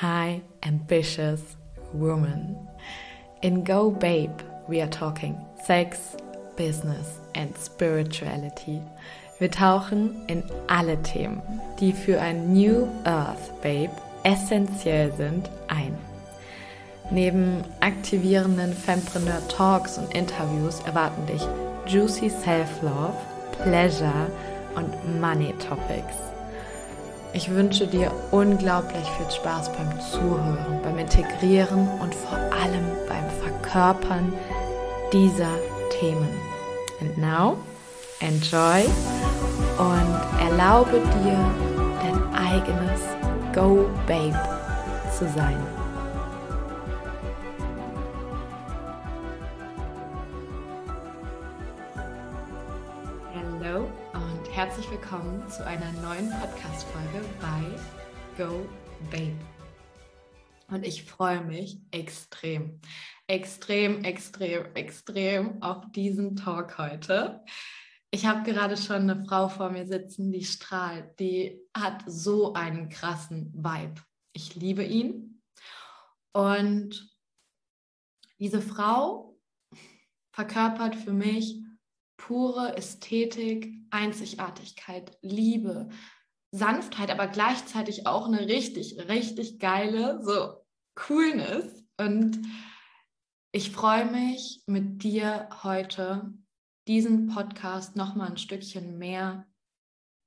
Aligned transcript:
high 0.00 0.42
ambitious 0.62 1.56
woman. 1.94 2.54
In 3.40 3.64
Go 3.64 3.90
Babe, 3.90 4.42
we 4.68 4.82
are 4.82 4.90
talking 4.90 5.40
sex, 5.64 6.16
business 6.54 7.18
and 7.34 7.56
spirituality. 7.56 8.82
Wir 9.38 9.50
tauchen 9.50 10.22
in 10.28 10.42
alle 10.68 11.02
Themen, 11.02 11.40
die 11.80 11.92
für 11.92 12.20
ein 12.20 12.52
New 12.52 12.88
Earth 13.04 13.62
Babe 13.62 13.92
essentiell 14.22 15.12
sind, 15.14 15.48
ein. 15.68 15.96
Neben 17.10 17.64
aktivierenden 17.80 18.74
Fempreneur 18.74 19.40
Talks 19.48 19.96
und 19.96 20.14
Interviews 20.14 20.80
erwarten 20.80 21.24
dich 21.26 21.42
juicy 21.86 22.28
Self-Love, 22.28 23.14
Pleasure 23.62 24.30
und 24.74 25.20
Money 25.20 25.54
Topics. 25.54 26.35
Ich 27.32 27.50
wünsche 27.50 27.86
dir 27.86 28.10
unglaublich 28.30 29.04
viel 29.16 29.30
Spaß 29.30 29.70
beim 29.72 30.00
Zuhören, 30.00 30.80
beim 30.82 30.98
Integrieren 30.98 31.88
und 32.00 32.14
vor 32.14 32.38
allem 32.38 32.86
beim 33.08 33.24
Verkörpern 33.42 34.32
dieser 35.12 35.50
Themen. 36.00 36.28
And 37.00 37.18
now, 37.18 37.58
enjoy 38.20 38.84
und 39.78 40.48
erlaube 40.48 41.00
dir, 41.22 41.38
dein 42.00 42.34
eigenes 42.34 43.02
Go 43.54 43.88
Babe 44.06 44.38
zu 45.16 45.28
sein. 45.28 45.75
Willkommen 55.08 55.48
zu 55.48 55.64
einer 55.64 55.92
neuen 56.02 56.30
Podcast-Folge 56.30 57.24
bei 57.40 57.62
Go 58.36 58.66
Babe. 59.08 59.38
Und 60.66 60.84
ich 60.84 61.04
freue 61.04 61.44
mich 61.44 61.78
extrem, 61.92 62.80
extrem, 63.28 64.02
extrem, 64.02 64.74
extrem 64.74 65.62
auf 65.62 65.84
diesen 65.92 66.34
Talk 66.34 66.78
heute. 66.78 67.44
Ich 68.10 68.26
habe 68.26 68.42
gerade 68.42 68.76
schon 68.76 69.08
eine 69.08 69.24
Frau 69.24 69.48
vor 69.48 69.70
mir 69.70 69.86
sitzen, 69.86 70.32
die 70.32 70.44
strahlt, 70.44 71.20
die 71.20 71.60
hat 71.72 72.02
so 72.08 72.54
einen 72.54 72.88
krassen 72.88 73.52
Vibe. 73.54 74.02
Ich 74.32 74.56
liebe 74.56 74.82
ihn. 74.82 75.40
Und 76.32 77.14
diese 78.40 78.60
Frau 78.60 79.38
verkörpert 80.32 80.96
für 80.96 81.12
mich 81.12 81.62
pure 82.16 82.76
Ästhetik, 82.76 83.85
Einzigartigkeit, 83.96 85.16
Liebe, 85.22 85.88
Sanftheit, 86.52 87.10
aber 87.10 87.26
gleichzeitig 87.26 88.06
auch 88.06 88.26
eine 88.26 88.46
richtig, 88.46 89.08
richtig 89.08 89.58
geile, 89.58 90.20
so 90.22 90.64
Coolness. 90.94 91.84
Und 91.98 92.38
ich 93.52 93.70
freue 93.70 94.04
mich 94.04 94.62
mit 94.66 95.02
dir 95.02 95.48
heute 95.62 96.34
diesen 96.86 97.28
Podcast 97.28 97.96
noch 97.96 98.14
mal 98.14 98.28
ein 98.28 98.38
Stückchen 98.38 98.98
mehr 98.98 99.46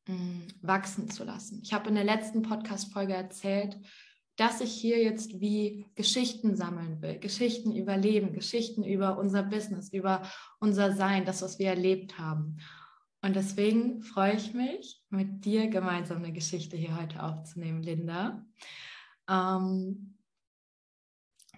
mh, 0.07 0.15
mm, 0.15 0.47
wachsen 0.61 1.09
zu 1.09 1.23
lassen. 1.23 1.61
Ich 1.63 1.73
habe 1.73 1.89
in 1.89 1.95
der 1.95 2.03
letzten 2.03 2.41
Podcast-Folge 2.41 3.13
erzählt, 3.13 3.77
dass 4.35 4.61
ich 4.61 4.71
hier 4.71 5.03
jetzt 5.03 5.41
wie 5.41 5.85
Geschichten 5.95 6.55
sammeln 6.55 7.01
will, 7.01 7.19
Geschichten 7.19 7.75
über 7.75 7.97
Leben, 7.97 8.33
Geschichten 8.33 8.83
über 8.83 9.17
unser 9.17 9.43
Business, 9.43 9.91
über 9.91 10.23
unser 10.59 10.93
Sein, 10.93 11.25
das, 11.25 11.41
was 11.41 11.59
wir 11.59 11.67
erlebt 11.67 12.17
haben. 12.17 12.57
Und 13.21 13.35
deswegen 13.35 14.01
freue 14.01 14.35
ich 14.35 14.53
mich, 14.53 15.03
mit 15.09 15.43
dir 15.43 15.67
gemeinsam 15.67 16.17
eine 16.17 16.31
Geschichte 16.31 16.77
hier 16.77 16.99
heute 16.99 17.21
aufzunehmen, 17.21 17.83
Linda. 17.83 18.45
Ähm, 19.29 20.17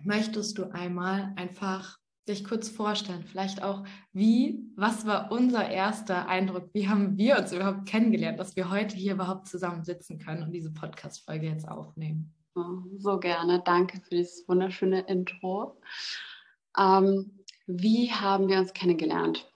möchtest 0.03 0.57
du 0.57 0.71
einmal 0.71 1.33
einfach 1.35 1.99
dich 2.27 2.43
kurz 2.43 2.69
vorstellen? 2.69 3.23
Vielleicht 3.23 3.61
auch, 3.61 3.83
wie, 4.11 4.59
was 4.75 5.05
war 5.05 5.31
unser 5.31 5.69
erster 5.69 6.27
Eindruck? 6.27 6.69
Wie 6.73 6.89
haben 6.89 7.17
wir 7.17 7.38
uns 7.38 7.51
überhaupt 7.51 7.85
kennengelernt, 7.88 8.39
dass 8.39 8.55
wir 8.55 8.71
heute 8.71 8.95
hier 8.95 9.13
überhaupt 9.13 9.47
zusammen 9.47 9.83
sitzen 9.83 10.17
können 10.17 10.44
und 10.44 10.51
diese 10.51 10.73
Podcast-Folge 10.73 11.47
jetzt 11.47 11.67
aufnehmen? 11.67 12.33
So 12.97 13.19
gerne. 13.19 13.61
Danke 13.63 14.01
für 14.01 14.09
dieses 14.09 14.47
wunderschöne 14.47 15.01
Intro. 15.01 15.79
Ähm, 16.77 17.39
wie 17.67 18.11
haben 18.11 18.50
wir 18.50 18.59
uns 18.59 18.73
kennengelernt? 18.73 19.50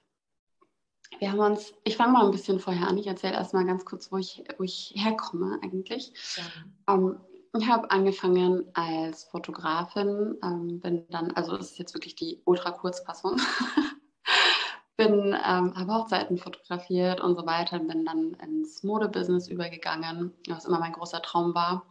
Wir 1.20 1.32
haben 1.32 1.40
uns, 1.40 1.74
ich 1.84 1.98
fange 1.98 2.14
mal 2.14 2.26
ein 2.26 2.32
bisschen 2.32 2.60
vorher 2.60 2.88
an. 2.88 2.98
Ich 2.98 3.08
erzähle 3.08 3.34
erstmal 3.34 3.66
ganz 3.66 3.86
kurz, 3.86 4.12
wo 4.12 4.18
ich, 4.18 4.44
wo 4.58 4.64
ich 4.64 4.94
herkomme 4.96 5.60
eigentlich. 5.64 6.12
Ja. 6.38 6.94
Ähm, 6.94 7.18
ich 7.58 7.68
habe 7.70 7.90
angefangen 7.90 8.66
als 8.74 9.24
Fotografin, 9.26 10.38
ähm, 10.44 10.80
bin 10.82 11.06
dann, 11.10 11.32
also 11.32 11.56
das 11.56 11.72
ist 11.72 11.80
jetzt 11.80 11.94
wirklich 11.94 12.16
die 12.16 12.42
ultra-Kurzfassung, 12.44 13.38
bin, 14.98 15.34
ähm, 15.34 15.76
habe 15.76 15.94
Hochzeiten 15.94 16.38
fotografiert 16.38 17.22
und 17.22 17.38
so 17.38 17.46
weiter, 17.46 17.80
bin 17.80 18.06
dann 18.06 18.34
ins 18.34 18.84
Modebusiness 18.84 19.48
übergegangen, 19.48 20.34
was 20.50 20.66
immer 20.66 20.80
mein 20.80 20.94
großer 20.94 21.22
Traum 21.22 21.56
war. 21.56 21.86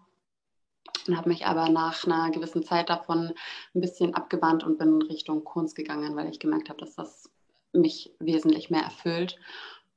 Und 1.09 1.17
habe 1.17 1.29
mich 1.29 1.47
aber 1.47 1.69
nach 1.71 2.05
einer 2.05 2.31
gewissen 2.31 2.63
Zeit 2.63 2.89
davon 2.89 3.33
ein 3.75 3.81
bisschen 3.81 4.15
abgewandt 4.15 4.65
und 4.65 4.79
bin 4.79 5.03
Richtung 5.03 5.45
Kunst 5.45 5.77
gegangen, 5.77 6.15
weil 6.17 6.29
ich 6.29 6.41
gemerkt 6.41 6.69
habe, 6.69 6.79
dass 6.79 6.95
das 6.95 7.31
mich 7.75 8.13
wesentlich 8.19 8.71
mehr 8.71 8.83
erfüllt 8.83 9.37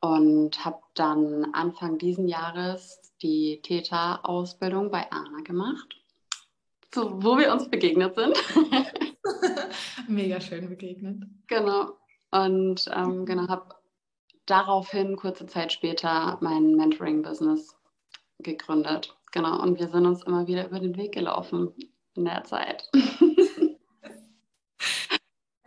und 0.01 0.63
habe 0.63 0.79
dann 0.93 1.53
Anfang 1.53 1.97
diesen 1.97 2.27
Jahres 2.27 3.01
die 3.21 3.61
Täter-Ausbildung 3.63 4.91
bei 4.91 5.11
Anna 5.11 5.41
gemacht, 5.43 5.95
so, 6.93 7.21
wo 7.23 7.37
wir 7.37 7.51
uns 7.51 7.69
begegnet 7.69 8.15
sind. 8.15 8.35
Mega 10.07 10.39
schön 10.39 10.69
begegnet. 10.69 11.23
Genau. 11.47 11.97
Und 12.31 12.89
ähm, 12.93 13.25
genau, 13.25 13.47
habe 13.47 13.75
daraufhin 14.45 15.15
kurze 15.15 15.45
Zeit 15.45 15.73
später 15.73 16.37
mein 16.41 16.75
Mentoring-Business 16.75 17.75
gegründet. 18.39 19.15
Genau. 19.31 19.61
Und 19.61 19.79
wir 19.79 19.87
sind 19.87 20.05
uns 20.05 20.23
immer 20.23 20.47
wieder 20.47 20.67
über 20.67 20.79
den 20.79 20.95
Weg 20.97 21.13
gelaufen 21.13 21.73
in 22.15 22.25
der 22.25 22.43
Zeit. 22.43 22.89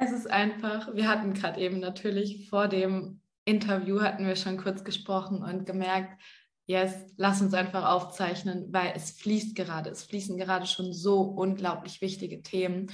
es 0.01 0.13
ist 0.13 0.31
einfach, 0.31 0.95
wir 0.95 1.07
hatten 1.09 1.35
gerade 1.35 1.61
eben 1.61 1.79
natürlich 1.79 2.49
vor 2.49 2.69
dem 2.69 3.21
Interview 3.45 4.01
hatten 4.01 4.27
wir 4.27 4.37
schon 4.37 4.57
kurz 4.57 4.83
gesprochen 4.83 5.43
und 5.43 5.67
gemerkt, 5.67 6.21
yes, 6.67 6.95
lass 7.17 7.43
uns 7.43 7.53
einfach 7.53 7.85
aufzeichnen, 7.85 8.73
weil 8.73 8.93
es 8.97 9.11
fließt 9.13 9.55
gerade, 9.55 9.91
es 9.91 10.05
fließen 10.05 10.39
gerade 10.39 10.67
schon 10.67 10.93
so 10.93 11.21
unglaublich 11.21 12.01
wichtige 12.01 12.43
Themen. 12.43 12.91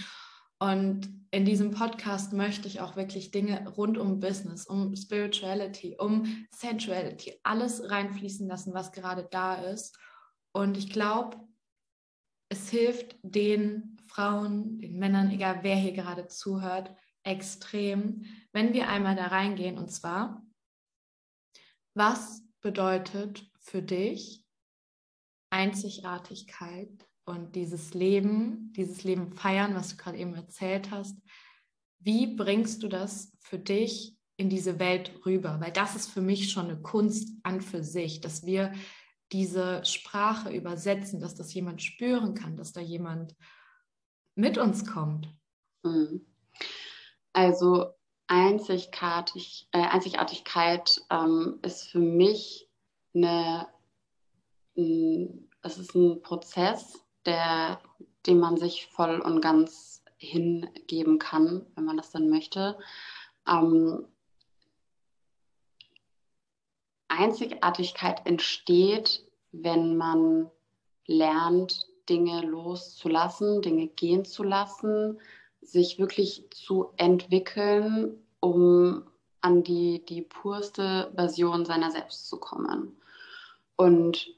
Und 0.59 1.09
in 1.31 1.45
diesem 1.45 1.73
Podcast 1.73 2.33
möchte 2.33 2.67
ich 2.67 2.81
auch 2.81 2.97
wirklich 2.97 3.31
Dinge 3.31 3.69
rund 3.69 3.99
um 3.99 4.19
Business, 4.19 4.67
um 4.67 4.97
Spirituality, 4.97 5.97
um 5.99 6.47
Sensuality, 6.51 7.39
alles 7.43 7.89
reinfließen 7.89 8.49
lassen, 8.49 8.73
was 8.75 8.93
gerade 8.93 9.29
da 9.31 9.57
ist. 9.57 9.97
Und 10.53 10.77
ich 10.79 10.91
glaube, 10.91 11.37
es 12.49 12.71
hilft 12.71 13.17
den 13.23 13.96
Frauen, 14.17 14.79
den 14.79 14.99
Männern, 14.99 15.31
egal 15.31 15.59
wer 15.63 15.77
hier 15.77 15.93
gerade 15.93 16.27
zuhört, 16.27 16.91
extrem, 17.23 18.25
wenn 18.53 18.73
wir 18.73 18.89
einmal 18.89 19.15
da 19.15 19.27
reingehen. 19.27 19.77
Und 19.77 19.91
zwar, 19.91 20.43
was 21.95 22.43
bedeutet 22.63 23.47
für 23.61 23.83
dich 23.83 24.43
Einzigartigkeit 25.51 26.91
und 27.27 27.57
dieses 27.57 27.93
Leben, 27.93 28.73
dieses 28.75 29.05
Leben 29.05 29.35
feiern, 29.35 29.75
was 29.75 29.91
du 29.91 29.97
gerade 29.97 30.19
eben 30.19 30.35
erzählt 30.35 30.91
hast. 30.91 31.21
Wie 31.99 32.35
bringst 32.35 32.83
du 32.83 32.89
das 32.89 33.37
für 33.41 33.59
dich 33.59 34.17
in 34.37 34.49
diese 34.49 34.79
Welt 34.79 35.13
rüber? 35.27 35.61
Weil 35.61 35.73
das 35.73 35.95
ist 35.95 36.11
für 36.11 36.23
mich 36.23 36.51
schon 36.51 36.71
eine 36.71 36.81
Kunst 36.81 37.37
an 37.43 37.61
für 37.61 37.85
sich, 37.85 38.21
dass 38.23 38.47
wir 38.47 38.73
diese 39.33 39.85
Sprache 39.85 40.51
übersetzen, 40.55 41.21
dass 41.21 41.35
das 41.35 41.53
jemand 41.53 41.83
spüren 41.83 42.35
kann, 42.35 42.57
dass 42.57 42.73
da 42.73 42.81
jemand 42.81 43.35
mit 44.37 44.57
uns 44.59 44.87
kommt. 44.87 45.29
Mhm. 45.83 46.25
Also 47.33 47.97
Einzigartig, 48.29 49.69
äh, 49.71 49.79
Einzigartigkeit 49.79 51.01
ähm, 51.11 51.61
ist 51.63 51.89
für 51.89 52.01
mich 52.01 52.69
eine, 53.15 53.69
es 54.75 55.79
ist 55.79 55.95
ein 55.95 56.23
Prozess, 56.23 57.05
der, 57.25 57.81
dem 58.27 58.41
man 58.41 58.57
sich 58.57 58.89
voll 58.89 59.21
und 59.21 59.41
ganz 59.41 60.03
hingeben 60.19 61.19
kann, 61.21 61.67
wenn 61.77 61.85
man 61.85 61.97
das 61.97 62.11
dann 62.11 62.29
möchte. 62.29 62.77
Ähm, 63.49 64.07
Einzigartigkeit 67.07 68.27
entsteht, 68.27 69.25
wenn 69.53 69.97
man 69.97 70.51
lernt, 71.07 71.87
Dinge 72.09 72.43
loszulassen, 72.43 73.63
Dinge 73.63 73.89
gehen 73.89 74.25
zu 74.25 74.43
lassen, 74.43 75.19
sich 75.61 75.99
wirklich 75.99 76.45
zu 76.51 76.91
entwickeln, 76.97 78.23
um 78.41 79.05
an 79.41 79.63
die, 79.63 80.05
die 80.05 80.23
purste 80.23 81.13
Version 81.15 81.65
seiner 81.65 81.91
selbst 81.91 82.29
zu 82.29 82.39
kommen. 82.39 82.97
Und 83.77 84.29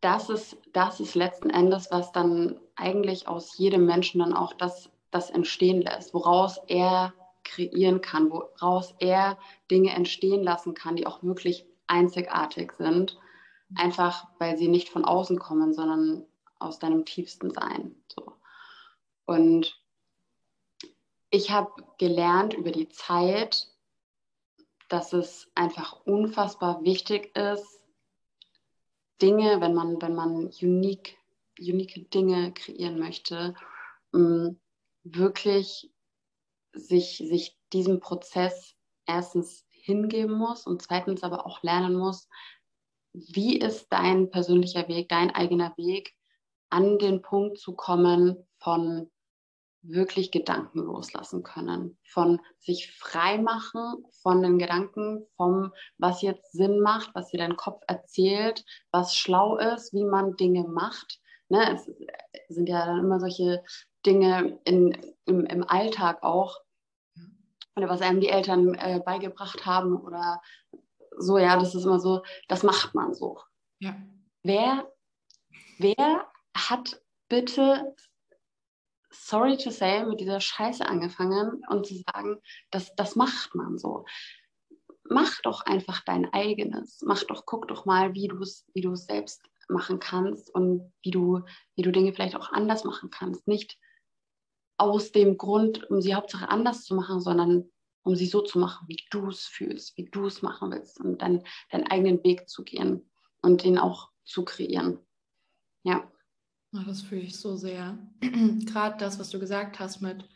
das 0.00 0.30
ist, 0.30 0.56
das 0.72 1.00
ist 1.00 1.14
letzten 1.14 1.50
Endes, 1.50 1.90
was 1.90 2.12
dann 2.12 2.60
eigentlich 2.76 3.26
aus 3.26 3.58
jedem 3.58 3.86
Menschen 3.86 4.20
dann 4.20 4.34
auch 4.34 4.52
das, 4.52 4.90
das 5.10 5.30
entstehen 5.30 5.82
lässt, 5.82 6.14
woraus 6.14 6.58
er 6.68 7.12
kreieren 7.44 8.00
kann, 8.00 8.30
woraus 8.30 8.94
er 8.98 9.38
Dinge 9.70 9.90
entstehen 9.90 10.42
lassen 10.42 10.74
kann, 10.74 10.96
die 10.96 11.06
auch 11.06 11.22
wirklich 11.22 11.66
einzigartig 11.86 12.72
sind, 12.72 13.18
einfach 13.74 14.28
weil 14.38 14.56
sie 14.56 14.68
nicht 14.68 14.88
von 14.88 15.04
außen 15.04 15.38
kommen, 15.38 15.74
sondern 15.74 16.24
aus 16.58 16.78
deinem 16.78 17.04
tiefsten 17.04 17.52
Sein. 17.52 17.94
So. 18.08 18.32
Und 19.26 19.80
ich 21.30 21.50
habe 21.50 21.84
gelernt 21.98 22.54
über 22.54 22.72
die 22.72 22.88
Zeit, 22.88 23.68
dass 24.88 25.12
es 25.12 25.50
einfach 25.54 26.00
unfassbar 26.06 26.82
wichtig 26.82 27.36
ist, 27.36 27.78
Dinge, 29.20 29.60
wenn 29.60 29.74
man, 29.74 30.00
wenn 30.00 30.14
man 30.14 30.46
unique, 30.62 31.18
unique 31.58 32.10
Dinge 32.10 32.52
kreieren 32.52 32.98
möchte, 32.98 33.54
mm, 34.12 34.50
wirklich 35.02 35.90
sich, 36.72 37.18
sich 37.18 37.58
diesem 37.72 38.00
Prozess 38.00 38.74
erstens 39.06 39.66
hingeben 39.70 40.34
muss 40.34 40.66
und 40.66 40.82
zweitens 40.82 41.22
aber 41.22 41.46
auch 41.46 41.62
lernen 41.62 41.96
muss, 41.96 42.28
wie 43.32 43.58
ist 43.58 43.88
dein 43.90 44.30
persönlicher 44.30 44.88
Weg, 44.88 45.08
dein 45.08 45.34
eigener 45.34 45.76
Weg, 45.76 46.14
an 46.70 46.98
den 46.98 47.22
Punkt 47.22 47.58
zu 47.58 47.74
kommen 47.74 48.36
von 48.58 49.10
wirklich 49.82 50.30
Gedanken 50.30 50.80
loslassen 50.80 51.42
können, 51.42 51.98
von 52.04 52.40
sich 52.58 52.92
frei 52.92 53.38
machen 53.38 54.04
von 54.22 54.42
den 54.42 54.58
Gedanken, 54.58 55.26
vom, 55.36 55.72
was 55.98 56.20
jetzt 56.22 56.52
Sinn 56.52 56.80
macht, 56.80 57.14
was 57.14 57.30
dir 57.30 57.38
dein 57.38 57.56
Kopf 57.56 57.82
erzählt, 57.86 58.64
was 58.90 59.16
schlau 59.16 59.56
ist, 59.56 59.92
wie 59.94 60.04
man 60.04 60.36
Dinge 60.36 60.64
macht. 60.64 61.20
Ne, 61.48 61.74
es 61.74 61.90
sind 62.48 62.68
ja 62.68 62.84
dann 62.84 62.98
immer 62.98 63.20
solche 63.20 63.62
Dinge 64.04 64.60
in, 64.64 64.96
im, 65.24 65.46
im 65.46 65.64
Alltag 65.68 66.22
auch, 66.22 66.58
oder 67.76 67.88
was 67.88 68.02
einem 68.02 68.20
die 68.20 68.28
Eltern 68.28 68.74
äh, 68.74 69.00
beigebracht 69.04 69.64
haben 69.64 69.96
oder 69.96 70.42
so, 71.18 71.38
ja, 71.38 71.58
das 71.58 71.74
ist 71.74 71.84
immer 71.84 72.00
so, 72.00 72.22
das 72.48 72.62
macht 72.62 72.94
man 72.94 73.14
so. 73.14 73.40
Ja. 73.80 73.96
Wer, 74.42 74.90
wer 75.78 76.26
hat 76.54 77.02
bitte 77.28 77.94
sorry 79.10 79.56
to 79.56 79.70
say, 79.70 80.04
mit 80.04 80.20
dieser 80.20 80.40
Scheiße 80.40 80.86
angefangen 80.86 81.62
und 81.68 81.86
zu 81.86 82.02
sagen, 82.12 82.40
das, 82.70 82.94
das 82.96 83.16
macht 83.16 83.54
man 83.54 83.78
so. 83.78 84.04
Mach 85.04 85.40
doch 85.42 85.62
einfach 85.62 86.02
dein 86.04 86.32
eigenes. 86.32 87.00
Mach 87.04 87.22
doch, 87.24 87.46
guck 87.46 87.68
doch 87.68 87.86
mal, 87.86 88.14
wie 88.14 88.28
du 88.28 88.38
es 88.40 88.66
wie 88.74 88.88
selbst 88.94 89.42
machen 89.68 90.00
kannst 90.00 90.54
und 90.54 90.92
wie 91.02 91.10
du, 91.10 91.42
wie 91.76 91.82
du 91.82 91.92
Dinge 91.92 92.12
vielleicht 92.12 92.36
auch 92.36 92.52
anders 92.52 92.84
machen 92.84 93.10
kannst. 93.10 93.46
Nicht 93.48 93.78
aus 94.78 95.12
dem 95.12 95.36
Grund, 95.36 95.90
um 95.90 96.00
sie 96.00 96.14
Hauptsache 96.14 96.48
anders 96.48 96.84
zu 96.84 96.94
machen, 96.94 97.20
sondern 97.20 97.70
um 98.02 98.16
sie 98.16 98.26
so 98.26 98.42
zu 98.42 98.58
machen, 98.58 98.88
wie 98.88 98.98
du 99.10 99.28
es 99.28 99.46
fühlst, 99.46 99.96
wie 99.96 100.04
du 100.04 100.26
es 100.26 100.42
machen 100.42 100.70
willst 100.70 101.00
und 101.00 101.22
dann 101.22 101.44
deinen 101.70 101.86
eigenen 101.86 102.22
Weg 102.24 102.48
zu 102.48 102.64
gehen 102.64 103.10
und 103.42 103.64
den 103.64 103.78
auch 103.78 104.10
zu 104.24 104.44
kreieren. 104.44 104.98
Ja. 105.82 106.10
Oh, 106.74 106.82
das 106.86 107.02
fühle 107.02 107.22
ich 107.22 107.38
so 107.38 107.56
sehr. 107.56 107.98
Gerade 108.20 108.96
das, 108.98 109.18
was 109.18 109.30
du 109.30 109.38
gesagt 109.38 109.78
hast 109.78 110.00
mit, 110.00 110.28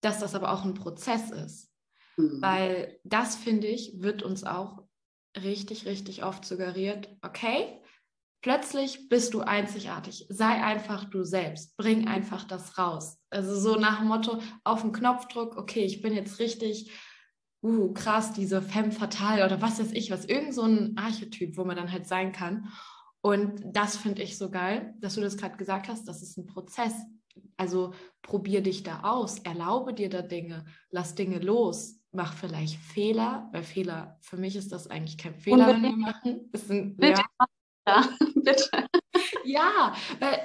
dass 0.00 0.20
das 0.20 0.34
aber 0.34 0.52
auch 0.52 0.64
ein 0.64 0.74
Prozess 0.74 1.30
ist. 1.30 1.72
Mhm. 2.16 2.40
Weil 2.40 3.00
das, 3.04 3.36
finde 3.36 3.66
ich, 3.66 4.00
wird 4.00 4.22
uns 4.22 4.44
auch 4.44 4.86
richtig, 5.36 5.86
richtig 5.86 6.24
oft 6.24 6.44
suggeriert, 6.44 7.08
okay, 7.22 7.80
plötzlich 8.46 9.08
bist 9.08 9.34
du 9.34 9.40
einzigartig. 9.40 10.24
Sei 10.28 10.62
einfach 10.62 11.02
du 11.10 11.24
selbst. 11.24 11.76
Bring 11.76 12.06
einfach 12.06 12.44
das 12.44 12.78
raus. 12.78 13.18
Also 13.28 13.58
so 13.58 13.74
nach 13.74 13.98
dem 13.98 14.06
Motto, 14.06 14.40
auf 14.62 14.82
den 14.82 14.92
Knopfdruck, 14.92 15.56
okay, 15.56 15.84
ich 15.84 16.00
bin 16.00 16.14
jetzt 16.14 16.38
richtig, 16.38 16.92
uh, 17.64 17.92
krass, 17.92 18.34
diese 18.34 18.62
Femme 18.62 18.92
fatale 18.92 19.44
oder 19.44 19.60
was 19.60 19.80
weiß 19.80 19.90
ich, 19.90 20.12
was, 20.12 20.26
irgend 20.26 20.54
so 20.54 20.62
ein 20.62 20.96
Archetyp, 20.96 21.56
wo 21.56 21.64
man 21.64 21.74
dann 21.74 21.90
halt 21.90 22.06
sein 22.06 22.30
kann. 22.30 22.68
Und 23.20 23.62
das 23.64 23.96
finde 23.96 24.22
ich 24.22 24.38
so 24.38 24.48
geil, 24.48 24.94
dass 25.00 25.16
du 25.16 25.22
das 25.22 25.36
gerade 25.36 25.56
gesagt 25.56 25.88
hast, 25.88 26.06
das 26.06 26.22
ist 26.22 26.38
ein 26.38 26.46
Prozess. 26.46 26.94
Also 27.56 27.94
probier 28.22 28.62
dich 28.62 28.84
da 28.84 29.00
aus, 29.00 29.40
erlaube 29.40 29.92
dir 29.92 30.08
da 30.08 30.22
Dinge, 30.22 30.66
lass 30.90 31.16
Dinge 31.16 31.40
los, 31.40 31.98
mach 32.12 32.32
vielleicht 32.32 32.76
Fehler, 32.76 33.48
weil 33.50 33.64
Fehler, 33.64 34.18
für 34.20 34.36
mich 34.36 34.54
ist 34.54 34.70
das 34.70 34.86
eigentlich 34.86 35.18
kein 35.18 35.34
Fehler, 35.34 35.66
wenn 35.66 35.82
wir 35.82 35.96
machen. 35.96 36.48
Sind, 36.52 36.96
bitte, 36.96 37.22
ja. 37.88 38.08
Bitte. 38.46 38.70
ja, 39.44 39.94
weil 40.20 40.40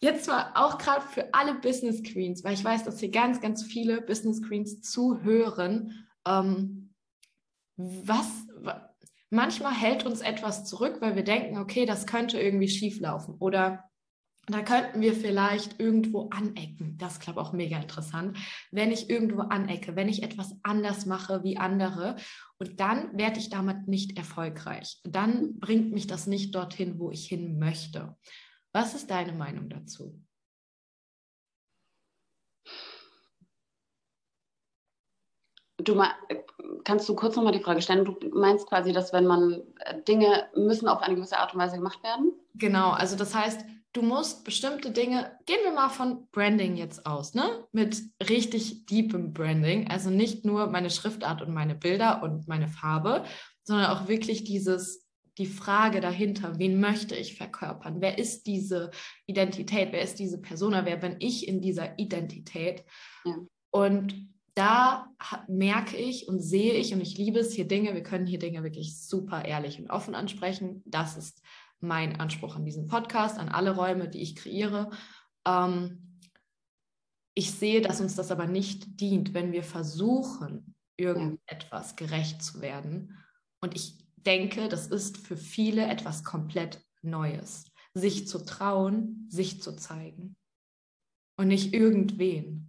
jetzt 0.00 0.28
mal 0.28 0.52
auch 0.54 0.78
gerade 0.78 1.06
für 1.06 1.32
alle 1.32 1.54
Business 1.54 2.02
Queens, 2.02 2.44
weil 2.44 2.54
ich 2.54 2.64
weiß, 2.64 2.84
dass 2.84 3.00
hier 3.00 3.10
ganz, 3.10 3.40
ganz 3.40 3.64
viele 3.64 4.02
Business 4.02 4.42
Queens 4.42 4.82
zuhören. 4.82 6.06
Ähm, 6.26 6.94
was, 7.76 8.28
manchmal 9.30 9.74
hält 9.74 10.04
uns 10.04 10.20
etwas 10.20 10.64
zurück, 10.66 10.98
weil 11.00 11.16
wir 11.16 11.24
denken, 11.24 11.58
okay, 11.58 11.86
das 11.86 12.06
könnte 12.06 12.40
irgendwie 12.40 12.68
schief 12.68 13.00
laufen 13.00 13.36
oder 13.38 13.84
da 14.46 14.62
könnten 14.62 15.00
wir 15.00 15.12
vielleicht 15.12 15.80
irgendwo 15.80 16.28
anecken. 16.30 16.96
Das 16.98 17.18
ich, 17.18 17.36
auch 17.36 17.52
mega 17.52 17.78
interessant. 17.78 18.38
Wenn 18.70 18.92
ich 18.92 19.10
irgendwo 19.10 19.42
anecke, 19.42 19.96
wenn 19.96 20.08
ich 20.08 20.22
etwas 20.22 20.54
anders 20.62 21.04
mache 21.04 21.42
wie 21.42 21.58
andere 21.58 22.16
und 22.58 22.78
dann 22.78 23.16
werde 23.18 23.40
ich 23.40 23.50
damit 23.50 23.88
nicht 23.88 24.16
erfolgreich. 24.16 25.00
Dann 25.04 25.58
bringt 25.58 25.92
mich 25.92 26.06
das 26.06 26.26
nicht 26.28 26.54
dorthin, 26.54 27.00
wo 27.00 27.10
ich 27.10 27.26
hin 27.26 27.58
möchte. 27.58 28.16
Was 28.72 28.94
ist 28.94 29.10
deine 29.10 29.32
Meinung 29.32 29.68
dazu? 29.68 30.22
Du 35.78 36.02
kannst 36.84 37.08
du 37.08 37.14
kurz 37.14 37.36
nochmal 37.36 37.52
die 37.52 37.62
Frage 37.62 37.82
stellen? 37.82 38.04
Du 38.04 38.16
meinst 38.32 38.66
quasi, 38.66 38.92
dass 38.92 39.12
wenn 39.12 39.26
man 39.26 39.62
äh, 39.80 40.02
Dinge 40.02 40.48
müssen 40.54 40.88
auf 40.88 41.02
eine 41.02 41.14
gewisse 41.16 41.38
Art 41.38 41.52
und 41.52 41.60
Weise 41.60 41.76
gemacht 41.76 42.02
werden? 42.02 42.32
Genau, 42.54 42.90
also 42.90 43.16
das 43.16 43.34
heißt, 43.34 43.64
du 43.92 44.02
musst 44.02 44.44
bestimmte 44.44 44.90
Dinge, 44.90 45.38
gehen 45.46 45.60
wir 45.64 45.72
mal 45.72 45.88
von 45.88 46.28
Branding 46.30 46.76
jetzt 46.76 47.06
aus, 47.06 47.34
ne? 47.34 47.66
Mit 47.72 48.02
richtig 48.28 48.86
deepem 48.86 49.32
Branding, 49.32 49.88
also 49.88 50.10
nicht 50.10 50.44
nur 50.44 50.66
meine 50.66 50.90
Schriftart 50.90 51.42
und 51.42 51.54
meine 51.54 51.74
Bilder 51.74 52.22
und 52.22 52.46
meine 52.46 52.68
Farbe, 52.68 53.24
sondern 53.62 53.90
auch 53.90 54.08
wirklich 54.08 54.44
dieses 54.44 55.06
die 55.38 55.46
Frage 55.46 56.00
dahinter, 56.00 56.58
wen 56.58 56.80
möchte 56.80 57.14
ich 57.14 57.36
verkörpern? 57.36 58.00
Wer 58.00 58.18
ist 58.18 58.46
diese 58.46 58.90
Identität? 59.26 59.92
Wer 59.92 60.00
ist 60.00 60.18
diese 60.18 60.40
Persona? 60.40 60.86
Wer 60.86 60.96
bin 60.96 61.16
ich 61.18 61.46
in 61.46 61.60
dieser 61.60 61.98
Identität? 61.98 62.84
Ja. 63.24 63.34
Und 63.70 64.30
da 64.54 65.10
merke 65.48 65.98
ich 65.98 66.28
und 66.28 66.40
sehe 66.40 66.72
ich 66.72 66.94
und 66.94 67.02
ich 67.02 67.18
liebe 67.18 67.38
es 67.38 67.52
hier 67.52 67.68
Dinge, 67.68 67.92
wir 67.92 68.02
können 68.02 68.26
hier 68.26 68.38
Dinge 68.38 68.62
wirklich 68.62 68.98
super 68.98 69.44
ehrlich 69.44 69.78
und 69.78 69.90
offen 69.90 70.14
ansprechen. 70.14 70.82
Das 70.86 71.18
ist 71.18 71.42
mein 71.86 72.20
Anspruch 72.20 72.56
an 72.56 72.64
diesem 72.64 72.86
Podcast, 72.86 73.38
an 73.38 73.48
alle 73.48 73.74
Räume, 73.74 74.08
die 74.08 74.22
ich 74.22 74.36
kreiere. 74.36 74.90
Ähm, 75.46 76.20
ich 77.34 77.52
sehe, 77.52 77.82
dass 77.82 78.00
uns 78.00 78.14
das 78.14 78.30
aber 78.30 78.46
nicht 78.46 79.00
dient, 79.00 79.34
wenn 79.34 79.52
wir 79.52 79.62
versuchen, 79.62 80.74
irgendetwas 80.96 81.96
gerecht 81.96 82.42
zu 82.42 82.60
werden. 82.60 83.14
Und 83.60 83.74
ich 83.74 83.98
denke, 84.16 84.68
das 84.68 84.86
ist 84.86 85.18
für 85.18 85.36
viele 85.36 85.86
etwas 85.86 86.24
komplett 86.24 86.82
Neues, 87.02 87.64
sich 87.94 88.26
zu 88.26 88.44
trauen, 88.44 89.26
sich 89.28 89.62
zu 89.62 89.76
zeigen 89.76 90.36
und 91.36 91.48
nicht 91.48 91.72
irgendwen. 91.74 92.68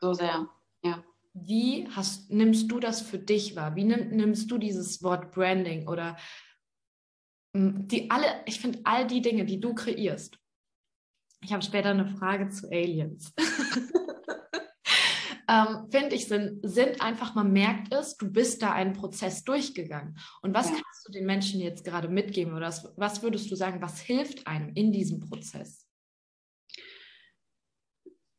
So 0.00 0.14
sehr, 0.14 0.48
ja. 0.82 1.02
Wie 1.32 1.88
hast, 1.90 2.30
nimmst 2.30 2.70
du 2.70 2.80
das 2.80 3.00
für 3.00 3.18
dich 3.18 3.54
wahr? 3.54 3.76
Wie 3.76 3.84
nimm, 3.84 4.10
nimmst 4.10 4.50
du 4.50 4.58
dieses 4.58 5.02
Wort 5.02 5.30
Branding 5.30 5.86
oder 5.86 6.16
die 7.58 8.10
alle, 8.10 8.42
ich 8.46 8.60
finde 8.60 8.80
all 8.84 9.06
die 9.06 9.20
Dinge, 9.20 9.44
die 9.44 9.60
du 9.60 9.74
kreierst. 9.74 10.38
Ich 11.40 11.52
habe 11.52 11.62
später 11.62 11.90
eine 11.90 12.06
Frage 12.06 12.48
zu 12.48 12.70
Aliens. 12.70 13.32
ähm, 15.48 15.88
finde 15.90 16.14
ich, 16.14 16.26
sind, 16.26 16.60
sind 16.62 17.00
einfach, 17.00 17.34
man 17.34 17.52
merkt 17.52 17.92
es, 17.92 18.16
du 18.16 18.30
bist 18.30 18.62
da 18.62 18.72
einen 18.72 18.92
Prozess 18.92 19.44
durchgegangen. 19.44 20.18
Und 20.42 20.54
was 20.54 20.66
ja. 20.66 20.74
kannst 20.74 21.06
du 21.06 21.12
den 21.12 21.26
Menschen 21.26 21.60
jetzt 21.60 21.84
gerade 21.84 22.08
mitgeben 22.08 22.54
oder 22.54 22.68
was, 22.68 22.92
was 22.96 23.22
würdest 23.22 23.50
du 23.50 23.56
sagen, 23.56 23.80
was 23.80 24.00
hilft 24.00 24.46
einem 24.46 24.72
in 24.74 24.92
diesem 24.92 25.20
Prozess? 25.20 25.86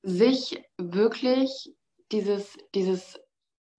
Sich 0.01 0.61
wirklich 0.77 1.73
dieses, 2.11 2.57
dieses 2.73 3.19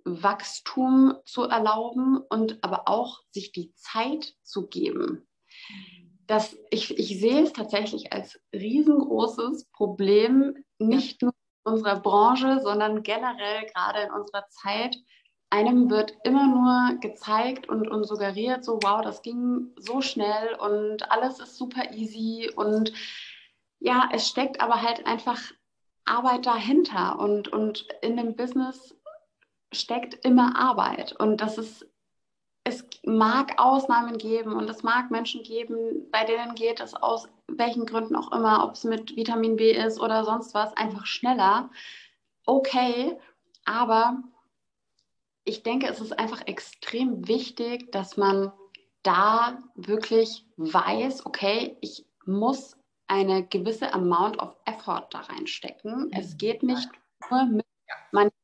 Wachstum 0.05 1.15
zu 1.25 1.45
erlauben 1.45 2.19
und 2.19 2.63
aber 2.63 2.89
auch 2.89 3.23
sich 3.31 3.53
die 3.53 3.73
Zeit 3.75 4.35
zu 4.43 4.67
geben. 4.67 5.27
Das, 6.27 6.57
ich, 6.71 6.97
ich 6.99 7.21
sehe 7.21 7.43
es 7.43 7.53
tatsächlich 7.53 8.13
als 8.13 8.41
riesengroßes 8.55 9.67
Problem, 9.73 10.65
nicht 10.79 11.23
ja. 11.23 11.27
nur 11.27 11.35
in 11.65 11.73
unserer 11.73 12.01
Branche, 12.01 12.61
sondern 12.63 13.03
generell 13.03 13.67
gerade 13.75 14.03
in 14.03 14.11
unserer 14.13 14.47
Zeit, 14.49 14.97
einem 15.51 15.91
wird 15.91 16.17
immer 16.23 16.47
nur 16.47 17.01
gezeigt 17.01 17.69
und, 17.69 17.89
und 17.89 18.05
suggeriert, 18.05 18.65
so 18.65 18.79
wow, 18.83 19.03
das 19.03 19.23
ging 19.23 19.73
so 19.77 20.01
schnell 20.01 20.55
und 20.55 21.11
alles 21.11 21.41
ist 21.41 21.57
super 21.57 21.93
easy 21.93 22.51
und 22.55 22.93
ja, 23.81 24.09
es 24.13 24.29
steckt 24.29 24.61
aber 24.61 24.81
halt 24.83 25.07
einfach 25.07 25.41
Arbeit 26.05 26.47
dahinter 26.47 27.19
und, 27.19 27.49
und 27.49 27.87
in 28.03 28.17
dem 28.17 28.37
Business 28.37 28.97
steckt 29.73 30.25
immer 30.25 30.57
Arbeit 30.57 31.13
und 31.19 31.41
das 31.41 31.59
ist 31.59 31.90
es 32.65 32.85
mag 33.05 33.59
Ausnahmen 33.59 34.19
geben 34.19 34.53
und 34.53 34.69
es 34.69 34.83
mag 34.83 35.11
Menschen 35.11 35.43
geben, 35.43 36.11
bei 36.11 36.25
denen 36.25 36.55
geht 36.55 36.81
es 36.81 36.95
aus 36.95 37.29
welchen 37.49 37.87
Gründen 37.87 38.17
auch 38.17 38.33
immer, 38.33 38.65
ob 38.65 38.75
es 38.75 38.85
mit 38.85 39.17
Vitamin 39.17 39.57
B 39.57 39.73
ist 39.73 39.99
oder 39.99 40.25
sonst 40.25 40.55
was, 40.55 40.77
einfach 40.77 41.07
schneller. 41.07 41.71
Okay, 42.47 43.17
aber 43.65 44.23
ich 45.45 45.63
denke, 45.63 45.89
es 45.89 46.01
ist 46.01 46.19
einfach 46.19 46.47
extrem 46.47 47.27
wichtig, 47.27 47.91
dass 47.93 48.17
man 48.17 48.53
da 49.03 49.59
wirklich 49.75 50.45
weiß, 50.57 51.27
okay, 51.27 51.77
ich 51.81 52.05
muss 52.27 52.77
eine 53.09 53.45
gewisse 53.47 53.93
Amount 53.93 54.39
of 54.39 54.55
Effort 54.67 55.09
da 55.11 55.21
reinstecken. 55.21 56.05
Mhm. 56.05 56.11
Es 56.13 56.37
geht 56.37 56.63
nicht 56.63 56.89
nur 57.31 57.45
mit 57.47 57.67
manipulieren. 58.13 58.40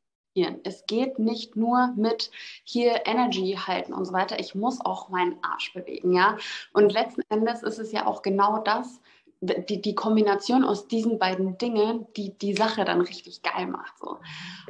Es 0.65 0.87
geht 0.87 1.19
nicht 1.19 1.57
nur 1.57 1.93
mit 1.97 2.31
hier 2.65 3.07
Energy 3.07 3.59
halten 3.67 3.93
und 3.93 4.05
so 4.05 4.13
weiter. 4.13 4.39
Ich 4.39 4.55
muss 4.55 4.81
auch 4.85 5.09
meinen 5.09 5.37
Arsch 5.43 5.73
bewegen, 5.73 6.13
ja. 6.13 6.37
Und 6.73 6.93
letzten 6.93 7.23
Endes 7.29 7.63
ist 7.63 7.79
es 7.79 7.93
ja 7.93 8.07
auch 8.07 8.23
genau 8.23 8.59
das, 8.59 9.01
die, 9.41 9.81
die 9.81 9.95
Kombination 9.95 10.65
aus 10.65 10.89
diesen 10.89 11.19
beiden 11.19 11.59
Dingen, 11.59 12.07
die 12.17 12.37
die 12.39 12.55
Sache 12.55 12.85
dann 12.85 13.01
richtig 13.01 13.43
geil 13.43 13.67
macht. 13.67 13.99
So. 13.99 14.19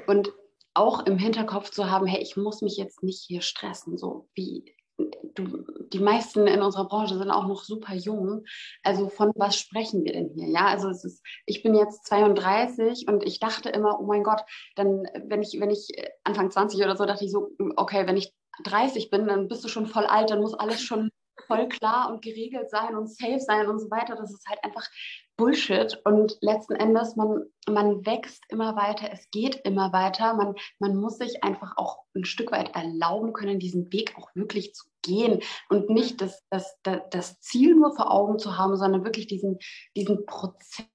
Und 0.06 0.32
auch 0.74 1.06
im 1.06 1.18
Hinterkopf 1.18 1.70
zu 1.70 1.90
haben, 1.90 2.06
hey, 2.06 2.20
ich 2.20 2.36
muss 2.36 2.62
mich 2.62 2.76
jetzt 2.76 3.02
nicht 3.02 3.22
hier 3.22 3.40
stressen, 3.40 3.96
so 3.96 4.28
wie 4.34 4.74
du, 4.98 5.64
die 5.92 5.98
meisten 5.98 6.46
in 6.46 6.62
unserer 6.62 6.86
Branche 6.86 7.16
sind 7.16 7.30
auch 7.30 7.46
noch 7.46 7.62
super 7.62 7.94
jung. 7.94 8.44
Also 8.82 9.08
von 9.08 9.32
was 9.36 9.56
sprechen 9.58 10.04
wir 10.04 10.12
denn 10.12 10.30
hier? 10.34 10.48
Ja, 10.48 10.66
also 10.66 10.88
es 10.88 11.04
ist, 11.04 11.24
ich 11.44 11.62
bin 11.62 11.74
jetzt 11.74 12.06
32 12.06 13.06
und 13.08 13.24
ich 13.24 13.38
dachte 13.38 13.68
immer, 13.68 14.00
oh 14.00 14.06
mein 14.06 14.22
Gott, 14.22 14.42
dann, 14.74 15.06
wenn 15.26 15.42
ich, 15.42 15.58
wenn 15.60 15.70
ich 15.70 15.88
Anfang 16.24 16.50
20 16.50 16.82
oder 16.82 16.96
so, 16.96 17.04
dachte 17.04 17.24
ich 17.24 17.32
so, 17.32 17.50
okay, 17.76 18.06
wenn 18.06 18.16
ich 18.16 18.32
30 18.64 19.10
bin, 19.10 19.26
dann 19.26 19.48
bist 19.48 19.64
du 19.64 19.68
schon 19.68 19.86
voll 19.86 20.06
alt, 20.06 20.30
dann 20.30 20.40
muss 20.40 20.54
alles 20.54 20.80
schon 20.80 21.10
voll 21.46 21.68
klar 21.68 22.10
und 22.10 22.22
geregelt 22.22 22.70
sein 22.70 22.96
und 22.96 23.08
safe 23.08 23.40
sein 23.40 23.68
und 23.68 23.78
so 23.78 23.90
weiter. 23.90 24.16
Das 24.16 24.32
ist 24.32 24.46
halt 24.48 24.62
einfach 24.62 24.88
Bullshit. 25.36 26.00
Und 26.04 26.38
letzten 26.40 26.74
Endes, 26.74 27.16
man, 27.16 27.44
man 27.68 28.04
wächst 28.06 28.44
immer 28.48 28.74
weiter, 28.76 29.08
es 29.12 29.30
geht 29.30 29.56
immer 29.64 29.92
weiter. 29.92 30.34
Man, 30.34 30.54
man 30.78 30.96
muss 30.96 31.18
sich 31.18 31.44
einfach 31.44 31.76
auch 31.76 32.04
ein 32.14 32.24
Stück 32.24 32.52
weit 32.52 32.74
erlauben 32.74 33.32
können, 33.32 33.58
diesen 33.58 33.92
Weg 33.92 34.16
auch 34.16 34.30
wirklich 34.34 34.74
zu 34.74 34.86
gehen 35.02 35.42
und 35.68 35.90
nicht 35.90 36.20
das, 36.20 36.42
das, 36.50 36.76
das, 36.82 37.00
das 37.10 37.40
Ziel 37.40 37.74
nur 37.74 37.94
vor 37.94 38.10
Augen 38.10 38.38
zu 38.38 38.56
haben, 38.58 38.76
sondern 38.76 39.04
wirklich 39.04 39.26
diesen, 39.26 39.58
diesen 39.94 40.26
Prozess 40.26 40.86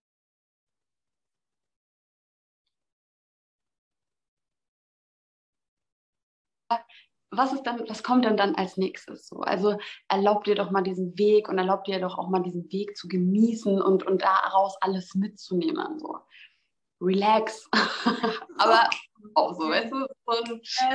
was 7.32 7.54
ist 7.54 7.64
dann, 7.64 7.88
was 7.88 8.04
kommt 8.04 8.26
denn 8.26 8.36
dann 8.36 8.56
als 8.56 8.78
nächstes 8.78 9.28
so? 9.28 9.38
Also 9.38 9.78
erlaubt 10.10 10.48
dir 10.48 10.56
doch 10.56 10.70
mal 10.70 10.84
diesen 10.84 11.18
Weg 11.18 11.48
und 11.48 11.58
erlaubt 11.58 11.88
dir 11.88 12.00
doch 12.00 12.18
auch 12.18 12.30
mal 12.30 12.44
diesen 12.44 12.70
Weg 12.72 12.98
zu 12.98 13.08
genießen 13.08 13.82
und, 13.82 14.06
und 14.06 14.22
daraus 14.22 14.76
alles 14.82 15.16
mitzunehmen. 15.16 15.98
So. 16.00 16.20
Relax. 17.02 17.70
Aber 18.58 18.90
auch 19.36 19.54
so, 19.54 19.70
weißt 19.70 19.92
du, 19.92 20.06
so 20.28 20.44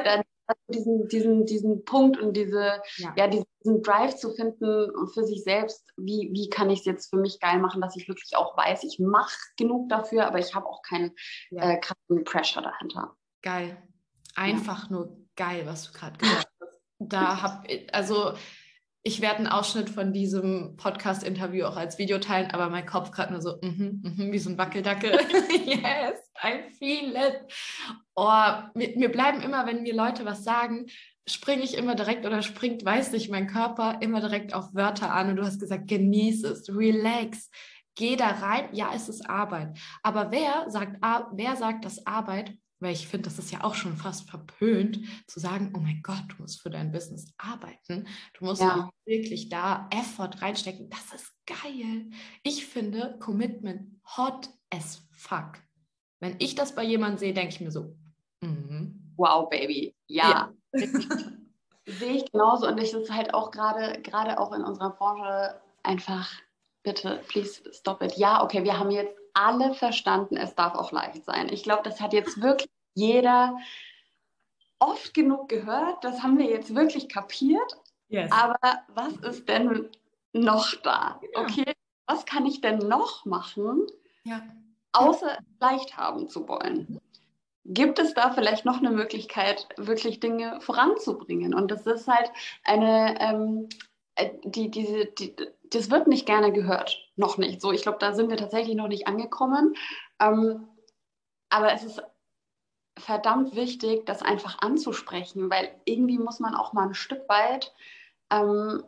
dann 0.05 0.23
diesen, 0.69 1.09
diesen, 1.09 1.47
diesen 1.47 1.85
Punkt 1.85 2.21
und 2.21 2.37
diese, 2.37 2.81
ja. 2.99 3.15
ja 3.17 3.27
diesen 3.27 3.83
Drive 3.83 4.17
zu 4.17 4.31
finden 4.33 4.93
für 5.13 5.25
sich 5.25 5.43
selbst, 5.43 5.91
wie, 5.97 6.31
wie 6.33 6.49
kann 6.51 6.71
ich 6.71 6.81
es 6.81 6.85
jetzt 6.85 7.11
für 7.11 7.17
mich 7.17 7.41
geil 7.41 7.59
machen, 7.59 7.81
dass 7.81 7.97
ich 7.97 8.09
wirklich 8.09 8.37
auch 8.37 8.57
weiß, 8.57 8.85
ich 8.85 8.99
mache 9.01 9.37
genug 9.57 9.89
dafür, 9.89 10.27
aber 10.27 10.39
ich 10.39 10.55
habe 10.55 10.67
auch 10.67 10.83
keinen 10.83 11.17
ja. 11.51 11.71
äh, 11.71 11.81
krassen 11.81 12.25
Pressure 12.25 12.63
dahinter. 12.63 13.17
Geil. 13.43 13.83
Einfach 14.37 14.85
ja. 14.85 14.93
nur 14.93 15.26
geil, 15.37 15.63
was 15.67 15.91
du 15.91 15.99
gerade 15.99 16.19
gesagt 16.19 16.49
hast. 16.61 16.81
Da 16.99 17.43
hab 17.43 17.67
also 17.93 18.35
ich 19.07 19.21
werde 19.21 19.37
einen 19.37 19.47
Ausschnitt 19.47 19.89
von 19.89 20.13
diesem 20.13 20.77
Podcast-Interview 20.77 21.67
auch 21.67 21.77
als 21.77 21.97
Video 21.97 22.19
teilen, 22.19 22.51
aber 22.51 22.71
mein 22.71 22.87
Kopf 22.87 23.13
gerade 23.13 23.33
nur 23.33 23.41
so, 23.41 23.57
mm 23.63 24.03
-hmm, 24.03 24.33
wie 24.33 24.39
so 24.41 24.51
ein 24.51 24.59
Wackeldackel. 24.59 25.13
yes, 25.65 26.19
I 26.43 26.73
feel 26.77 27.15
it. 27.15 27.53
Oh, 28.17 28.51
mir, 28.75 28.97
mir 28.97 29.09
bleiben 29.09 29.43
immer, 29.43 29.65
wenn 29.65 29.85
mir 29.85 29.95
Leute 29.95 30.25
was 30.25 30.43
sagen, 30.43 30.87
springe 31.29 31.63
ich 31.63 31.77
immer 31.77 31.95
direkt 31.95 32.27
oder 32.27 32.43
springt, 32.43 32.85
weiß 32.85 33.13
nicht, 33.13 33.31
mein 33.31 33.47
Körper 33.47 33.99
immer 34.01 34.21
direkt 34.21 34.55
auf 34.55 34.75
Wörter 34.75 35.15
an 35.15 35.31
und 35.31 35.37
du 35.37 35.45
hast 35.45 35.61
gesagt, 35.61 35.87
genieße 35.87 36.49
es, 36.49 36.69
relax, 36.69 37.49
geh 37.95 38.17
da 38.17 38.27
rein. 38.27 38.71
Ja, 38.73 38.91
es 38.93 39.09
ist 39.09 39.31
Arbeit. 39.31 39.79
Aber 40.03 40.33
wer 40.33 40.69
sagt, 40.69 40.97
wer 41.33 41.55
sagt, 41.55 41.85
dass 41.85 42.05
Arbeit 42.09 42.55
weil 42.81 42.93
ich 42.93 43.09
finde, 43.09 43.29
das 43.29 43.39
ist 43.39 43.51
ja 43.51 43.65
auch 43.65 43.75
schon 43.75 43.97
fast 43.97 44.29
verpönt, 44.29 45.01
zu 45.27 45.41
sagen, 45.41 45.73
oh 45.75 45.81
mein 45.81 46.03
Gott, 46.03 46.25
du 46.29 46.43
musst 46.43 46.61
für 46.61 46.71
dein 46.71 46.93
Business 46.93 47.33
arbeiten. 47.39 48.07
Du 48.35 48.45
musst 48.45 48.61
ja. 48.61 48.91
wirklich 49.05 49.49
da 49.49 49.89
Effort 49.91 50.43
reinstecken. 50.43 50.91
Das 50.91 51.13
ist 51.15 51.33
geil. 51.47 52.11
Ich 52.43 52.67
finde 52.67 53.17
Commitment 53.19 54.01
hot 54.17 54.51
as 54.71 55.03
fuck. 55.11 55.59
Wenn 56.21 56.37
ich 56.39 56.55
das 56.55 56.75
bei 56.75 56.83
jemandem 56.83 57.19
sehe, 57.19 57.35
denke 57.35 57.55
ich 57.55 57.61
mir 57.61 57.71
so, 57.71 57.97
mm. 58.41 59.15
wow, 59.17 59.49
Baby. 59.49 59.95
Ja. 60.07 60.53
ja. 60.73 60.87
sehe 61.87 62.17
ich 62.17 62.33
genauso. 62.33 62.67
Und 62.67 62.79
ich 62.79 62.93
ist 62.93 63.11
halt 63.11 63.33
auch 63.35 63.51
gerade, 63.51 64.01
gerade 64.03 64.39
auch 64.39 64.53
in 64.53 64.63
unserer 64.63 64.91
Branche 64.91 65.61
einfach, 65.83 66.31
bitte, 66.83 67.23
please 67.29 67.63
stop 67.73 68.03
it. 68.03 68.17
Ja, 68.17 68.43
okay, 68.43 68.65
wir 68.65 68.79
haben 68.79 68.91
jetzt 68.91 69.17
alle 69.37 69.75
verstanden, 69.75 70.37
es 70.37 70.55
darf 70.55 70.75
auch 70.75 70.93
leicht 70.93 71.25
sein. 71.25 71.49
Ich 71.51 71.63
glaube, 71.63 71.83
das 71.83 72.01
hat 72.01 72.13
jetzt 72.13 72.41
wirklich 72.41 72.71
jeder 72.95 73.59
oft 74.79 75.13
genug 75.15 75.49
gehört. 75.49 76.03
Das 76.03 76.23
haben 76.23 76.39
wir 76.39 76.47
jetzt 76.47 76.75
wirklich 76.75 77.09
kapiert. 77.09 77.77
Yes. 78.09 78.33
Aber 78.33 78.59
was 78.89 79.15
ist 79.19 79.49
denn 79.49 79.91
noch 80.33 80.75
da? 80.83 81.21
Ja. 81.35 81.43
Okay, 81.43 81.73
was 82.07 82.25
kann 82.25 82.47
ich 82.47 82.61
denn 82.61 82.79
noch 82.79 83.25
machen, 83.27 83.87
ja. 84.25 84.43
außer 84.93 85.39
leicht 85.61 85.97
haben 85.97 86.29
zu 86.29 86.49
wollen? 86.49 87.01
Gibt 87.65 87.99
es 87.99 88.15
da 88.15 88.31
vielleicht 88.31 88.65
noch 88.65 88.79
eine 88.79 88.91
Möglichkeit, 88.91 89.69
wirklich 89.77 90.21
Dinge 90.21 90.61
voranzubringen? 90.61 91.53
Und 91.53 91.71
das 91.71 91.85
ist 91.85 92.07
halt 92.07 92.31
eine, 92.65 93.21
ähm, 93.21 93.69
äh, 94.15 94.31
die, 94.45 94.71
diese, 94.71 95.07
die, 95.07 95.35
das 95.71 95.91
wird 95.91 96.07
nicht 96.07 96.27
gerne 96.27 96.53
gehört. 96.53 96.99
Noch 97.17 97.39
nicht. 97.39 97.61
So, 97.61 97.73
ich 97.73 97.83
glaube, 97.83 97.99
da 97.99 98.13
sind 98.15 98.31
wir 98.31 98.37
tatsächlich 98.37 98.77
noch 98.77 98.89
nicht 98.89 99.07
angekommen. 99.07 99.75
Ähm, 100.21 100.69
aber 101.49 101.73
es 101.73 101.85
ist 101.85 102.03
verdammt 102.99 103.55
wichtig, 103.55 104.07
das 104.07 104.23
einfach 104.23 104.59
anzusprechen, 104.61 105.51
weil 105.51 105.71
irgendwie 105.85 106.19
muss 106.19 106.41
man 106.41 106.55
auch 106.55 106.73
mal 106.73 106.89
ein 106.89 106.95
Stück 106.95 107.29
weit 107.29 107.75
ähm, 108.31 108.83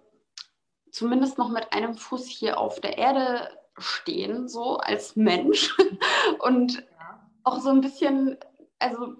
zumindest 0.90 1.38
noch 1.38 1.50
mit 1.50 1.72
einem 1.72 1.94
Fuß 1.94 2.26
hier 2.26 2.58
auf 2.58 2.80
der 2.80 2.98
Erde 2.98 3.50
stehen, 3.76 4.48
so 4.48 4.78
als 4.78 5.16
Mensch 5.16 5.76
und 6.40 6.76
ja. 6.76 7.28
auch 7.44 7.60
so 7.60 7.70
ein 7.70 7.80
bisschen, 7.80 8.36
also 8.78 9.14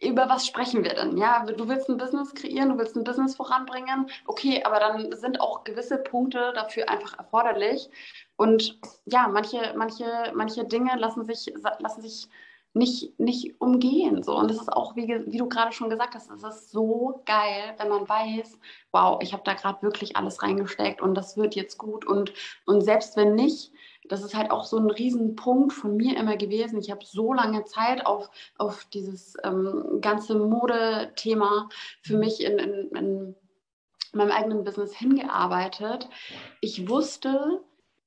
über 0.00 0.28
was 0.28 0.46
sprechen 0.46 0.84
wir 0.84 0.94
denn? 0.94 1.16
Ja, 1.16 1.44
du 1.44 1.68
willst 1.68 1.88
ein 1.88 1.96
Business 1.96 2.34
kreieren, 2.34 2.70
du 2.70 2.78
willst 2.78 2.96
ein 2.96 3.04
Business 3.04 3.34
voranbringen. 3.34 4.08
Okay, 4.26 4.62
aber 4.64 4.78
dann 4.78 5.12
sind 5.16 5.40
auch 5.40 5.64
gewisse 5.64 5.98
Punkte 5.98 6.52
dafür 6.54 6.88
einfach 6.88 7.18
erforderlich. 7.18 7.88
Und 8.36 8.78
ja, 9.06 9.26
manche, 9.28 9.74
manche, 9.76 10.04
manche 10.34 10.64
Dinge 10.64 10.96
lassen 10.96 11.24
sich, 11.24 11.52
lassen 11.80 12.02
sich 12.02 12.28
nicht, 12.74 13.18
nicht 13.18 13.60
umgehen. 13.60 14.22
So. 14.22 14.36
Und 14.36 14.50
es 14.50 14.60
ist 14.60 14.72
auch, 14.72 14.94
wie, 14.94 15.08
wie 15.08 15.38
du 15.38 15.48
gerade 15.48 15.72
schon 15.72 15.90
gesagt 15.90 16.14
hast, 16.14 16.30
es 16.30 16.42
ist 16.42 16.70
so 16.70 17.22
geil, 17.26 17.74
wenn 17.78 17.88
man 17.88 18.08
weiß, 18.08 18.58
wow, 18.92 19.18
ich 19.20 19.32
habe 19.32 19.42
da 19.44 19.54
gerade 19.54 19.82
wirklich 19.82 20.16
alles 20.16 20.42
reingesteckt 20.42 21.00
und 21.00 21.14
das 21.14 21.36
wird 21.36 21.56
jetzt 21.56 21.78
gut. 21.78 22.06
Und, 22.06 22.32
und 22.66 22.82
selbst 22.82 23.16
wenn 23.16 23.34
nicht, 23.34 23.72
das 24.08 24.22
ist 24.22 24.34
halt 24.34 24.50
auch 24.50 24.64
so 24.64 24.78
ein 24.78 24.90
Riesenpunkt 24.90 25.72
von 25.72 25.96
mir 25.96 26.16
immer 26.16 26.36
gewesen. 26.36 26.80
Ich 26.80 26.90
habe 26.90 27.04
so 27.04 27.32
lange 27.32 27.64
Zeit 27.64 28.06
auf, 28.06 28.30
auf 28.56 28.84
dieses 28.86 29.34
ähm, 29.44 29.98
ganze 30.00 30.38
Modethema 30.38 31.68
für 32.02 32.16
mich 32.16 32.42
in, 32.42 32.58
in, 32.58 32.88
in 32.96 33.36
meinem 34.12 34.32
eigenen 34.32 34.64
Business 34.64 34.94
hingearbeitet. 34.94 36.08
Ich 36.60 36.88
wusste, 36.88 37.62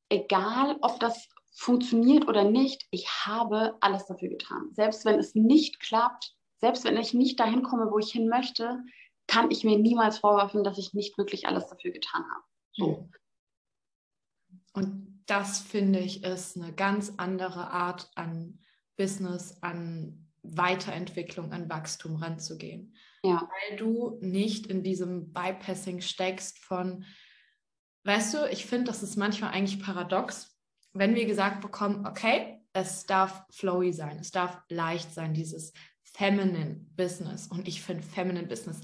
egal 0.09 0.77
ob 0.81 0.99
das 0.99 1.29
funktioniert 1.51 2.27
oder 2.27 2.43
nicht, 2.43 2.87
ich 2.91 3.07
habe 3.25 3.75
alles 3.81 4.05
dafür 4.05 4.29
getan. 4.29 4.69
Selbst 4.73 5.05
wenn 5.05 5.19
es 5.19 5.35
nicht 5.35 5.79
klappt, 5.79 6.33
selbst 6.57 6.83
wenn 6.85 6.97
ich 6.97 7.13
nicht 7.13 7.39
dahin 7.39 7.63
komme, 7.63 7.91
wo 7.91 7.99
ich 7.99 8.11
hin 8.11 8.27
möchte, 8.27 8.79
kann 9.27 9.51
ich 9.51 9.63
mir 9.63 9.77
niemals 9.77 10.19
vorwerfen, 10.19 10.63
dass 10.63 10.77
ich 10.77 10.93
nicht 10.93 11.17
wirklich 11.17 11.47
alles 11.47 11.67
dafür 11.67 11.91
getan 11.91 12.23
habe. 12.23 12.43
So. 12.73 13.09
Und 14.73 15.10
das 15.25 15.59
finde 15.59 15.99
ich 15.99 16.23
ist 16.23 16.57
eine 16.57 16.73
ganz 16.73 17.13
andere 17.17 17.71
Art 17.71 18.09
an 18.15 18.59
Business, 18.97 19.57
an 19.61 20.27
Weiterentwicklung, 20.43 21.51
an 21.53 21.69
Wachstum 21.69 22.15
ranzugehen. 22.15 22.95
Ja. 23.23 23.47
Weil 23.69 23.77
du 23.77 24.17
nicht 24.21 24.67
in 24.67 24.83
diesem 24.83 25.31
Bypassing 25.31 26.01
steckst 26.01 26.59
von, 26.59 27.05
weißt 28.03 28.33
du, 28.33 28.49
ich 28.49 28.65
finde, 28.65 28.85
das 28.85 29.03
ist 29.03 29.15
manchmal 29.15 29.51
eigentlich 29.51 29.81
paradox, 29.81 30.57
wenn 30.93 31.15
wir 31.15 31.25
gesagt 31.25 31.61
bekommen, 31.61 32.05
okay, 32.05 32.59
es 32.73 33.05
darf 33.05 33.43
flowy 33.51 33.93
sein, 33.93 34.17
es 34.19 34.31
darf 34.31 34.57
leicht 34.69 35.13
sein, 35.13 35.33
dieses 35.33 35.73
Feminine 36.03 36.85
Business. 36.95 37.47
Und 37.47 37.67
ich 37.67 37.81
finde 37.81 38.03
Feminine 38.03 38.47
Business 38.47 38.81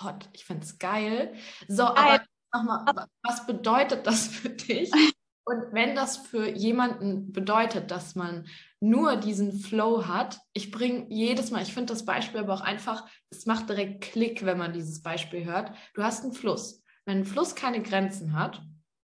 hot. 0.00 0.28
Ich 0.32 0.44
finde 0.44 0.64
es 0.64 0.78
geil. 0.78 1.34
So, 1.68 1.84
aber 1.84 2.24
nochmal, 2.52 3.06
was 3.22 3.46
bedeutet 3.46 4.06
das 4.06 4.26
für 4.28 4.50
dich? 4.50 4.90
Und 5.46 5.72
wenn 5.72 5.94
das 5.94 6.16
für 6.16 6.48
jemanden 6.48 7.32
bedeutet, 7.32 7.90
dass 7.90 8.14
man 8.14 8.46
nur 8.80 9.16
diesen 9.16 9.52
Flow 9.52 10.06
hat, 10.06 10.40
ich 10.54 10.70
bringe 10.70 11.06
jedes 11.10 11.50
Mal, 11.50 11.62
ich 11.62 11.74
finde 11.74 11.92
das 11.92 12.06
Beispiel 12.06 12.40
aber 12.40 12.54
auch 12.54 12.60
einfach, 12.62 13.06
es 13.30 13.44
macht 13.44 13.68
direkt 13.68 14.02
Klick, 14.02 14.44
wenn 14.46 14.56
man 14.56 14.72
dieses 14.72 15.02
Beispiel 15.02 15.44
hört. 15.44 15.72
Du 15.94 16.02
hast 16.02 16.24
einen 16.24 16.32
Fluss. 16.32 16.82
Wenn 17.04 17.18
ein 17.18 17.24
Fluss 17.26 17.54
keine 17.54 17.82
Grenzen 17.82 18.32
hat, 18.32 18.62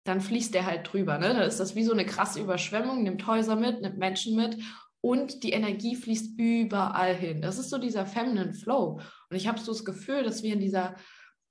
dann 0.04 0.20
fließt 0.20 0.52
der 0.54 0.66
halt 0.66 0.92
drüber. 0.92 1.18
Ne? 1.18 1.28
Dann 1.28 1.42
ist 1.42 1.58
das 1.58 1.74
wie 1.74 1.84
so 1.84 1.92
eine 1.92 2.04
krasse 2.04 2.40
Überschwemmung, 2.40 3.02
nimmt 3.02 3.26
Häuser 3.26 3.56
mit, 3.56 3.80
nimmt 3.80 3.98
Menschen 3.98 4.36
mit 4.36 4.58
und 5.00 5.42
die 5.42 5.52
Energie 5.52 5.96
fließt 5.96 6.38
überall 6.38 7.14
hin. 7.14 7.40
Das 7.40 7.58
ist 7.58 7.70
so 7.70 7.78
dieser 7.78 8.06
Feminine 8.06 8.52
Flow. 8.52 9.00
Und 9.30 9.36
ich 9.36 9.48
habe 9.48 9.58
so 9.58 9.72
das 9.72 9.84
Gefühl, 9.84 10.22
dass 10.22 10.42
wir 10.42 10.52
in 10.52 10.60
dieser 10.60 10.96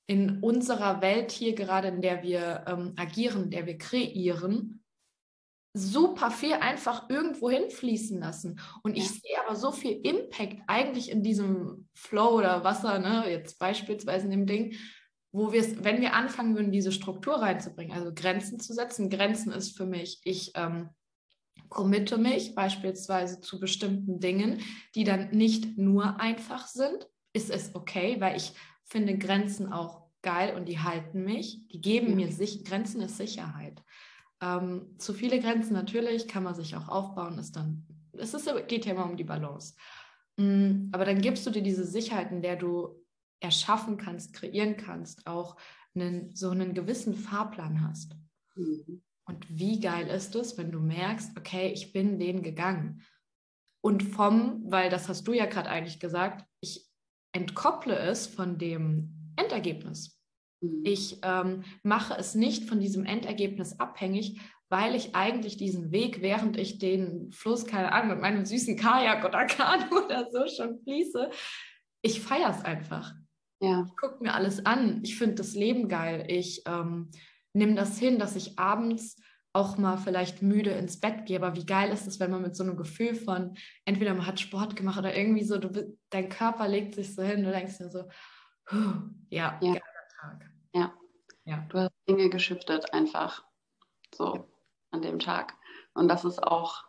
in 0.08 0.40
unserer 0.42 1.02
Welt 1.02 1.32
hier 1.32 1.56
gerade, 1.56 1.88
in 1.88 2.02
der 2.02 2.22
wir 2.24 2.66
ähm, 2.68 2.94
agieren, 2.96 3.46
in 3.46 3.52
der 3.52 3.66
wir 3.66 3.78
kreieren, 3.78 4.84
super 5.74 6.32
viel 6.32 6.54
einfach 6.54 7.10
irgendwo 7.10 7.50
hinfließen 7.50 8.20
lassen. 8.20 8.62
Und 8.82 8.96
ich 8.96 9.10
sehe 9.10 9.38
aber 9.46 9.56
so 9.56 9.72
viel 9.72 10.00
Impact 10.04 10.62
eigentlich 10.68 11.12
in 11.12 11.22
diesem 11.22 11.90
Flow 11.94 12.38
oder 12.38 12.64
Wasser, 12.64 13.00
ne, 13.00 13.30
jetzt 13.30 13.60
beispielsweise 13.60 14.26
in 14.26 14.32
dem 14.32 14.46
Ding, 14.46 14.76
wo 15.34 15.52
wir 15.52 15.60
es, 15.60 15.84
wenn 15.84 16.00
wir 16.00 16.14
anfangen 16.14 16.56
würden, 16.56 16.72
diese 16.72 16.94
Struktur 16.94 17.36
reinzubringen, 17.36 17.94
also 17.94 18.14
Grenzen 18.14 18.60
zu 18.60 18.74
setzen. 18.74 19.10
Grenzen 19.10 19.52
ist 19.52 19.76
für 19.76 19.86
mich, 19.86 20.22
ich 20.24 20.54
ähm, 20.56 20.92
committe 21.68 22.18
mich 22.18 22.56
beispielsweise 22.56 23.42
zu 23.42 23.60
bestimmten 23.60 24.22
Dingen, 24.22 24.62
die 24.96 25.04
dann 25.04 25.32
nicht 25.32 25.78
nur 25.78 26.22
einfach 26.22 26.68
sind. 26.68 27.10
Ist 27.34 27.50
es 27.50 27.76
okay, 27.76 28.16
weil 28.22 28.38
ich 28.38 28.54
finde 28.86 29.18
Grenzen 29.18 29.72
auch 29.72 30.06
geil 30.22 30.56
und 30.56 30.66
die 30.68 30.80
halten 30.80 31.24
mich. 31.24 31.68
Die 31.68 31.82
geben 31.82 32.16
mir 32.16 32.32
sich, 32.32 32.64
Grenzen 32.64 33.02
ist 33.02 33.18
Sicherheit. 33.18 33.84
Ähm, 34.42 34.96
zu 34.98 35.14
viele 35.14 35.40
Grenzen 35.40 35.74
natürlich 35.74 36.28
kann 36.28 36.44
man 36.44 36.56
sich 36.56 36.76
auch 36.76 36.88
aufbauen, 36.88 37.38
ist 37.38 37.56
dann, 37.56 37.86
es 38.14 38.34
ist, 38.34 38.50
geht 38.68 38.86
ja 38.86 38.94
immer 38.94 39.06
um 39.06 39.18
die 39.18 39.24
Balance. 39.24 39.76
Mm, 40.38 40.90
aber 40.92 41.06
dann 41.06 41.22
gibst 41.22 41.46
du 41.46 41.52
dir 41.52 41.62
diese 41.62 41.86
Sicherheit, 41.86 42.32
in 42.32 42.42
der 42.42 42.56
du 42.56 43.02
erschaffen 43.40 43.98
kannst, 43.98 44.34
kreieren 44.34 44.78
kannst, 44.78 45.28
auch 45.28 45.58
einen, 45.94 46.36
so 46.36 46.50
einen 46.50 46.74
gewissen 46.74 47.14
Fahrplan 47.14 47.88
hast. 47.88 48.16
Mhm. 48.56 49.04
Und 49.28 49.46
wie 49.50 49.80
geil 49.80 50.08
ist 50.08 50.36
es, 50.36 50.58
wenn 50.58 50.72
du 50.72 50.80
merkst, 50.80 51.38
okay, 51.38 51.72
ich 51.72 51.94
bin 51.94 52.20
den 52.20 52.44
gegangen. 52.44 53.02
Und 53.82 54.04
vom, 54.04 54.64
weil 54.66 54.90
das 54.90 55.10
hast 55.10 55.28
du 55.28 55.34
ja 55.34 55.46
gerade 55.46 55.70
eigentlich 55.70 56.00
gesagt, 56.00 56.46
ich 56.60 56.88
entkopple 57.36 57.98
es 57.98 58.28
von 58.28 58.58
dem 58.58 59.34
Endergebnis. 59.36 60.20
Mhm. 60.62 60.82
Ich 60.84 61.20
ähm, 61.22 61.64
mache 61.84 62.16
es 62.18 62.34
nicht 62.34 62.68
von 62.68 62.80
diesem 62.80 63.06
Endergebnis 63.06 63.80
abhängig, 63.80 64.40
weil 64.70 64.96
ich 64.96 65.16
eigentlich 65.16 65.58
diesen 65.58 65.92
Weg, 65.92 66.22
während 66.22 66.58
ich 66.58 66.80
den 66.80 67.32
Fluss, 67.32 67.66
keine 67.66 67.92
Ahnung, 67.92 68.10
mit 68.10 68.22
meinem 68.22 68.46
süßen 68.46 68.78
Kajak 68.78 69.24
oder 69.26 69.46
Kanu 69.46 69.86
oder 70.06 70.28
so 70.32 70.48
schon 70.48 70.80
fließe, 70.84 71.30
ich 72.02 72.22
feiere 72.22 72.50
es 72.50 72.64
einfach. 72.64 73.14
Ja. 73.62 73.86
Ich 73.88 73.96
gucke 73.96 74.24
mir 74.24 74.34
alles 74.34 74.66
an. 74.66 75.02
Ich 75.04 75.18
finde 75.18 75.36
das 75.36 75.54
Leben 75.54 75.88
geil. 75.88 76.26
Ich 76.30 76.64
ähm, 76.68 77.10
nehme 77.54 77.76
das 77.76 77.98
hin, 77.98 78.20
dass 78.20 78.36
ich 78.36 78.58
abends 78.60 79.18
auch 79.56 79.78
mal 79.78 79.98
vielleicht 79.98 80.42
müde 80.42 80.72
ins 80.72 81.00
Bett 81.00 81.26
gehe. 81.26 81.38
Aber 81.38 81.56
wie 81.56 81.66
geil 81.66 81.92
ist 81.92 82.08
es, 82.08 82.20
wenn 82.20 82.30
man 82.30 82.42
mit 82.42 82.56
so 82.56 82.64
einem 82.64 82.76
Gefühl 82.76 83.16
von, 83.16 83.56
entweder 83.86 84.14
man 84.14 84.28
hat 84.28 84.40
Sport 84.40 84.76
gemacht 84.76 85.00
oder 85.00 85.16
irgendwie 85.16 85.46
so, 85.46 85.58
du, 85.58 85.98
dein 86.10 86.30
Körper 86.30 86.68
legt 86.68 86.94
sich 86.94 87.16
so 87.16 87.24
hin, 87.24 87.44
du 87.44 87.52
denkst 87.52 87.78
dir 87.78 87.90
so, 87.90 88.04
ja, 89.30 89.58
ja. 89.62 89.74
Tag. 90.22 90.52
Ja. 90.74 90.94
ja. 91.46 91.66
Du 91.70 91.80
hast 91.80 91.94
Dinge 92.10 92.30
geschiftet 92.30 92.94
einfach 92.94 93.46
so 94.14 94.36
ja. 94.36 94.46
an 94.92 95.02
dem 95.02 95.20
Tag. 95.20 95.54
Und 95.94 96.10
das 96.10 96.26
ist 96.26 96.44
auch 96.44 96.84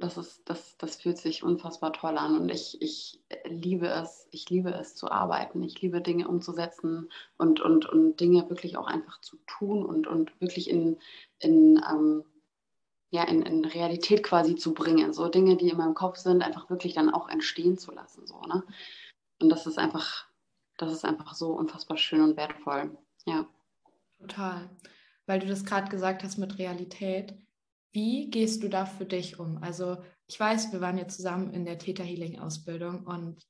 das, 0.00 0.16
ist, 0.16 0.48
das, 0.48 0.76
das 0.78 0.96
fühlt 0.96 1.18
sich 1.18 1.42
unfassbar 1.42 1.92
toll 1.92 2.16
an 2.18 2.36
und 2.38 2.48
ich, 2.48 2.80
ich 2.80 3.20
liebe 3.44 3.86
es, 3.86 4.26
ich 4.30 4.48
liebe 4.50 4.70
es 4.70 4.96
zu 4.96 5.10
arbeiten. 5.10 5.62
Ich 5.62 5.80
liebe 5.80 6.00
Dinge 6.00 6.26
umzusetzen 6.26 7.10
und, 7.36 7.60
und, 7.60 7.86
und 7.86 8.18
Dinge 8.18 8.48
wirklich 8.48 8.76
auch 8.76 8.86
einfach 8.86 9.20
zu 9.20 9.36
tun 9.46 9.84
und, 9.84 10.06
und 10.06 10.40
wirklich 10.40 10.70
in, 10.70 10.98
in, 11.40 11.82
ähm, 11.90 12.24
ja, 13.10 13.24
in, 13.24 13.42
in 13.42 13.64
Realität 13.64 14.22
quasi 14.22 14.54
zu 14.56 14.72
bringen. 14.72 15.12
So 15.12 15.28
Dinge, 15.28 15.56
die 15.56 15.68
in 15.68 15.76
meinem 15.76 15.94
Kopf 15.94 16.16
sind, 16.16 16.42
einfach 16.42 16.70
wirklich 16.70 16.94
dann 16.94 17.10
auch 17.10 17.28
entstehen 17.28 17.76
zu 17.76 17.92
lassen. 17.92 18.26
So, 18.26 18.40
ne? 18.42 18.62
Und 19.40 19.48
das 19.48 19.66
ist 19.66 19.78
einfach, 19.78 20.26
das 20.76 20.92
ist 20.92 21.04
einfach 21.04 21.34
so 21.34 21.52
unfassbar 21.52 21.96
schön 21.96 22.22
und 22.22 22.36
wertvoll. 22.36 22.96
Ja. 23.26 23.46
Total. 24.20 24.70
Weil 25.26 25.40
du 25.40 25.46
das 25.46 25.64
gerade 25.64 25.90
gesagt 25.90 26.22
hast 26.22 26.38
mit 26.38 26.58
Realität 26.58 27.34
wie 27.92 28.30
gehst 28.30 28.62
du 28.62 28.68
da 28.68 28.86
für 28.86 29.04
dich 29.04 29.38
um? 29.38 29.62
Also 29.62 29.98
ich 30.26 30.38
weiß, 30.38 30.72
wir 30.72 30.80
waren 30.80 30.98
ja 30.98 31.08
zusammen 31.08 31.52
in 31.52 31.64
der 31.64 31.78
Theta 31.78 32.02
Healing 32.02 32.38
Ausbildung 32.38 33.04
und 33.04 33.46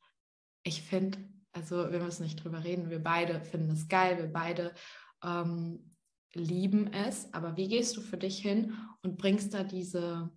ich 0.62 0.82
finde, 0.82 1.18
also 1.52 1.90
wir 1.90 2.00
müssen 2.00 2.22
nicht 2.22 2.42
drüber 2.42 2.64
reden, 2.64 2.90
wir 2.90 3.02
beide 3.02 3.42
finden 3.44 3.72
es 3.72 3.88
geil, 3.88 4.18
wir 4.18 4.32
beide 4.32 4.74
ähm, 5.22 5.89
lieben 6.34 6.92
es, 6.92 7.32
aber 7.32 7.56
wie 7.56 7.68
gehst 7.68 7.96
du 7.96 8.00
für 8.00 8.16
dich 8.16 8.38
hin 8.38 8.74
und 9.02 9.16
bringst 9.16 9.54
da 9.54 9.64
diese, 9.64 10.30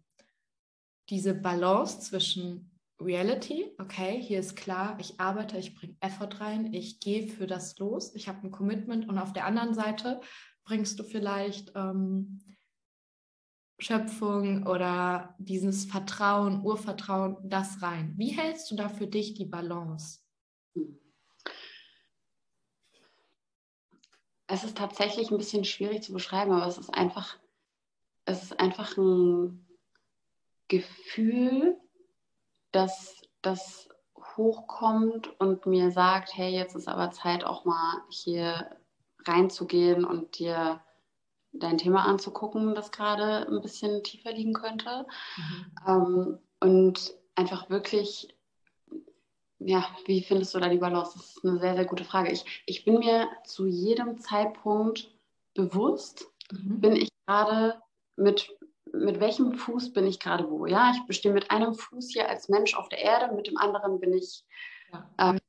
diese 1.10 1.34
Balance 1.34 2.00
zwischen 2.00 2.72
Reality, 3.00 3.72
okay, 3.80 4.22
hier 4.22 4.40
ist 4.40 4.56
klar, 4.56 4.98
ich 5.00 5.20
arbeite, 5.20 5.58
ich 5.58 5.76
bringe 5.76 5.96
Effort 6.00 6.40
rein, 6.40 6.74
ich 6.74 7.00
gehe 7.00 7.28
für 7.28 7.48
das 7.48 7.78
los, 7.80 8.16
ich 8.16 8.28
habe 8.28 8.48
ein 8.48 8.52
Commitment 8.52 9.10
und 9.10 9.18
auf 9.18 9.34
der 9.34 9.46
anderen 9.46 9.74
Seite 9.74 10.22
bringst 10.64 11.00
du 11.00 11.04
vielleicht 11.04 11.74
ähm, 11.76 12.40
Schöpfung 13.80 14.66
oder 14.68 15.36
dieses 15.40 15.86
Vertrauen, 15.86 16.62
Urvertrauen, 16.64 17.38
das 17.44 17.82
rein. 17.82 18.14
Wie 18.18 18.30
hältst 18.30 18.72
du 18.72 18.76
da 18.76 18.88
für 18.88 19.08
dich 19.08 19.34
die 19.34 19.46
Balance? 19.46 20.20
Es 24.54 24.64
ist 24.64 24.78
tatsächlich 24.78 25.32
ein 25.32 25.38
bisschen 25.40 25.66
schwierig 25.66 26.04
zu 26.04 26.14
beschreiben, 26.14 26.52
aber 26.52 26.68
es 26.68 26.78
ist 26.78 26.94
einfach, 26.94 27.40
es 28.26 28.44
ist 28.44 28.60
einfach 28.60 28.96
ein 28.98 29.66
Gefühl, 30.68 31.76
dass 32.72 33.24
das 33.42 33.90
hochkommt 34.38 35.28
und 35.40 35.66
mir 35.66 35.90
sagt, 35.90 36.38
hey, 36.38 36.54
jetzt 36.54 36.76
ist 36.76 36.88
aber 36.88 37.10
Zeit 37.10 37.44
auch 37.44 37.66
mal 37.66 38.04
hier 38.10 38.78
reinzugehen 39.26 40.06
und 40.06 40.38
dir 40.38 40.82
dein 41.52 41.80
Thema 41.80 42.06
anzugucken, 42.06 42.76
das 42.76 42.92
gerade 42.92 43.48
ein 43.48 43.60
bisschen 43.60 44.04
tiefer 44.04 44.34
liegen 44.34 44.54
könnte. 44.54 45.08
Mhm. 45.36 45.72
Ähm, 45.88 46.40
und 46.60 47.16
einfach 47.34 47.72
wirklich, 47.72 48.28
ja, 49.60 49.86
wie 50.06 50.24
findest 50.24 50.54
du 50.54 50.60
da 50.60 50.70
die 50.70 50.78
Balance? 50.78 51.14
Das 51.16 51.30
ist 51.30 51.46
eine 51.46 51.60
sehr, 51.60 51.76
sehr 51.76 51.86
gute 51.86 52.04
Frage. 52.04 52.32
Ich, 52.32 52.64
ich 52.66 52.86
bin 52.86 53.00
mir 53.00 53.28
zu 53.46 53.66
jedem 53.66 54.18
Zeitpunkt 54.18 55.12
bewusst, 55.54 56.28
mhm. 56.52 56.82
bin 56.82 56.96
ich 56.96 57.10
gerade 57.26 57.82
mit, 58.16 58.50
mit 58.92 59.20
welchem 59.20 59.54
Fuß 59.54 59.94
bin 59.94 60.08
ich 60.08 60.20
gerade 60.20 60.50
wo? 60.50 60.66
Ja, 60.66 60.92
ich 60.96 61.06
bestehe 61.06 61.34
mit 61.34 61.52
einem 61.52 61.74
Fuß 61.74 62.12
hier 62.12 62.30
als 62.30 62.50
Mensch 62.50 62.76
auf 62.76 62.90
der 62.90 63.00
Erde, 63.00 63.34
mit 63.36 63.48
dem 63.48 63.58
anderen 63.58 64.00
bin 64.00 64.14
ich 64.14 64.44
ja. 64.92 65.10
ähm, 65.20 65.40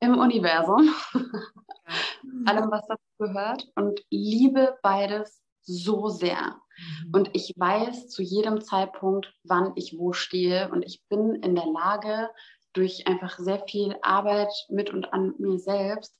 im 0.00 0.18
Universum. 0.18 0.94
Allem, 2.46 2.70
was 2.70 2.86
dazu 2.86 3.02
gehört. 3.18 3.68
Und 3.74 4.04
liebe 4.10 4.78
beides 4.82 5.42
so 5.62 6.08
sehr. 6.08 6.60
Mhm. 6.76 7.10
Und 7.12 7.30
ich 7.34 7.54
weiß 7.56 8.08
zu 8.08 8.22
jedem 8.22 8.60
Zeitpunkt, 8.60 9.34
wann 9.44 9.72
ich 9.76 9.98
wo 9.98 10.12
stehe. 10.12 10.70
Und 10.70 10.82
ich 10.82 11.02
bin 11.08 11.34
in 11.36 11.54
der 11.54 11.66
Lage, 11.66 12.30
durch 12.72 13.06
einfach 13.06 13.38
sehr 13.38 13.60
viel 13.66 13.96
Arbeit 14.02 14.52
mit 14.68 14.90
und 14.90 15.12
an 15.12 15.34
mir 15.38 15.58
selbst, 15.58 16.14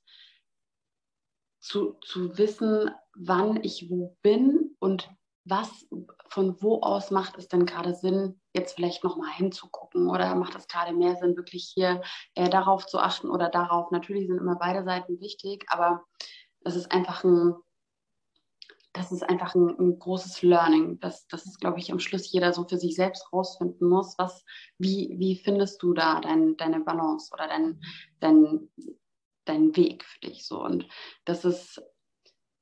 zu, 1.59 1.93
zu 2.01 2.37
wissen, 2.37 2.91
wann 3.15 3.63
ich 3.63 3.89
wo 3.89 4.17
bin 4.21 4.75
und 4.79 5.09
was 5.45 5.87
von 6.29 6.61
wo 6.61 6.81
aus 6.81 7.11
macht 7.11 7.37
es 7.37 7.47
denn 7.47 7.65
gerade 7.65 7.95
Sinn, 7.95 8.39
jetzt 8.55 8.75
vielleicht 8.75 9.03
nochmal 9.03 9.31
hinzugucken 9.31 10.09
oder 10.09 10.35
macht 10.35 10.55
es 10.55 10.67
gerade 10.67 10.93
mehr 10.93 11.15
Sinn, 11.15 11.35
wirklich 11.35 11.71
hier 11.73 12.01
eher 12.35 12.49
darauf 12.49 12.85
zu 12.85 12.99
achten 12.99 13.29
oder 13.29 13.49
darauf. 13.49 13.91
Natürlich 13.91 14.27
sind 14.27 14.37
immer 14.37 14.57
beide 14.57 14.83
Seiten 14.83 15.19
wichtig, 15.19 15.65
aber 15.69 16.05
das 16.61 16.75
ist 16.75 16.91
einfach 16.91 17.23
ein, 17.23 17.55
das 18.99 19.13
ist 19.13 19.23
einfach 19.23 19.55
ein, 19.55 19.69
ein 19.79 19.97
großes 19.97 20.41
Learning. 20.41 20.99
Das, 20.99 21.25
das 21.27 21.45
ist, 21.45 21.61
glaube 21.61 21.79
ich, 21.79 21.89
am 21.89 21.99
Schluss 21.99 22.29
jeder 22.33 22.51
so 22.51 22.65
für 22.67 22.77
sich 22.77 22.95
selbst 22.95 23.31
rausfinden 23.31 23.87
muss. 23.87 24.15
Was, 24.17 24.43
wie, 24.77 25.15
wie 25.17 25.37
findest 25.37 25.81
du 25.81 25.93
da 25.93 26.19
dein, 26.19 26.57
deine 26.57 26.81
Balance 26.81 27.31
oder 27.33 27.47
dein, 27.47 27.81
dein, 28.19 28.69
dein 29.45 29.73
Weg 29.77 30.03
für 30.03 30.19
dich 30.19 30.45
so? 30.45 30.61
Und 30.61 30.85
das 31.23 31.45
ist 31.45 31.81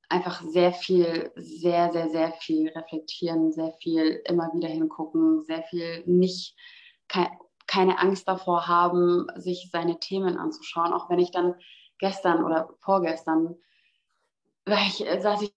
einfach 0.09 0.43
sehr 0.43 0.73
viel, 0.73 1.31
sehr, 1.35 1.91
sehr, 1.91 2.09
sehr 2.09 2.31
viel 2.33 2.69
reflektieren, 2.69 3.51
sehr 3.51 3.73
viel 3.81 4.21
immer 4.25 4.51
wieder 4.53 4.69
hingucken, 4.69 5.43
sehr 5.43 5.63
viel 5.63 6.03
nicht, 6.05 6.55
kein, 7.07 7.29
keine 7.65 7.97
Angst 7.97 8.27
davor 8.27 8.67
haben, 8.67 9.25
sich 9.37 9.69
seine 9.71 9.99
Themen 9.99 10.37
anzuschauen. 10.37 10.93
Auch 10.93 11.09
wenn 11.09 11.17
ich 11.17 11.31
dann 11.31 11.55
gestern 11.97 12.43
oder 12.43 12.69
vorgestern, 12.79 13.55
ich, 14.67 15.03
saß 15.19 15.41
ich 15.41 15.56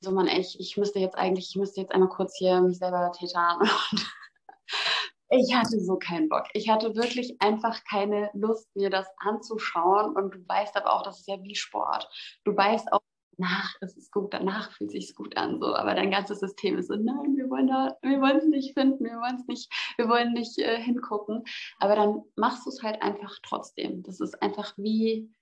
so, 0.00 0.12
man, 0.12 0.28
ich, 0.28 0.58
ich 0.60 0.76
müsste 0.76 0.98
jetzt 0.98 1.16
eigentlich, 1.16 1.50
ich 1.50 1.56
müsste 1.56 1.80
jetzt 1.80 1.92
einmal 1.92 2.08
kurz 2.08 2.36
hier 2.36 2.60
mich 2.60 2.78
selber 2.78 3.10
tätern. 3.12 3.58
ich 5.30 5.54
hatte 5.54 5.80
so 5.80 5.96
keinen 5.96 6.28
Bock. 6.28 6.44
Ich 6.52 6.68
hatte 6.68 6.94
wirklich 6.94 7.40
einfach 7.40 7.82
keine 7.84 8.30
Lust, 8.32 8.68
mir 8.76 8.90
das 8.90 9.08
anzuschauen. 9.18 10.14
Und 10.14 10.34
du 10.34 10.48
weißt 10.48 10.76
aber 10.76 10.92
auch, 10.92 11.02
das 11.02 11.20
ist 11.20 11.28
ja 11.28 11.42
wie 11.42 11.56
Sport. 11.56 12.08
Du 12.44 12.56
weißt 12.56 12.92
auch, 12.92 13.00
nach 13.40 13.74
ist 13.80 13.96
es 13.96 14.10
gut, 14.10 14.34
danach 14.34 14.72
fühlt 14.72 14.90
sich 14.90 15.14
gut 15.14 15.36
an, 15.36 15.60
so. 15.60 15.74
Aber 15.74 15.94
dein 15.94 16.10
ganzes 16.10 16.40
System 16.40 16.76
ist 16.76 16.88
so, 16.88 16.96
nein, 16.96 17.36
wir 17.36 17.48
wollen 17.48 17.68
da, 17.68 17.96
wir 18.02 18.20
wollen 18.20 18.38
es 18.38 18.46
nicht 18.46 18.74
finden, 18.74 19.04
wir 19.04 19.18
wollen 19.20 19.36
es 19.36 19.46
nicht, 19.46 19.72
wir 19.96 20.08
wollen 20.08 20.32
nicht 20.32 20.58
äh, 20.58 20.80
hingucken. 20.80 21.44
Aber 21.78 21.94
dann 21.94 22.22
machst 22.36 22.66
du 22.66 22.70
es 22.70 22.82
halt 22.82 23.00
einfach 23.00 23.32
trotzdem. 23.42 24.02
Das 24.02 24.20
ist 24.20 24.42
einfach 24.42 24.74
wie 24.76 25.32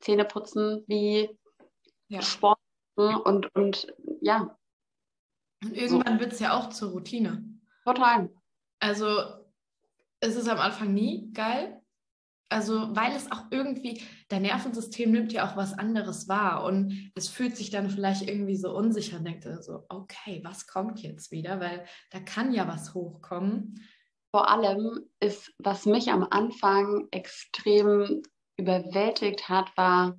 Zähneputzen, 0.00 0.84
wie 0.86 1.30
ja. 2.08 2.22
Sport 2.22 2.58
und, 2.96 3.54
und 3.54 3.94
ja. 4.20 4.56
Und 5.62 5.76
irgendwann 5.76 6.14
so. 6.14 6.20
wird 6.20 6.32
es 6.32 6.40
ja 6.40 6.56
auch 6.56 6.70
zur 6.70 6.90
Routine. 6.90 7.44
Total. 7.84 8.30
Also 8.80 9.18
es 10.20 10.36
ist 10.36 10.48
am 10.48 10.58
Anfang 10.58 10.92
nie 10.92 11.32
geil, 11.32 11.80
also, 12.48 12.94
weil 12.94 13.12
es 13.16 13.30
auch 13.32 13.46
irgendwie, 13.50 14.02
dein 14.28 14.42
Nervensystem 14.42 15.10
nimmt 15.10 15.32
ja 15.32 15.48
auch 15.48 15.56
was 15.56 15.76
anderes 15.76 16.28
wahr 16.28 16.62
und 16.64 17.10
es 17.16 17.28
fühlt 17.28 17.56
sich 17.56 17.70
dann 17.70 17.90
vielleicht 17.90 18.22
irgendwie 18.28 18.56
so 18.56 18.72
unsicher 18.74 19.18
und 19.18 19.24
denkt 19.24 19.46
so, 19.62 19.84
okay, 19.88 20.40
was 20.44 20.68
kommt 20.68 21.00
jetzt 21.02 21.32
wieder? 21.32 21.58
Weil 21.58 21.84
da 22.12 22.20
kann 22.20 22.52
ja 22.52 22.68
was 22.68 22.94
hochkommen. 22.94 23.84
Vor 24.30 24.48
allem 24.48 25.00
ist, 25.18 25.52
was 25.58 25.86
mich 25.86 26.12
am 26.12 26.24
Anfang 26.30 27.08
extrem 27.10 28.22
überwältigt 28.56 29.48
hat, 29.48 29.76
war, 29.76 30.16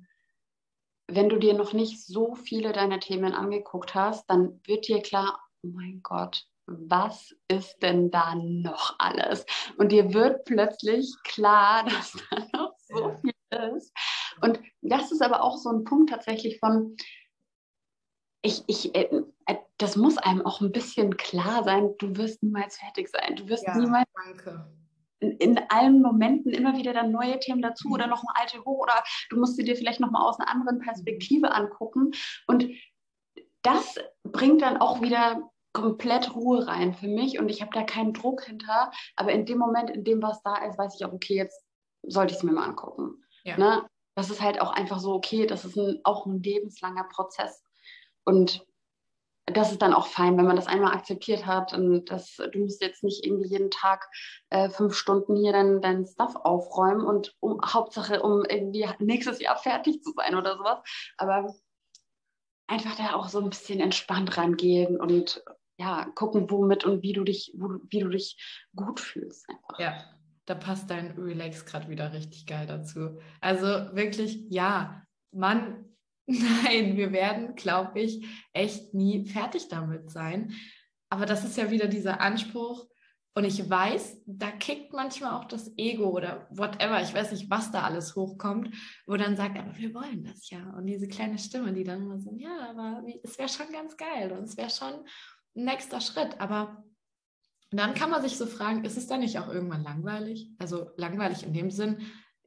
wenn 1.08 1.28
du 1.28 1.38
dir 1.38 1.54
noch 1.54 1.72
nicht 1.72 2.04
so 2.04 2.34
viele 2.34 2.72
deiner 2.72 3.00
Themen 3.00 3.34
angeguckt 3.34 3.94
hast, 3.94 4.28
dann 4.28 4.60
wird 4.64 4.86
dir 4.86 5.00
klar, 5.00 5.40
oh 5.62 5.68
mein 5.68 6.00
Gott, 6.02 6.46
was 6.66 7.34
ist 7.48 7.82
denn 7.82 8.10
da 8.10 8.34
noch 8.34 8.94
alles? 8.98 9.46
Und 9.78 9.90
dir 9.90 10.12
wird 10.12 10.44
plötzlich 10.44 11.14
klar, 11.24 11.84
dass 11.88 12.12
da 12.30 12.46
noch 12.58 12.74
so 12.78 13.16
viel 13.20 13.32
ist. 13.74 13.92
Und 14.42 14.60
das 14.82 15.10
ist 15.10 15.22
aber 15.22 15.42
auch 15.42 15.56
so 15.56 15.70
ein 15.70 15.84
Punkt 15.84 16.10
tatsächlich 16.10 16.58
von, 16.58 16.96
ich, 18.42 18.62
ich, 18.66 18.94
äh, 18.94 19.08
äh, 19.46 19.56
das 19.78 19.96
muss 19.96 20.18
einem 20.18 20.44
auch 20.44 20.60
ein 20.60 20.72
bisschen 20.72 21.16
klar 21.16 21.64
sein, 21.64 21.94
du 21.98 22.16
wirst 22.16 22.42
niemals 22.42 22.78
fertig 22.78 23.08
sein. 23.08 23.36
Du 23.36 23.48
wirst 23.48 23.64
ja, 23.66 23.76
niemals 23.76 24.08
danke. 24.24 24.70
In, 25.20 25.32
in, 25.32 25.58
allen 25.68 26.00
Momenten 26.00 26.52
immer 26.52 26.76
wieder 26.76 26.92
dann 26.92 27.10
neue 27.10 27.38
Themen 27.40 27.60
dazu 27.60 27.88
mhm. 27.88 27.94
oder 27.94 28.06
noch 28.06 28.22
ein 28.22 28.42
alte 28.42 28.64
hoch 28.64 28.82
oder 28.82 29.02
du 29.30 29.38
musst 29.38 29.56
sie 29.56 29.64
dir 29.64 29.76
vielleicht 29.76 30.00
nochmal 30.00 30.22
aus 30.22 30.38
einer 30.38 30.50
anderen 30.50 30.78
Perspektive 30.78 31.52
angucken. 31.52 32.12
Und 32.46 32.68
das 33.62 33.96
bringt 34.22 34.62
dann 34.62 34.76
auch 34.76 35.02
wieder 35.02 35.50
komplett 35.72 36.34
Ruhe 36.34 36.66
rein 36.66 36.94
für 36.94 37.08
mich 37.08 37.38
und 37.38 37.48
ich 37.48 37.60
habe 37.60 37.70
da 37.72 37.82
keinen 37.82 38.12
Druck 38.12 38.44
hinter. 38.44 38.90
Aber 39.16 39.32
in 39.32 39.46
dem 39.46 39.58
Moment, 39.58 39.90
in 39.90 40.04
dem 40.04 40.22
was 40.22 40.42
da 40.42 40.56
ist, 40.64 40.78
weiß 40.78 40.96
ich 40.98 41.04
auch, 41.04 41.12
okay, 41.12 41.34
jetzt 41.34 41.64
sollte 42.02 42.32
ich 42.32 42.38
es 42.38 42.42
mir 42.42 42.52
mal 42.52 42.64
angucken. 42.64 43.22
Ja. 43.44 43.56
Ne? 43.56 43.86
Das 44.14 44.30
ist 44.30 44.40
halt 44.40 44.60
auch 44.60 44.72
einfach 44.72 44.98
so, 44.98 45.12
okay, 45.14 45.46
das 45.46 45.64
ist 45.64 45.76
ein, 45.76 46.00
auch 46.04 46.26
ein 46.26 46.42
lebenslanger 46.42 47.04
Prozess. 47.04 47.62
Und 48.24 48.66
das 49.52 49.72
ist 49.72 49.82
dann 49.82 49.94
auch 49.94 50.06
fein, 50.06 50.36
wenn 50.36 50.46
man 50.46 50.56
das 50.56 50.66
einmal 50.66 50.94
akzeptiert 50.94 51.46
hat 51.46 51.72
und 51.72 52.06
das, 52.06 52.36
du 52.36 52.58
musst 52.58 52.82
jetzt 52.82 53.02
nicht 53.02 53.24
irgendwie 53.24 53.48
jeden 53.48 53.70
Tag 53.70 54.08
äh, 54.50 54.70
fünf 54.70 54.94
Stunden 54.94 55.36
hier 55.36 55.52
dein, 55.52 55.80
dein 55.80 56.06
Stuff 56.06 56.36
aufräumen 56.36 57.04
und 57.04 57.34
um 57.40 57.60
Hauptsache, 57.64 58.22
um 58.22 58.44
irgendwie 58.44 58.86
nächstes 58.98 59.40
Jahr 59.40 59.56
fertig 59.56 60.02
zu 60.02 60.12
sein 60.16 60.34
oder 60.34 60.56
sowas. 60.56 60.80
Aber 61.16 61.54
einfach 62.66 62.96
da 62.96 63.14
auch 63.14 63.28
so 63.28 63.40
ein 63.40 63.50
bisschen 63.50 63.80
entspannt 63.80 64.36
rangehen 64.36 65.00
und 65.00 65.42
ja, 65.78 66.06
gucken, 66.14 66.50
womit 66.50 66.84
und 66.84 67.02
wie 67.02 67.12
du 67.12 67.24
dich, 67.24 67.52
wo, 67.56 67.78
wie 67.88 68.00
du 68.00 68.08
dich 68.08 68.36
gut 68.74 69.00
fühlst. 69.00 69.48
Einfach. 69.48 69.78
Ja, 69.78 70.04
da 70.44 70.54
passt 70.54 70.90
dein 70.90 71.12
Relax 71.12 71.64
gerade 71.66 71.88
wieder 71.88 72.12
richtig 72.12 72.46
geil 72.46 72.66
dazu. 72.66 73.18
Also 73.40 73.66
wirklich, 73.66 74.44
ja, 74.48 75.02
Mann, 75.30 75.87
nein, 76.28 76.96
wir 76.96 77.12
werden, 77.12 77.54
glaube 77.54 78.00
ich, 78.00 78.26
echt 78.52 78.94
nie 78.94 79.26
fertig 79.26 79.68
damit 79.68 80.10
sein. 80.10 80.52
Aber 81.10 81.26
das 81.26 81.44
ist 81.44 81.56
ja 81.56 81.70
wieder 81.70 81.88
dieser 81.88 82.20
Anspruch. 82.20 82.86
Und 83.34 83.44
ich 83.44 83.70
weiß, 83.70 84.22
da 84.26 84.50
kickt 84.50 84.92
manchmal 84.92 85.32
auch 85.34 85.44
das 85.44 85.72
Ego 85.76 86.10
oder 86.10 86.48
whatever, 86.50 87.00
ich 87.00 87.14
weiß 87.14 87.30
nicht, 87.30 87.48
was 87.48 87.70
da 87.70 87.82
alles 87.82 88.16
hochkommt, 88.16 88.74
wo 89.06 89.16
dann 89.16 89.36
sagt, 89.36 89.56
aber 89.56 89.76
wir 89.76 89.94
wollen 89.94 90.24
das 90.24 90.50
ja. 90.50 90.74
Und 90.76 90.86
diese 90.86 91.06
kleine 91.06 91.38
Stimme, 91.38 91.72
die 91.72 91.84
dann 91.84 92.02
immer 92.02 92.18
so, 92.18 92.34
ja, 92.36 92.68
aber 92.68 93.04
es 93.22 93.38
wäre 93.38 93.48
schon 93.48 93.70
ganz 93.72 93.96
geil 93.96 94.32
und 94.32 94.42
es 94.42 94.56
wäre 94.56 94.70
schon 94.70 94.92
nächster 95.54 96.00
Schritt. 96.00 96.40
Aber 96.40 96.84
dann 97.70 97.94
kann 97.94 98.10
man 98.10 98.22
sich 98.22 98.36
so 98.36 98.46
fragen, 98.46 98.84
ist 98.84 98.96
es 98.96 99.06
dann 99.06 99.20
nicht 99.20 99.38
auch 99.38 99.48
irgendwann 99.48 99.84
langweilig? 99.84 100.50
Also 100.58 100.90
langweilig 100.96 101.44
in 101.44 101.52
dem 101.52 101.70
Sinn, 101.70 101.98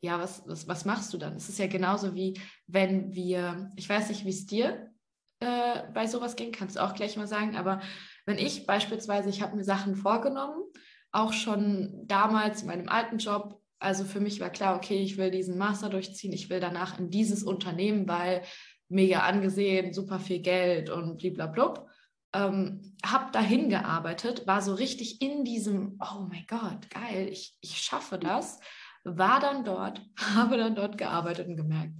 ja, 0.02 0.20
was, 0.20 0.44
was, 0.48 0.68
was 0.68 0.86
machst 0.86 1.14
du 1.14 1.18
dann? 1.18 1.36
Es 1.36 1.48
ist 1.48 1.60
ja 1.60 1.68
genauso 1.68 2.16
wie, 2.16 2.40
wenn 2.68 3.14
wir, 3.14 3.70
ich 3.76 3.88
weiß 3.88 4.10
nicht, 4.10 4.26
wie 4.26 4.32
es 4.32 4.46
dir 4.46 4.92
äh, 5.40 5.84
bei 5.94 6.08
sowas 6.08 6.36
ging, 6.36 6.52
kannst 6.52 6.76
du 6.76 6.84
auch 6.84 6.94
gleich 6.94 7.18
mal 7.18 7.28
sagen, 7.28 7.56
aber 7.56 7.82
wenn 8.26 8.38
ich 8.38 8.66
beispielsweise, 8.66 9.30
ich 9.30 9.42
habe 9.42 9.56
mir 9.56 9.64
Sachen 9.64 9.96
vorgenommen, 9.96 10.64
auch 11.12 11.34
schon 11.34 12.08
damals 12.08 12.62
in 12.62 12.68
meinem 12.68 12.90
alten 12.90 13.20
Job, 13.20 13.62
also 13.80 14.04
für 14.04 14.20
mich 14.20 14.40
war 14.40 14.50
klar, 14.50 14.76
okay, 14.76 15.02
ich 15.02 15.18
will 15.18 15.32
diesen 15.32 15.58
Master 15.58 15.90
durchziehen, 15.90 16.34
ich 16.34 16.50
will 16.50 16.60
danach 16.60 17.00
in 17.00 17.10
dieses 17.10 17.44
Unternehmen, 17.44 18.08
weil 18.08 18.44
mega 18.90 19.20
angesehen, 19.20 19.94
super 19.94 20.20
viel 20.20 20.40
Geld 20.40 20.90
und 20.90 21.18
blablabla 21.18 21.88
ähm, 22.34 22.96
habe 23.06 23.32
dahin 23.32 23.70
gearbeitet, 23.70 24.48
war 24.48 24.62
so 24.62 24.74
richtig 24.74 25.22
in 25.22 25.44
diesem, 25.44 26.00
oh 26.00 26.26
mein 26.30 26.46
Gott, 26.48 26.90
geil, 26.90 27.28
ich, 27.30 27.58
ich 27.62 27.78
schaffe 27.78 28.18
das, 28.18 28.60
war 29.04 29.40
dann 29.40 29.64
dort, 29.64 30.02
habe 30.36 30.58
dann 30.58 30.76
dort 30.76 30.98
gearbeitet 30.98 31.48
und 31.48 31.58
gemerkt, 31.58 31.94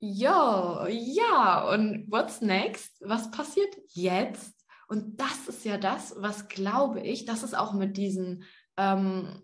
jo, 0.00 0.86
ja, 0.88 1.68
und 1.70 2.10
what's 2.10 2.40
next? 2.40 3.02
Was 3.06 3.30
passiert 3.30 3.76
jetzt? 3.88 4.54
Und 4.88 5.20
das 5.20 5.46
ist 5.46 5.64
ja 5.64 5.76
das, 5.76 6.14
was 6.16 6.48
glaube 6.48 7.00
ich, 7.00 7.26
das 7.26 7.42
ist 7.42 7.54
auch 7.54 7.74
mit 7.74 7.96
diesen 7.96 8.44
ähm, 8.76 9.42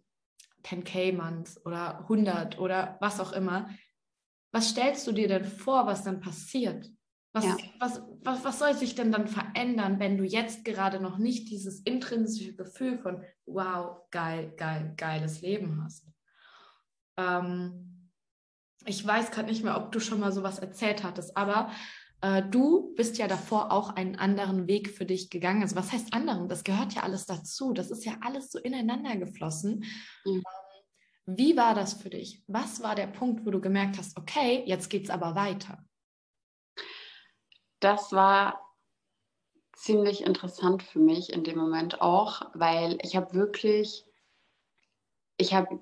10k-Months 0.65 1.65
oder 1.65 2.01
100 2.01 2.59
oder 2.59 2.97
was 3.01 3.21
auch 3.21 3.33
immer. 3.33 3.69
Was 4.51 4.71
stellst 4.71 5.07
du 5.07 5.13
dir 5.13 5.29
denn 5.29 5.45
vor, 5.45 5.87
was 5.87 6.03
dann 6.03 6.21
passiert? 6.21 6.91
Was, 7.37 7.45
ja. 7.45 7.57
was, 7.79 8.01
was, 8.23 8.45
was 8.45 8.59
soll 8.59 8.73
sich 8.73 8.95
denn 8.95 9.13
dann 9.13 9.29
verändern, 9.29 10.01
wenn 10.01 10.17
du 10.17 10.25
jetzt 10.25 10.65
gerade 10.65 11.01
noch 11.01 11.19
nicht 11.19 11.51
dieses 11.51 11.81
intrinsische 11.81 12.55
Gefühl 12.55 12.97
von, 12.97 13.23
wow, 13.45 13.99
geil, 14.11 14.55
geil, 14.57 14.95
geiles 14.97 15.43
Leben 15.43 15.85
hast? 15.85 16.07
Ähm, 17.19 18.11
ich 18.87 19.07
weiß 19.07 19.31
gerade 19.33 19.51
nicht 19.51 19.63
mehr, 19.63 19.77
ob 19.77 19.93
du 19.93 20.01
schon 20.01 20.19
mal 20.19 20.33
sowas 20.33 20.61
erzählt 20.61 21.05
hattest, 21.05 21.37
aber 21.37 21.71
äh, 22.23 22.43
du 22.43 22.95
bist 22.95 23.19
ja 23.19 23.29
davor 23.29 23.71
auch 23.71 23.91
einen 23.91 24.17
anderen 24.17 24.67
Weg 24.67 24.89
für 24.89 25.05
dich 25.05 25.29
gegangen. 25.29 25.61
Also 25.61 25.77
was 25.77 25.93
heißt 25.93 26.15
anderen? 26.15 26.49
Das 26.49 26.65
gehört 26.65 26.95
ja 26.95 27.03
alles 27.03 27.27
dazu. 27.27 27.75
Das 27.75 27.91
ist 27.91 28.07
ja 28.07 28.15
alles 28.23 28.51
so 28.51 28.59
ineinander 28.59 29.15
geflossen. 29.15 29.85
Mhm. 30.25 30.43
Wie 31.27 31.55
war 31.55 31.75
das 31.75 31.93
für 31.93 32.09
dich? 32.09 32.43
Was 32.47 32.83
war 32.83 32.95
der 32.95 33.09
Punkt, 33.09 33.45
wo 33.45 33.51
du 33.51 33.61
gemerkt 33.61 33.99
hast, 33.99 34.17
okay, 34.17 34.63
jetzt 34.65 34.89
geht 34.89 35.05
es 35.05 35.11
aber 35.11 35.35
weiter? 35.35 35.85
Das 37.81 38.13
war 38.13 38.61
ziemlich 39.73 40.23
interessant 40.25 40.83
für 40.83 40.99
mich 40.99 41.33
in 41.33 41.45
dem 41.45 41.59
Moment 41.59 42.01
auch, 42.01 42.43
weil 42.55 42.99
ich 43.03 43.15
habe 43.15 43.35
wirklich, 43.35 44.05
ich 45.37 45.55
habe 45.55 45.79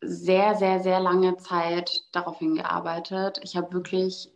sehr, 0.00 0.54
sehr, 0.54 0.80
sehr 0.80 1.00
lange 1.00 1.36
Zeit 1.36 2.04
darauf 2.12 2.38
hingearbeitet. 2.38 3.40
Ich 3.42 3.56
habe 3.56 3.72
wirklich 3.72 4.32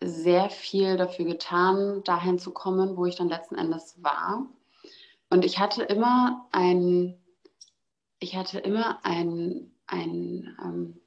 sehr 0.00 0.50
viel 0.50 0.96
dafür 0.96 1.24
getan, 1.24 2.02
dahin 2.04 2.38
zu 2.38 2.52
kommen, 2.52 2.96
wo 2.96 3.06
ich 3.06 3.16
dann 3.16 3.28
letzten 3.28 3.56
Endes 3.56 4.02
war. 4.02 4.46
Und 5.30 5.44
ich 5.44 5.58
hatte 5.58 5.82
immer 5.82 6.46
ein, 6.52 7.18
ich 8.18 8.36
hatte 8.36 8.58
immer 8.58 9.04
ein, 9.04 9.72
ein, 9.86 10.56
ähm, 10.62 11.00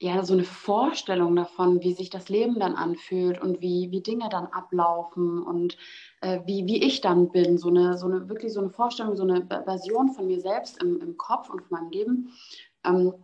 ja, 0.00 0.22
so 0.24 0.34
eine 0.34 0.44
Vorstellung 0.44 1.36
davon, 1.36 1.80
wie 1.82 1.92
sich 1.92 2.10
das 2.10 2.28
Leben 2.28 2.58
dann 2.58 2.74
anfühlt 2.74 3.40
und 3.40 3.60
wie, 3.60 3.90
wie 3.90 4.02
Dinge 4.02 4.28
dann 4.28 4.46
ablaufen 4.46 5.42
und 5.42 5.76
äh, 6.20 6.40
wie, 6.46 6.66
wie 6.66 6.82
ich 6.82 7.00
dann 7.00 7.30
bin. 7.30 7.58
So 7.58 7.68
eine, 7.68 7.96
so 7.96 8.06
eine, 8.06 8.28
wirklich 8.28 8.52
so 8.52 8.60
eine 8.60 8.70
Vorstellung, 8.70 9.16
so 9.16 9.22
eine 9.22 9.46
Version 9.46 10.10
von 10.10 10.26
mir 10.26 10.40
selbst 10.40 10.82
im, 10.82 11.00
im 11.00 11.16
Kopf 11.16 11.48
und 11.48 11.62
von 11.62 11.78
meinem 11.78 11.90
Leben. 11.90 12.32
Ähm, 12.84 13.14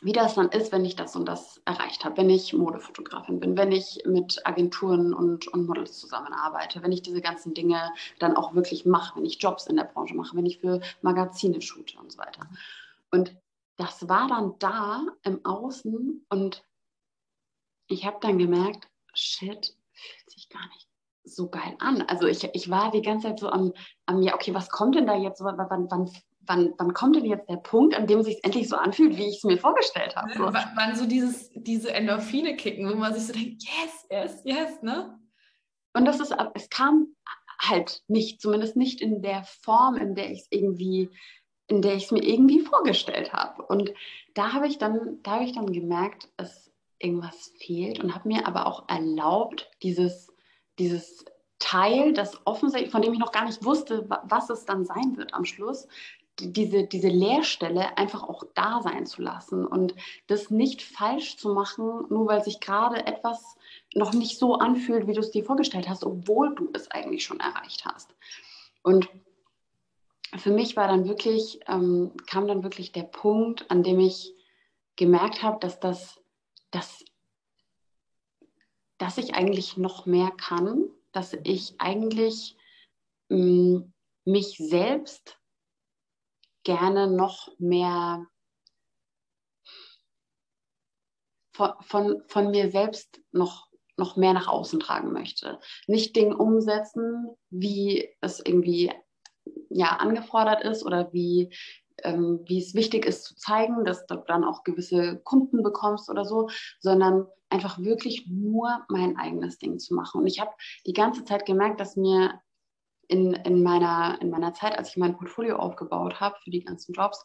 wie 0.00 0.12
das 0.12 0.34
dann 0.34 0.48
ist, 0.50 0.70
wenn 0.70 0.84
ich 0.84 0.94
das 0.94 1.16
und 1.16 1.26
das 1.26 1.60
erreicht 1.64 2.04
habe, 2.04 2.18
wenn 2.18 2.30
ich 2.30 2.52
Modefotografin 2.52 3.40
bin, 3.40 3.56
wenn 3.56 3.72
ich 3.72 4.00
mit 4.06 4.46
Agenturen 4.46 5.12
und, 5.12 5.48
und 5.48 5.66
Models 5.66 5.98
zusammenarbeite, 5.98 6.82
wenn 6.82 6.92
ich 6.92 7.02
diese 7.02 7.20
ganzen 7.20 7.52
Dinge 7.52 7.80
dann 8.20 8.36
auch 8.36 8.54
wirklich 8.54 8.86
mache, 8.86 9.16
wenn 9.16 9.24
ich 9.24 9.42
Jobs 9.42 9.66
in 9.66 9.74
der 9.74 9.84
Branche 9.84 10.14
mache, 10.14 10.36
wenn 10.36 10.46
ich 10.46 10.58
für 10.58 10.80
Magazine 11.02 11.60
shoote 11.60 11.98
und 11.98 12.12
so 12.12 12.18
weiter. 12.18 12.48
Und 13.10 13.34
das 13.78 14.08
war 14.08 14.28
dann 14.28 14.58
da 14.58 15.06
im 15.22 15.44
Außen 15.44 16.26
und 16.28 16.64
ich 17.86 18.04
habe 18.04 18.18
dann 18.20 18.36
gemerkt, 18.36 18.88
shit, 19.14 19.74
fühlt 19.92 20.30
sich 20.30 20.48
gar 20.48 20.66
nicht 20.68 20.88
so 21.24 21.48
geil 21.48 21.74
an. 21.78 22.02
Also 22.02 22.26
ich, 22.26 22.44
ich 22.52 22.70
war 22.70 22.90
die 22.90 23.02
ganze 23.02 23.28
Zeit 23.28 23.38
so 23.38 23.48
am, 23.48 23.72
am 24.06 24.22
ja, 24.22 24.34
okay, 24.34 24.52
was 24.52 24.68
kommt 24.68 24.96
denn 24.96 25.06
da 25.06 25.16
jetzt? 25.16 25.42
Wann, 25.42 25.58
wann, 25.58 25.88
wann, 26.40 26.74
wann 26.76 26.94
kommt 26.94 27.16
denn 27.16 27.24
jetzt 27.24 27.48
der 27.48 27.56
Punkt, 27.56 27.94
an 27.94 28.06
dem 28.06 28.20
es 28.20 28.26
sich 28.26 28.42
endlich 28.44 28.68
so 28.68 28.76
anfühlt, 28.76 29.16
wie 29.16 29.28
ich 29.28 29.36
es 29.36 29.44
mir 29.44 29.58
vorgestellt 29.58 30.16
habe? 30.16 30.32
So. 30.32 30.44
Wann 30.44 30.96
so 30.96 31.06
dieses, 31.06 31.50
diese 31.54 31.92
Endorphine 31.92 32.56
kicken, 32.56 32.90
wo 32.90 32.94
man 32.96 33.14
sich 33.14 33.26
so 33.26 33.32
denkt, 33.32 33.62
yes, 33.62 34.06
yes, 34.10 34.42
yes, 34.44 34.82
ne? 34.82 35.18
Und 35.94 36.04
das 36.04 36.20
ist, 36.20 36.34
es 36.54 36.68
kam 36.68 37.14
halt 37.60 38.02
nicht, 38.08 38.40
zumindest 38.40 38.76
nicht 38.76 39.00
in 39.00 39.22
der 39.22 39.44
Form, 39.44 39.96
in 39.96 40.14
der 40.14 40.30
ich 40.30 40.40
es 40.40 40.46
irgendwie 40.50 41.10
in 41.68 41.82
der 41.82 41.94
ich 41.94 42.04
es 42.04 42.10
mir 42.10 42.24
irgendwie 42.24 42.60
vorgestellt 42.60 43.32
habe. 43.32 43.62
Und 43.62 43.92
da 44.34 44.52
habe 44.52 44.66
ich 44.66 44.78
dann, 44.78 45.18
da 45.22 45.32
habe 45.32 45.44
ich 45.44 45.52
dann 45.52 45.72
gemerkt, 45.72 46.28
dass 46.36 46.70
irgendwas 46.98 47.52
fehlt 47.58 48.02
und 48.02 48.14
habe 48.14 48.28
mir 48.28 48.46
aber 48.46 48.66
auch 48.66 48.88
erlaubt, 48.88 49.70
dieses, 49.82 50.32
dieses 50.78 51.24
Teil, 51.58 52.12
das 52.12 52.38
offensichtlich, 52.46 52.90
von 52.90 53.02
dem 53.02 53.12
ich 53.12 53.18
noch 53.18 53.32
gar 53.32 53.44
nicht 53.44 53.64
wusste, 53.64 54.08
was 54.24 54.50
es 54.50 54.64
dann 54.64 54.84
sein 54.84 55.16
wird 55.16 55.34
am 55.34 55.44
Schluss, 55.44 55.86
diese, 56.40 56.84
diese 56.84 57.08
Leerstelle 57.08 57.98
einfach 57.98 58.22
auch 58.22 58.44
da 58.54 58.80
sein 58.80 59.06
zu 59.06 59.22
lassen 59.22 59.66
und 59.66 59.94
das 60.28 60.50
nicht 60.50 60.82
falsch 60.82 61.36
zu 61.36 61.52
machen, 61.52 62.04
nur 62.10 62.28
weil 62.28 62.44
sich 62.44 62.60
gerade 62.60 63.06
etwas 63.06 63.56
noch 63.94 64.12
nicht 64.12 64.38
so 64.38 64.54
anfühlt, 64.54 65.06
wie 65.08 65.14
du 65.14 65.20
es 65.20 65.32
dir 65.32 65.44
vorgestellt 65.44 65.88
hast, 65.88 66.04
obwohl 66.04 66.54
du 66.54 66.70
es 66.74 66.90
eigentlich 66.90 67.24
schon 67.24 67.40
erreicht 67.40 67.84
hast. 67.84 68.14
Und 68.82 69.08
für 70.36 70.50
mich 70.50 70.76
war 70.76 70.88
dann 70.88 71.08
wirklich, 71.08 71.60
ähm, 71.66 72.12
kam 72.26 72.46
dann 72.46 72.62
wirklich 72.62 72.92
der 72.92 73.04
Punkt, 73.04 73.70
an 73.70 73.82
dem 73.82 73.98
ich 74.00 74.34
gemerkt 74.96 75.42
habe, 75.42 75.58
dass 75.60 75.80
das, 75.80 76.20
dass, 76.70 77.04
dass 78.98 79.18
ich 79.18 79.34
eigentlich 79.34 79.76
noch 79.76 80.06
mehr 80.06 80.30
kann, 80.32 80.88
dass 81.12 81.34
ich 81.44 81.80
eigentlich 81.80 82.56
mh, 83.28 83.38
mm, 83.38 83.92
mich 84.24 84.58
selbst 84.58 85.38
gerne 86.64 87.06
noch 87.06 87.48
mehr 87.58 88.26
von, 91.52 91.72
von, 91.80 92.22
von 92.26 92.50
mir 92.50 92.70
selbst 92.70 93.20
noch, 93.32 93.68
noch 93.96 94.16
mehr 94.16 94.34
nach 94.34 94.48
außen 94.48 94.78
tragen 94.78 95.12
möchte. 95.12 95.58
Nicht 95.86 96.14
Dinge 96.14 96.36
umsetzen, 96.36 97.30
wie 97.50 98.14
es 98.20 98.40
irgendwie 98.44 98.92
ja, 99.70 99.96
angefordert 99.96 100.62
ist 100.62 100.84
oder 100.84 101.12
wie, 101.12 101.52
ähm, 102.02 102.40
wie 102.46 102.58
es 102.58 102.74
wichtig 102.74 103.04
ist 103.04 103.24
zu 103.24 103.36
zeigen, 103.36 103.84
dass 103.84 104.06
du 104.06 104.16
dann 104.26 104.44
auch 104.44 104.64
gewisse 104.64 105.18
Kunden 105.24 105.62
bekommst 105.62 106.10
oder 106.10 106.24
so, 106.24 106.48
sondern 106.80 107.26
einfach 107.50 107.78
wirklich 107.78 108.26
nur 108.28 108.84
mein 108.88 109.16
eigenes 109.16 109.58
Ding 109.58 109.78
zu 109.78 109.94
machen. 109.94 110.20
Und 110.20 110.26
ich 110.26 110.40
habe 110.40 110.50
die 110.86 110.92
ganze 110.92 111.24
Zeit 111.24 111.46
gemerkt, 111.46 111.80
dass 111.80 111.96
mir 111.96 112.40
in, 113.08 113.32
in, 113.32 113.62
meiner, 113.62 114.18
in 114.20 114.30
meiner 114.30 114.52
Zeit, 114.52 114.76
als 114.76 114.90
ich 114.90 114.96
mein 114.96 115.16
Portfolio 115.16 115.56
aufgebaut 115.56 116.20
habe 116.20 116.36
für 116.42 116.50
die 116.50 116.62
ganzen 116.62 116.92
Jobs, 116.92 117.24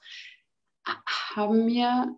haben 1.35 1.65
mir 1.65 2.17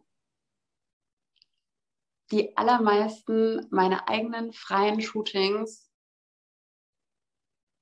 die 2.32 2.56
allermeisten 2.58 3.68
meiner 3.70 4.08
eigenen 4.10 4.52
freien 4.54 5.02
Shootings 5.02 5.92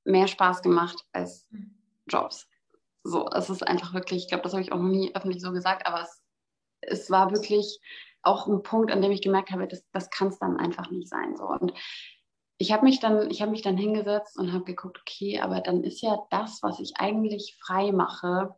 mehr 0.06 0.28
Spaß 0.28 0.62
gemacht 0.62 1.06
als 1.12 1.48
mhm. 1.50 1.83
Jobs. 2.08 2.48
So, 3.04 3.28
es 3.30 3.50
ist 3.50 3.68
einfach 3.68 3.94
wirklich, 3.94 4.24
ich 4.24 4.28
glaube, 4.30 4.44
das 4.44 4.54
habe 4.54 4.64
ich 4.64 4.72
auch 4.72 4.78
noch 4.78 4.90
nie 4.90 5.14
öffentlich 5.14 5.42
so 5.42 5.52
gesagt, 5.52 5.86
aber 5.88 6.02
es, 6.02 6.22
es 6.82 7.10
war 7.10 7.32
wirklich 7.32 7.80
auch 8.22 8.48
ein 8.48 8.64
Punkt, 8.64 8.92
an 8.92 9.02
dem 9.02 9.12
ich 9.12 9.22
gemerkt 9.22 9.52
habe, 9.52 9.68
das, 9.68 9.84
das 9.92 10.10
kann 10.10 10.30
es 10.30 10.40
dann 10.40 10.58
einfach 10.58 10.90
nicht 10.90 11.10
sein. 11.10 11.36
So. 11.36 11.46
Und 11.46 11.74
ich 12.58 12.72
habe 12.72 12.86
mich 12.86 13.00
dann, 13.00 13.30
ich 13.30 13.42
habe 13.42 13.52
mich 13.52 13.62
dann 13.62 13.78
hingesetzt 13.78 14.40
und 14.40 14.54
habe 14.54 14.64
geguckt, 14.64 15.00
okay, 15.02 15.40
aber 15.42 15.60
dann 15.60 15.84
ist 15.84 16.02
ja 16.02 16.18
das, 16.30 16.60
was 16.62 16.80
ich 16.80 16.94
eigentlich 16.98 17.58
frei 17.62 17.92
mache, 17.92 18.56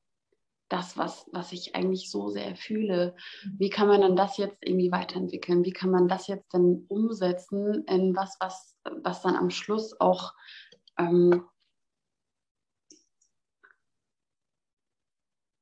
das, 0.70 0.98
was, 0.98 1.26
was 1.32 1.52
ich 1.52 1.76
eigentlich 1.76 2.10
so 2.10 2.30
sehr 2.30 2.56
fühle. 2.56 3.16
Wie 3.58 3.70
kann 3.70 3.88
man 3.88 4.02
dann 4.02 4.16
das 4.16 4.38
jetzt 4.38 4.58
irgendwie 4.62 4.92
weiterentwickeln? 4.92 5.64
Wie 5.64 5.74
kann 5.74 5.92
man 5.92 6.08
das 6.08 6.28
jetzt 6.28 6.54
dann 6.54 6.86
umsetzen 6.88 7.84
in 7.86 8.16
was, 8.16 8.38
was, 8.40 8.76
was 9.04 9.22
dann 9.22 9.36
am 9.36 9.50
Schluss 9.50 10.00
auch 10.00 10.34
ähm, 10.98 11.46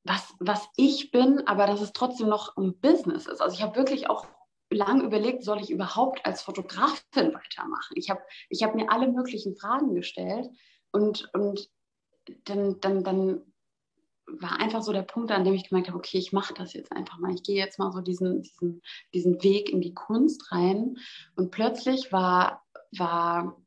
was, 0.04 0.34
was 0.38 0.68
ich 0.76 1.10
bin, 1.10 1.46
aber 1.46 1.66
dass 1.66 1.80
es 1.80 1.92
trotzdem 1.92 2.28
noch 2.28 2.56
ein 2.56 2.78
Business 2.78 3.26
ist. 3.26 3.40
Also 3.40 3.56
ich 3.56 3.62
habe 3.62 3.76
wirklich 3.76 4.08
auch 4.08 4.26
lang 4.70 5.00
überlegt, 5.02 5.42
soll 5.42 5.60
ich 5.60 5.70
überhaupt 5.70 6.24
als 6.26 6.42
Fotografin 6.42 7.32
weitermachen? 7.34 7.94
Ich 7.94 8.10
habe 8.10 8.20
ich 8.50 8.62
hab 8.62 8.74
mir 8.74 8.90
alle 8.90 9.08
möglichen 9.08 9.56
Fragen 9.56 9.94
gestellt 9.94 10.50
und, 10.92 11.30
und 11.32 11.70
dann, 12.44 12.80
dann, 12.80 13.02
dann 13.02 13.42
war 14.26 14.58
einfach 14.58 14.82
so 14.82 14.92
der 14.92 15.02
Punkt, 15.02 15.30
an 15.30 15.44
dem 15.44 15.54
ich 15.54 15.68
gemerkt 15.68 15.88
habe, 15.88 15.98
okay, 15.98 16.18
ich 16.18 16.32
mache 16.32 16.54
das 16.54 16.72
jetzt 16.72 16.92
einfach 16.92 17.18
mal. 17.18 17.34
Ich 17.34 17.42
gehe 17.42 17.56
jetzt 17.56 17.78
mal 17.78 17.92
so 17.92 18.00
diesen, 18.00 18.42
diesen, 18.42 18.82
diesen 19.12 19.42
Weg 19.42 19.70
in 19.70 19.80
die 19.80 19.94
Kunst 19.94 20.50
rein. 20.50 20.96
Und 21.36 21.50
plötzlich 21.50 22.10
war, 22.10 22.64
war 22.96 23.60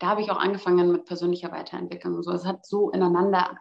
da 0.00 0.08
habe 0.08 0.20
ich 0.20 0.30
auch 0.30 0.38
angefangen 0.38 0.92
mit 0.92 1.04
persönlicher 1.04 1.50
Weiterentwicklung 1.52 2.14
und 2.14 2.22
so. 2.22 2.32
Es 2.32 2.44
hat 2.44 2.66
so 2.66 2.90
ineinander 2.90 3.56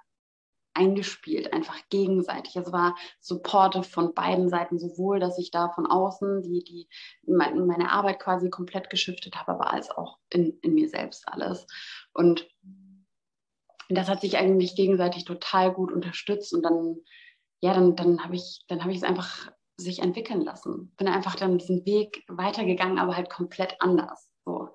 eingespielt, 0.78 1.52
einfach 1.54 1.78
gegenseitig. 1.90 2.56
Es 2.56 2.72
war 2.72 2.96
supportive 3.20 3.84
von 3.84 4.14
beiden 4.14 4.50
Seiten, 4.50 4.80
sowohl, 4.80 5.20
dass 5.20 5.38
ich 5.38 5.52
da 5.52 5.70
von 5.70 5.86
außen 5.86 6.44
die, 6.44 6.64
die 6.64 6.88
meine 7.26 7.92
Arbeit 7.92 8.20
quasi 8.20 8.50
komplett 8.50 8.90
geschiftet 8.90 9.36
habe, 9.36 9.54
aber 9.54 9.74
als 9.74 9.90
auch 9.92 10.18
in, 10.30 10.58
in 10.62 10.74
mir 10.74 10.90
selbst 10.90 11.28
alles. 11.28 11.66
Und 12.14 12.48
das 13.90 14.10
hat 14.10 14.22
sich 14.22 14.38
eigentlich 14.38 14.76
gegenseitig 14.76 15.26
total 15.26 15.74
gut 15.74 15.92
unterstützt 15.92 16.54
und 16.54 16.64
dann, 16.64 16.98
ja, 17.62 17.74
dann, 17.74 17.96
dann 17.96 18.24
habe 18.24 18.36
ich, 18.36 18.64
dann 18.68 18.82
habe 18.82 18.92
ich 18.92 18.98
es 18.98 19.04
einfach 19.04 19.50
sich 19.78 20.00
entwickeln 20.00 20.42
lassen. 20.42 20.94
Bin 20.98 21.08
einfach 21.08 21.36
dann 21.36 21.58
diesen 21.58 21.86
Weg 21.86 22.24
weitergegangen, 22.28 23.00
aber 23.00 23.16
halt 23.16 23.30
komplett 23.30 23.76
anders. 23.80 24.30
So. 24.46 24.70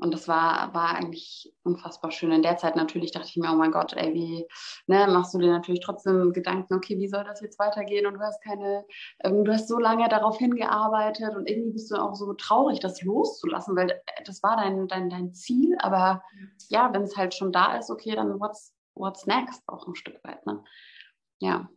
Und 0.00 0.14
das 0.14 0.28
war, 0.28 0.72
war 0.72 0.94
eigentlich 0.94 1.52
unfassbar 1.62 2.10
schön. 2.10 2.32
In 2.32 2.42
der 2.42 2.56
Zeit 2.56 2.74
natürlich 2.74 3.12
dachte 3.12 3.28
ich 3.28 3.36
mir, 3.36 3.50
oh 3.52 3.56
mein 3.56 3.70
Gott, 3.70 3.92
ey, 3.92 4.14
wie 4.14 4.46
ne, 4.86 5.06
machst 5.08 5.34
du 5.34 5.38
dir 5.38 5.52
natürlich 5.52 5.80
trotzdem 5.80 6.32
Gedanken, 6.32 6.74
okay, 6.74 6.98
wie 6.98 7.08
soll 7.08 7.22
das 7.24 7.42
jetzt 7.42 7.58
weitergehen? 7.58 8.06
Und 8.06 8.14
du 8.14 8.20
hast 8.20 8.42
keine, 8.42 8.86
ähm, 9.22 9.44
du 9.44 9.52
hast 9.52 9.68
so 9.68 9.78
lange 9.78 10.08
darauf 10.08 10.38
hingearbeitet 10.38 11.36
und 11.36 11.46
irgendwie 11.48 11.72
bist 11.72 11.90
du 11.90 11.96
auch 11.96 12.14
so 12.14 12.32
traurig, 12.32 12.80
das 12.80 13.02
loszulassen, 13.02 13.76
weil 13.76 13.90
äh, 13.90 14.24
das 14.24 14.42
war 14.42 14.56
dein, 14.56 14.88
dein, 14.88 15.10
dein 15.10 15.34
Ziel. 15.34 15.76
Aber 15.80 16.22
ja, 16.68 16.92
wenn 16.94 17.02
es 17.02 17.16
halt 17.16 17.34
schon 17.34 17.52
da 17.52 17.76
ist, 17.76 17.90
okay, 17.90 18.14
dann 18.14 18.40
what's, 18.40 18.74
what's 18.94 19.26
next 19.26 19.62
auch 19.68 19.86
ein 19.86 19.94
Stück 19.94 20.24
weit. 20.24 20.44
Ne? 20.46 20.64
Ja. 21.40 21.68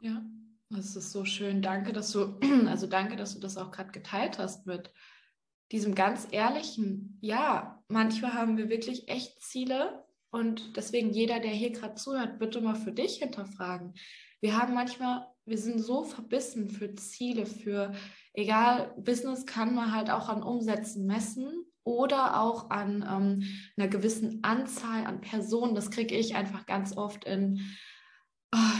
Ja, 0.00 0.22
das 0.70 0.94
ist 0.94 1.10
so 1.10 1.24
schön. 1.24 1.60
Danke, 1.60 1.92
dass 1.92 2.12
du, 2.12 2.38
also 2.68 2.86
danke, 2.86 3.16
dass 3.16 3.34
du 3.34 3.40
das 3.40 3.56
auch 3.56 3.72
gerade 3.72 3.90
geteilt 3.90 4.38
hast 4.38 4.66
mit 4.66 4.92
diesem 5.72 5.94
ganz 5.94 6.28
ehrlichen, 6.30 7.18
ja, 7.20 7.82
manchmal 7.88 8.34
haben 8.34 8.56
wir 8.56 8.68
wirklich 8.68 9.08
echt 9.08 9.40
Ziele 9.42 10.04
und 10.30 10.76
deswegen 10.76 11.10
jeder, 11.10 11.40
der 11.40 11.52
hier 11.52 11.70
gerade 11.70 11.94
zuhört, 11.94 12.38
bitte 12.38 12.60
mal 12.60 12.74
für 12.74 12.92
dich 12.92 13.18
hinterfragen. 13.18 13.94
Wir 14.40 14.60
haben 14.60 14.74
manchmal, 14.74 15.26
wir 15.46 15.58
sind 15.58 15.78
so 15.78 16.04
verbissen 16.04 16.68
für 16.68 16.94
Ziele, 16.94 17.46
für 17.46 17.92
egal, 18.32 18.92
Business 18.98 19.46
kann 19.46 19.74
man 19.74 19.94
halt 19.94 20.10
auch 20.10 20.28
an 20.28 20.42
Umsätzen 20.42 21.06
messen 21.06 21.64
oder 21.84 22.40
auch 22.40 22.70
an 22.70 23.04
ähm, 23.08 23.42
einer 23.76 23.88
gewissen 23.88 24.40
Anzahl 24.42 25.06
an 25.06 25.20
Personen. 25.20 25.74
Das 25.74 25.90
kriege 25.90 26.14
ich 26.14 26.34
einfach 26.34 26.66
ganz 26.66 26.96
oft 26.96 27.24
in 27.24 27.60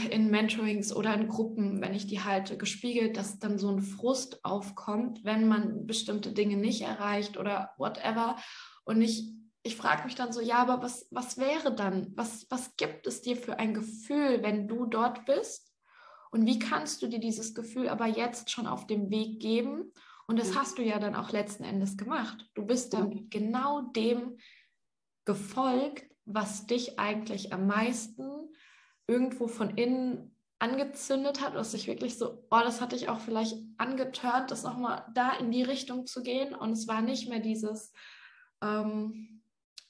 in 0.09 0.29
Mentorings 0.29 0.95
oder 0.95 1.13
in 1.13 1.27
Gruppen, 1.27 1.81
wenn 1.81 1.93
ich 1.93 2.07
die 2.07 2.21
halte, 2.21 2.57
gespiegelt, 2.57 3.17
dass 3.17 3.39
dann 3.39 3.57
so 3.57 3.69
ein 3.69 3.81
Frust 3.81 4.43
aufkommt, 4.45 5.23
wenn 5.23 5.47
man 5.47 5.85
bestimmte 5.85 6.31
Dinge 6.31 6.57
nicht 6.57 6.81
erreicht 6.81 7.37
oder 7.37 7.73
whatever. 7.77 8.37
Und 8.85 9.01
ich, 9.01 9.33
ich 9.63 9.75
frage 9.75 10.03
mich 10.03 10.15
dann 10.15 10.31
so, 10.31 10.41
ja, 10.41 10.57
aber 10.57 10.81
was, 10.81 11.07
was 11.11 11.37
wäre 11.37 11.75
dann? 11.75 12.13
Was, 12.15 12.45
was 12.49 12.75
gibt 12.77 13.07
es 13.07 13.21
dir 13.21 13.35
für 13.35 13.59
ein 13.59 13.73
Gefühl, 13.73 14.43
wenn 14.43 14.67
du 14.67 14.85
dort 14.85 15.25
bist 15.25 15.73
Und 16.31 16.45
wie 16.45 16.59
kannst 16.59 17.01
du 17.01 17.07
dir 17.07 17.19
dieses 17.19 17.53
Gefühl 17.53 17.89
aber 17.89 18.07
jetzt 18.07 18.51
schon 18.51 18.67
auf 18.67 18.87
dem 18.87 19.09
Weg 19.09 19.39
geben? 19.39 19.91
Und 20.27 20.39
das 20.39 20.55
hast 20.55 20.77
du 20.77 20.83
ja 20.83 20.99
dann 20.99 21.15
auch 21.15 21.31
letzten 21.31 21.63
Endes 21.63 21.97
gemacht. 21.97 22.49
Du 22.55 22.65
bist 22.65 22.93
dann 22.93 23.29
genau 23.29 23.81
dem 23.81 24.37
gefolgt, 25.23 26.05
was 26.25 26.65
dich 26.65 26.99
eigentlich 26.99 27.53
am 27.53 27.67
meisten 27.67 28.49
irgendwo 29.07 29.47
von 29.47 29.77
innen 29.77 30.35
angezündet 30.59 31.41
hat, 31.41 31.53
was 31.55 31.71
sich 31.71 31.87
wirklich 31.87 32.17
so, 32.17 32.45
oh, 32.49 32.59
das 32.63 32.81
hatte 32.81 32.95
ich 32.95 33.09
auch 33.09 33.19
vielleicht 33.19 33.57
angetörnt, 33.77 34.51
das 34.51 34.63
nochmal 34.63 35.05
da 35.13 35.33
in 35.33 35.51
die 35.51 35.63
Richtung 35.63 36.07
zu 36.07 36.23
gehen. 36.23 36.55
Und 36.55 36.71
es 36.71 36.87
war 36.87 37.01
nicht 37.01 37.29
mehr 37.29 37.39
dieses, 37.39 37.91
ähm, 38.63 39.41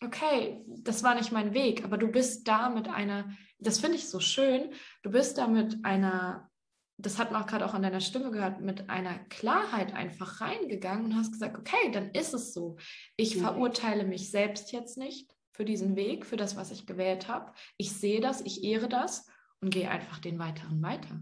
okay, 0.04 0.63
das 0.67 1.04
war 1.04 1.15
nicht 1.15 1.32
mein 1.32 1.54
Weg, 1.54 1.84
aber 1.84 1.97
du 1.97 2.08
bist 2.08 2.47
da 2.47 2.69
mit 2.69 2.88
einer, 2.88 3.30
das 3.60 3.80
finde 3.80 3.97
ich 3.97 4.10
so 4.10 4.19
schön, 4.19 4.71
du 5.04 5.12
bist 5.12 5.38
da 5.38 5.47
mit 5.47 5.86
einer, 5.86 6.49
das 6.97 7.19
hat 7.19 7.32
man 7.32 7.43
auch 7.43 7.47
gerade 7.47 7.65
auch 7.65 7.73
an 7.73 7.84
deiner 7.84 8.01
Stimme 8.01 8.32
gehört, 8.32 8.62
mit 8.62 8.89
einer 8.89 9.19
Klarheit 9.25 9.93
einfach 9.93 10.41
reingegangen 10.41 11.06
und 11.06 11.15
hast 11.15 11.32
gesagt, 11.32 11.58
okay, 11.58 11.91
dann 11.91 12.10
ist 12.12 12.34
es 12.34 12.54
so. 12.54 12.78
Ich 13.17 13.36
Ja. 13.36 13.43
verurteile 13.43 14.04
mich 14.06 14.32
selbst 14.32 14.71
jetzt 14.71 14.97
nicht 14.97 15.35
für 15.56 15.65
diesen 15.65 15.96
Weg, 15.96 16.26
für 16.26 16.36
das, 16.36 16.58
was 16.58 16.70
ich 16.72 16.86
gewählt 16.86 17.30
habe. 17.30 17.52
Ich 17.78 17.94
sehe 17.94 18.20
das, 18.20 18.41
ich 18.41 18.63
ehre 18.63 18.89
das 18.89 19.28
und 19.62 19.70
gehe 19.70 19.89
einfach 19.89 20.20
den 20.20 20.38
weiteren 20.38 20.84
weiter. 20.84 21.22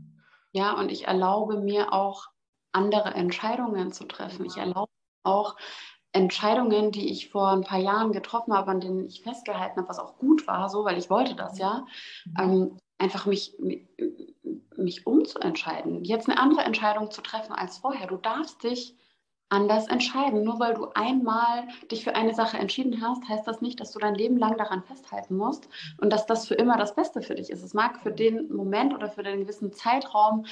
Ja, 0.52 0.74
und 0.74 0.91
ich 0.91 1.08
erlaube 1.08 1.60
mir 1.60 1.93
auch 1.93 2.28
andere 2.72 3.13
Entscheidungen 3.13 3.91
zu 3.91 4.06
treffen. 4.06 4.46
Ich 4.46 4.58
erlaube 4.58 4.91
auch 5.24 5.56
Entscheidungen, 6.13 6.91
die 6.91 7.12
ich 7.12 7.30
vor 7.30 7.50
ein 7.50 7.63
paar 7.63 7.80
Jahren 7.80 8.12
getroffen 8.12 8.54
habe, 8.54 8.72
an 8.72 8.80
denen 8.80 9.06
ich 9.06 9.22
festgehalten 9.22 9.78
habe, 9.78 9.89
was 9.89 10.00
auch 10.00 10.17
gut 10.17 10.48
war, 10.48 10.69
so, 10.69 10.84
weil 10.84 10.98
ich 10.98 11.10
wollte 11.10 11.36
das 11.36 11.60
ja, 11.60 11.86
ähm, 12.39 12.78
einfach 12.98 13.26
mich, 13.26 13.56
mich, 13.60 13.88
mich 14.76 15.06
umzuentscheiden, 15.06 16.04
jetzt 16.04 16.28
eine 16.28 16.39
andere 16.39 16.62
Entscheidung 16.62 17.12
zu 17.12 17.22
treffen 17.22 17.54
als 17.54 17.78
vorher. 17.78 18.08
Du 18.08 18.17
darfst 18.17 18.63
dich 18.63 18.96
anders 19.53 19.87
entscheiden. 19.87 20.43
Nur 20.43 20.59
weil 20.59 20.73
du 20.73 20.87
einmal 20.95 21.67
dich 21.91 22.03
für 22.03 22.15
eine 22.15 22.33
Sache 22.33 22.57
entschieden 22.57 23.01
hast, 23.01 23.27
heißt 23.29 23.47
das 23.47 23.61
nicht, 23.61 23.79
dass 23.79 23.91
du 23.91 23.99
dein 23.99 24.15
Leben 24.15 24.37
lang 24.37 24.57
daran 24.57 24.83
festhalten 24.83 25.37
musst 25.37 25.69
und 26.01 26.11
dass 26.11 26.25
das 26.25 26.47
für 26.47 26.55
immer 26.55 26.77
das 26.77 26.95
Beste 26.95 27.21
für 27.21 27.35
dich 27.35 27.51
ist. 27.51 27.63
Es 27.63 27.73
mag 27.73 27.99
für 28.01 28.11
den 28.11 28.51
Moment 28.53 28.93
oder 28.93 29.09
für 29.09 29.23
den 29.23 29.41
gewissen 29.41 29.71
Zeitraum 29.71 30.45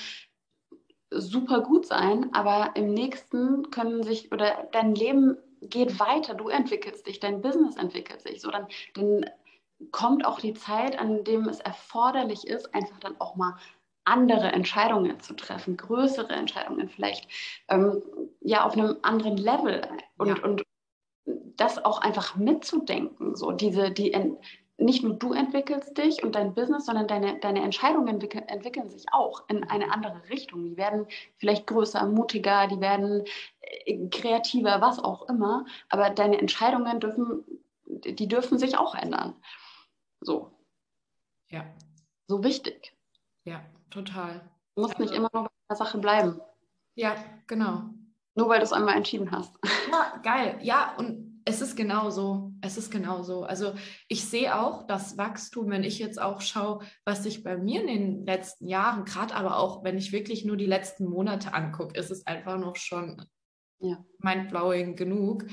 super 1.10 1.62
gut 1.62 1.86
sein, 1.86 2.30
aber 2.34 2.72
im 2.76 2.94
nächsten 2.94 3.70
können 3.72 4.04
sich 4.04 4.32
oder 4.32 4.70
dein 4.72 4.96
Leben 4.96 5.38
geht 5.62 6.00
weiter, 6.00 6.34
du 6.34 6.48
entwickelst 6.50 7.06
dich, 7.06 7.20
dein 7.20 7.42
Business 7.42 7.76
entwickelt 7.76 8.22
sich. 8.22 8.42
So, 8.42 8.50
dann, 8.50 8.68
dann 8.94 9.26
kommt 9.92 10.26
auch 10.26 10.40
die 10.40 10.54
Zeit, 10.54 10.98
an 10.98 11.24
dem 11.24 11.48
es 11.50 11.60
erforderlich 11.60 12.48
ist, 12.48 12.74
einfach 12.74 13.00
dann 13.00 13.20
auch 13.20 13.36
mal 13.36 13.56
andere 14.04 14.52
Entscheidungen 14.52 15.20
zu 15.20 15.34
treffen, 15.36 15.78
größere 15.78 16.34
Entscheidungen 16.34 16.90
vielleicht, 16.90 17.28
ähm, 17.70 18.02
ja, 18.42 18.66
auf 18.66 18.74
einem 18.74 18.98
anderen 19.04 19.38
Level 19.38 19.82
und, 20.18 20.28
Ja. 20.28 20.44
und 20.44 20.64
das 21.26 21.84
auch 21.84 22.02
einfach 22.02 22.36
mitzudenken, 22.36 23.36
so 23.36 23.52
diese, 23.52 23.92
die, 23.92 24.12
nicht 24.78 25.04
nur 25.04 25.14
du 25.14 25.34
entwickelst 25.34 25.98
dich 25.98 26.24
und 26.24 26.34
dein 26.36 26.54
Business, 26.56 26.86
sondern 26.88 27.08
deine, 27.08 27.40
deine 27.40 27.62
Entscheidungen 27.62 28.08
entwickeln, 28.08 28.48
entwickeln 28.48 28.90
sich 28.90 29.06
auch 29.12 29.48
in 29.48 29.64
eine 29.66 29.92
andere 29.92 30.28
Richtung. 30.30 30.66
Die 30.66 30.78
werden 30.78 31.06
vielleicht 31.38 31.68
größer, 31.68 32.06
mutiger, 32.08 32.68
die 32.68 32.82
werden 32.82 33.24
äh, 33.62 34.08
kreativer, 34.10 34.82
was 34.82 34.98
auch 35.00 35.30
immer, 35.30 35.66
aber 35.90 36.10
deine 36.10 36.40
Entscheidungen 36.40 37.00
dürfen, 37.00 37.44
die 37.86 38.28
dürfen 38.28 38.58
sich 38.58 38.78
auch 38.78 38.96
ändern. 38.96 39.36
So, 40.22 40.52
Ja, 41.50 41.64
so 42.28 42.44
wichtig. 42.44 42.96
Ja, 43.46 43.62
total. 43.90 44.42
Du 44.76 44.84
musst 44.84 45.00
nicht 45.00 45.10
Also- 45.12 45.16
immer 45.22 45.30
nur 45.34 45.44
bei 45.44 45.50
der 45.70 45.78
Sache 45.78 45.98
bleiben, 45.98 46.40
Ja, 46.96 47.16
genau. 47.48 47.90
nur 48.36 48.50
weil 48.50 48.60
du 48.60 48.64
es 48.66 48.74
einmal 48.74 48.96
entschieden 48.96 49.32
hast. 49.32 49.58
Ja, 49.92 50.18
geil. 50.24 50.60
Ja, 50.62 50.96
und 50.98 51.42
es 51.46 51.60
ist 51.62 51.76
genauso. 51.76 52.54
Es 52.62 52.78
ist 52.78 52.92
genauso. 52.92 53.44
Also 53.44 53.74
ich 54.08 54.26
sehe 54.26 54.56
auch 54.58 54.86
das 54.86 55.18
Wachstum, 55.18 55.70
wenn 55.70 55.84
ich 55.84 55.98
jetzt 56.00 56.22
auch 56.22 56.40
schaue, 56.42 56.86
was 57.04 57.24
sich 57.24 57.44
bei 57.44 57.58
mir 57.58 57.82
in 57.82 57.88
den 57.88 58.26
letzten 58.26 58.68
Jahren, 58.68 59.06
gerade 59.06 59.34
aber 59.36 59.58
auch, 59.58 59.84
wenn 59.84 59.98
ich 59.98 60.12
wirklich 60.12 60.46
nur 60.46 60.56
die 60.56 60.68
letzten 60.68 61.06
Monate 61.10 61.54
angucke, 61.54 61.98
ist 62.00 62.12
es 62.12 62.28
einfach 62.28 62.58
noch 62.60 62.76
schon 62.76 63.26
Ja. 63.80 64.06
mindblowing 64.20 64.96
genug, 64.96 65.46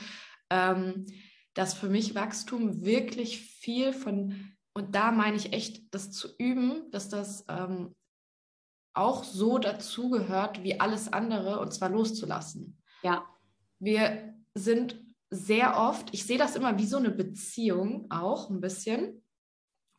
ähm, 0.51 1.07
dass 1.55 1.73
für 1.75 1.89
mich 1.89 2.15
Wachstum 2.15 2.85
wirklich 2.85 3.41
viel 3.41 3.93
von, 3.95 4.53
und 4.79 4.95
da 4.95 5.11
meine 5.13 5.37
ich 5.37 5.53
echt, 5.53 5.93
das 5.95 6.11
zu 6.11 6.29
üben, 6.39 6.91
dass 6.91 7.09
das 7.09 7.45
ähm, 7.49 7.95
auch 8.95 9.25
so 9.25 9.59
dazugehört 9.59 10.63
wie 10.63 10.81
alles 10.81 11.13
andere, 11.13 11.61
und 11.61 11.73
zwar 11.73 11.89
loszulassen. 11.89 12.81
Ja, 13.03 13.25
Wir 13.81 14.35
sind 14.55 15.01
sehr 15.31 15.77
oft, 15.77 16.13
ich 16.13 16.25
sehe 16.27 16.39
das 16.39 16.57
immer 16.57 16.79
wie 16.79 16.87
so 16.87 16.97
eine 16.97 17.11
Beziehung 17.11 18.11
auch 18.11 18.51
ein 18.51 18.61
bisschen. 18.61 19.23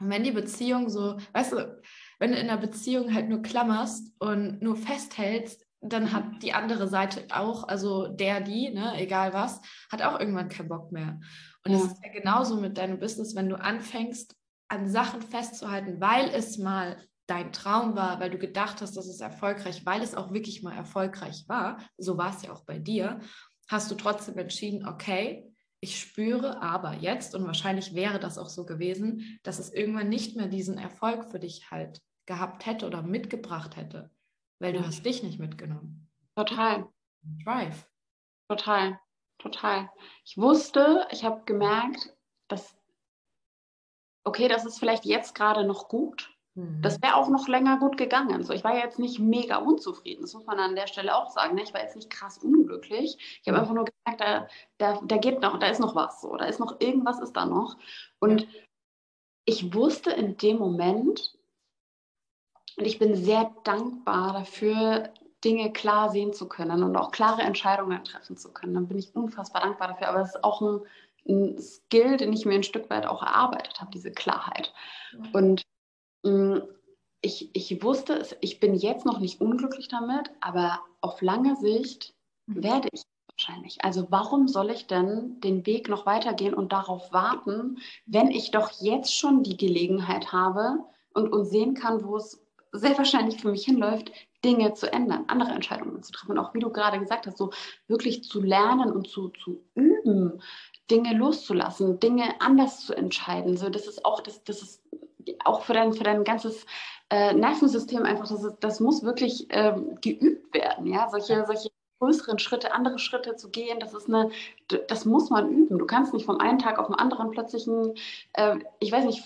Und 0.02 0.10
wenn 0.10 0.24
die 0.24 0.32
Beziehung 0.32 0.90
so, 0.90 1.18
weißt 1.34 1.54
du, 1.54 1.82
wenn 2.20 2.32
du 2.32 2.38
in 2.38 2.50
einer 2.50 2.60
Beziehung 2.60 3.14
halt 3.14 3.30
nur 3.30 3.42
klammerst 3.42 4.14
und 4.20 4.62
nur 4.62 4.76
festhältst, 4.76 5.66
dann 5.82 6.12
hat 6.12 6.44
die 6.44 6.52
andere 6.54 6.88
Seite 6.90 7.26
auch, 7.32 7.68
also 7.68 8.08
der, 8.08 8.42
die, 8.42 8.70
ne, 8.70 8.94
egal 8.98 9.34
was, 9.34 9.62
hat 9.92 10.02
auch 10.02 10.20
irgendwann 10.20 10.50
keinen 10.50 10.68
Bock 10.68 10.92
mehr. 10.92 11.20
Und 11.66 11.72
es 11.74 11.82
Ja. 11.86 11.88
ist 11.92 12.04
ja 12.04 12.12
genauso 12.12 12.60
mit 12.60 12.78
deinem 12.78 13.00
Business, 13.00 13.36
wenn 13.36 13.50
du 13.50 13.56
anfängst, 13.56 14.36
an 14.70 14.88
Sachen 14.88 15.22
festzuhalten, 15.22 16.00
weil 16.00 16.30
es 16.30 16.58
mal 16.58 16.98
dein 17.28 17.52
Traum 17.54 17.96
war, 17.96 18.20
weil 18.20 18.32
du 18.32 18.38
gedacht 18.38 18.82
hast, 18.82 18.98
das 18.98 19.08
ist 19.08 19.22
erfolgreich, 19.22 19.86
weil 19.86 20.02
es 20.02 20.16
auch 20.16 20.32
wirklich 20.34 20.64
mal 20.64 20.76
erfolgreich 20.76 21.46
war, 21.48 21.78
so 21.98 22.18
war 22.18 22.36
es 22.36 22.42
ja 22.42 22.52
auch 22.52 22.66
bei 22.66 22.80
dir, 22.80 23.20
hast 23.68 23.92
du 23.92 23.96
trotzdem 23.96 24.38
entschieden, 24.38 24.88
okay, 24.88 25.46
ich 25.82 26.00
spüre 26.00 26.62
aber 26.62 26.96
jetzt, 26.96 27.36
und 27.36 27.46
wahrscheinlich 27.46 27.94
wäre 27.94 28.20
das 28.20 28.38
auch 28.38 28.50
so 28.50 28.66
gewesen, 28.66 29.40
dass 29.44 29.60
es 29.60 29.72
irgendwann 29.72 30.10
nicht 30.10 30.36
mehr 30.36 30.48
diesen 30.48 30.78
Erfolg 30.78 31.30
für 31.32 31.40
dich 31.40 31.72
halt 31.72 32.02
gehabt 32.26 32.66
hätte 32.66 32.86
oder 32.86 33.02
mitgebracht 33.02 33.76
hätte, 33.76 34.12
weil 34.60 34.74
du 34.74 34.86
hast 34.86 35.06
dich 35.06 35.24
nicht 35.24 35.40
mitgenommen. 35.40 36.10
total. 36.36 36.88
Drive. 37.44 37.88
Total, 38.50 39.00
total. 39.38 39.90
Ich 40.26 40.38
wusste, 40.38 41.06
ich 41.12 41.24
habe 41.24 41.44
gemerkt, 41.46 42.16
dass, 42.48 42.76
okay, 44.30 44.48
das 44.48 44.66
ist 44.66 44.80
vielleicht 44.80 45.06
jetzt 45.06 45.36
gerade 45.36 45.66
noch 45.66 45.88
gut. 45.90 46.30
Mhm. 46.56 46.82
Das 46.82 47.02
wäre 47.02 47.16
auch 47.16 47.30
noch 47.30 47.48
länger 47.48 47.78
gut 47.78 47.98
gegangen. 47.98 48.44
So, 48.44 48.54
ich 48.54 48.64
war 48.64 48.76
jetzt 48.76 49.00
nicht 49.00 49.20
mega 49.20 49.58
unzufrieden, 49.58 50.22
das 50.22 50.34
muss 50.34 50.46
man 50.46 50.60
an 50.60 50.76
der 50.76 50.88
Stelle 50.88 51.16
auch 51.16 51.30
sagen. 51.32 51.56
Ne? 51.56 51.64
Ich 51.64 51.74
war 51.74 51.82
jetzt 51.82 51.96
nicht 51.96 52.10
krass 52.10 52.38
unglücklich. 52.38 53.18
Ich 53.42 53.48
habe 53.48 53.58
Ja. 53.58 53.62
einfach 53.62 53.74
nur 53.76 53.86
gemerkt, 53.86 54.22
da, 54.22 54.48
da, 54.78 55.02
da 55.04 55.18
geht 55.18 55.42
noch, 55.42 55.60
da 55.60 55.68
ist 55.68 55.80
noch 55.80 55.96
was. 55.96 56.22
So, 56.22 56.36
da 56.38 56.46
ist 56.46 56.60
noch 56.60 56.80
irgendwas 56.80 57.20
ist 57.20 57.34
da 57.34 57.46
noch. 57.46 57.78
Und 58.20 58.48
ich 59.46 59.74
wusste 59.74 60.12
in 60.12 60.38
dem 60.38 60.58
Moment, 60.58 61.36
und 62.78 62.86
ich 62.86 63.00
bin 63.00 63.16
sehr 63.16 63.52
dankbar 63.64 64.34
dafür, 64.34 65.12
Dinge 65.44 65.72
klar 65.72 66.10
sehen 66.10 66.34
zu 66.34 66.50
können 66.50 66.84
und 66.84 66.96
auch 66.98 67.12
klare 67.12 67.42
Entscheidungen 67.42 68.04
treffen 68.04 68.38
zu 68.38 68.52
können. 68.52 68.74
Dann 68.74 68.88
bin 68.88 69.00
ich 69.00 69.16
unfassbar 69.16 69.62
dankbar 69.62 69.90
dafür. 69.90 70.10
Aber 70.10 70.22
es 70.22 70.36
ist 70.36 70.44
auch 70.44 70.62
ein, 70.62 70.82
ein 71.30 71.58
Skill, 71.60 72.18
den 72.18 72.34
ich 72.34 72.46
mir 72.46 72.56
ein 72.56 72.64
Stück 72.64 72.90
weit 72.90 73.06
auch 73.06 73.22
erarbeitet 73.22 73.80
habe, 73.80 73.92
diese 73.92 74.12
Klarheit. 74.12 74.74
Und 75.34 75.62
mh, 76.24 76.64
ich, 77.22 77.50
ich 77.54 77.84
wusste 77.84 78.14
es, 78.14 78.36
ich 78.42 78.60
bin 78.60 78.76
jetzt 78.76 79.06
noch 79.06 79.20
nicht 79.20 79.42
unglücklich 79.42 79.88
damit, 79.90 80.32
aber 80.42 80.82
auf 81.02 81.22
lange 81.22 81.56
Sicht 81.58 82.16
Mhm. 82.50 82.64
werde 82.64 82.90
ich 82.92 83.04
wahrscheinlich. 83.38 83.84
Also 83.84 84.08
warum 84.10 84.48
soll 84.48 84.72
ich 84.72 84.88
denn 84.88 85.40
den 85.42 85.66
Weg 85.66 85.88
noch 85.88 86.06
weitergehen 86.06 86.54
und 86.54 86.72
darauf 86.74 87.14
warten, 87.14 87.78
wenn 88.06 88.32
ich 88.32 88.52
doch 88.52 88.72
jetzt 88.82 89.16
schon 89.16 89.44
die 89.44 89.58
Gelegenheit 89.58 90.32
habe 90.32 90.80
und, 91.14 91.32
und 91.32 91.46
sehen 91.46 91.74
kann, 91.76 92.04
wo 92.04 92.18
es 92.18 92.44
sehr 92.72 92.98
wahrscheinlich 92.98 93.42
für 93.42 93.52
mich 93.52 93.66
hinläuft, 93.66 94.12
Dinge 94.44 94.74
zu 94.74 94.92
ändern, 94.92 95.26
andere 95.28 95.52
Entscheidungen 95.52 96.02
zu 96.04 96.12
treffen. 96.12 96.32
Und 96.32 96.40
auch 96.40 96.54
wie 96.54 96.60
du 96.60 96.72
gerade 96.72 97.00
gesagt 97.00 97.28
hast, 97.28 97.38
so 97.38 97.52
wirklich 97.88 98.24
zu 98.24 98.42
lernen 98.42 98.92
und 98.92 99.08
zu, 99.08 99.30
zu 99.30 99.64
üben, 99.76 99.89
Dinge 100.90 101.14
loszulassen, 101.16 102.00
Dinge 102.00 102.40
anders 102.40 102.86
zu 102.86 102.94
entscheiden. 102.94 103.58
So, 103.58 103.70
das 103.70 103.88
ist 103.88 104.06
auch, 104.06 104.22
das, 104.22 104.44
das 104.44 104.62
ist 104.62 104.82
auch 105.46 105.62
für 105.62 105.74
dein, 105.74 105.94
für 105.94 106.04
dein 106.04 106.24
ganzes 106.24 106.66
äh, 107.10 107.34
Nervensystem 107.34 108.04
einfach, 108.04 108.28
das, 108.28 108.44
ist, 108.44 108.58
das 108.60 108.80
muss 108.80 109.04
wirklich 109.04 109.48
ähm, 109.50 109.98
geübt 110.02 110.54
werden. 110.54 110.88
Ja? 110.88 111.10
Solche, 111.10 111.46
solche 111.46 111.70
größeren 112.00 112.40
Schritte, 112.40 112.74
andere 112.74 112.98
Schritte 112.98 113.36
zu 113.36 113.50
gehen, 113.50 113.80
das 113.80 113.94
ist 113.94 114.08
eine, 114.08 114.32
das 114.88 115.06
muss 115.06 115.30
man 115.30 115.50
üben. 115.50 115.78
Du 115.78 115.86
kannst 115.86 116.14
nicht 116.14 116.26
vom 116.26 116.40
einen 116.40 116.60
Tag 116.60 116.80
auf 116.80 116.88
den 116.88 116.96
anderen 116.96 117.32
plötzlich 117.32 117.68
ein, 117.68 117.94
äh, 118.34 118.58
ich 118.80 118.92
weiß 118.92 119.06
nicht, 119.06 119.24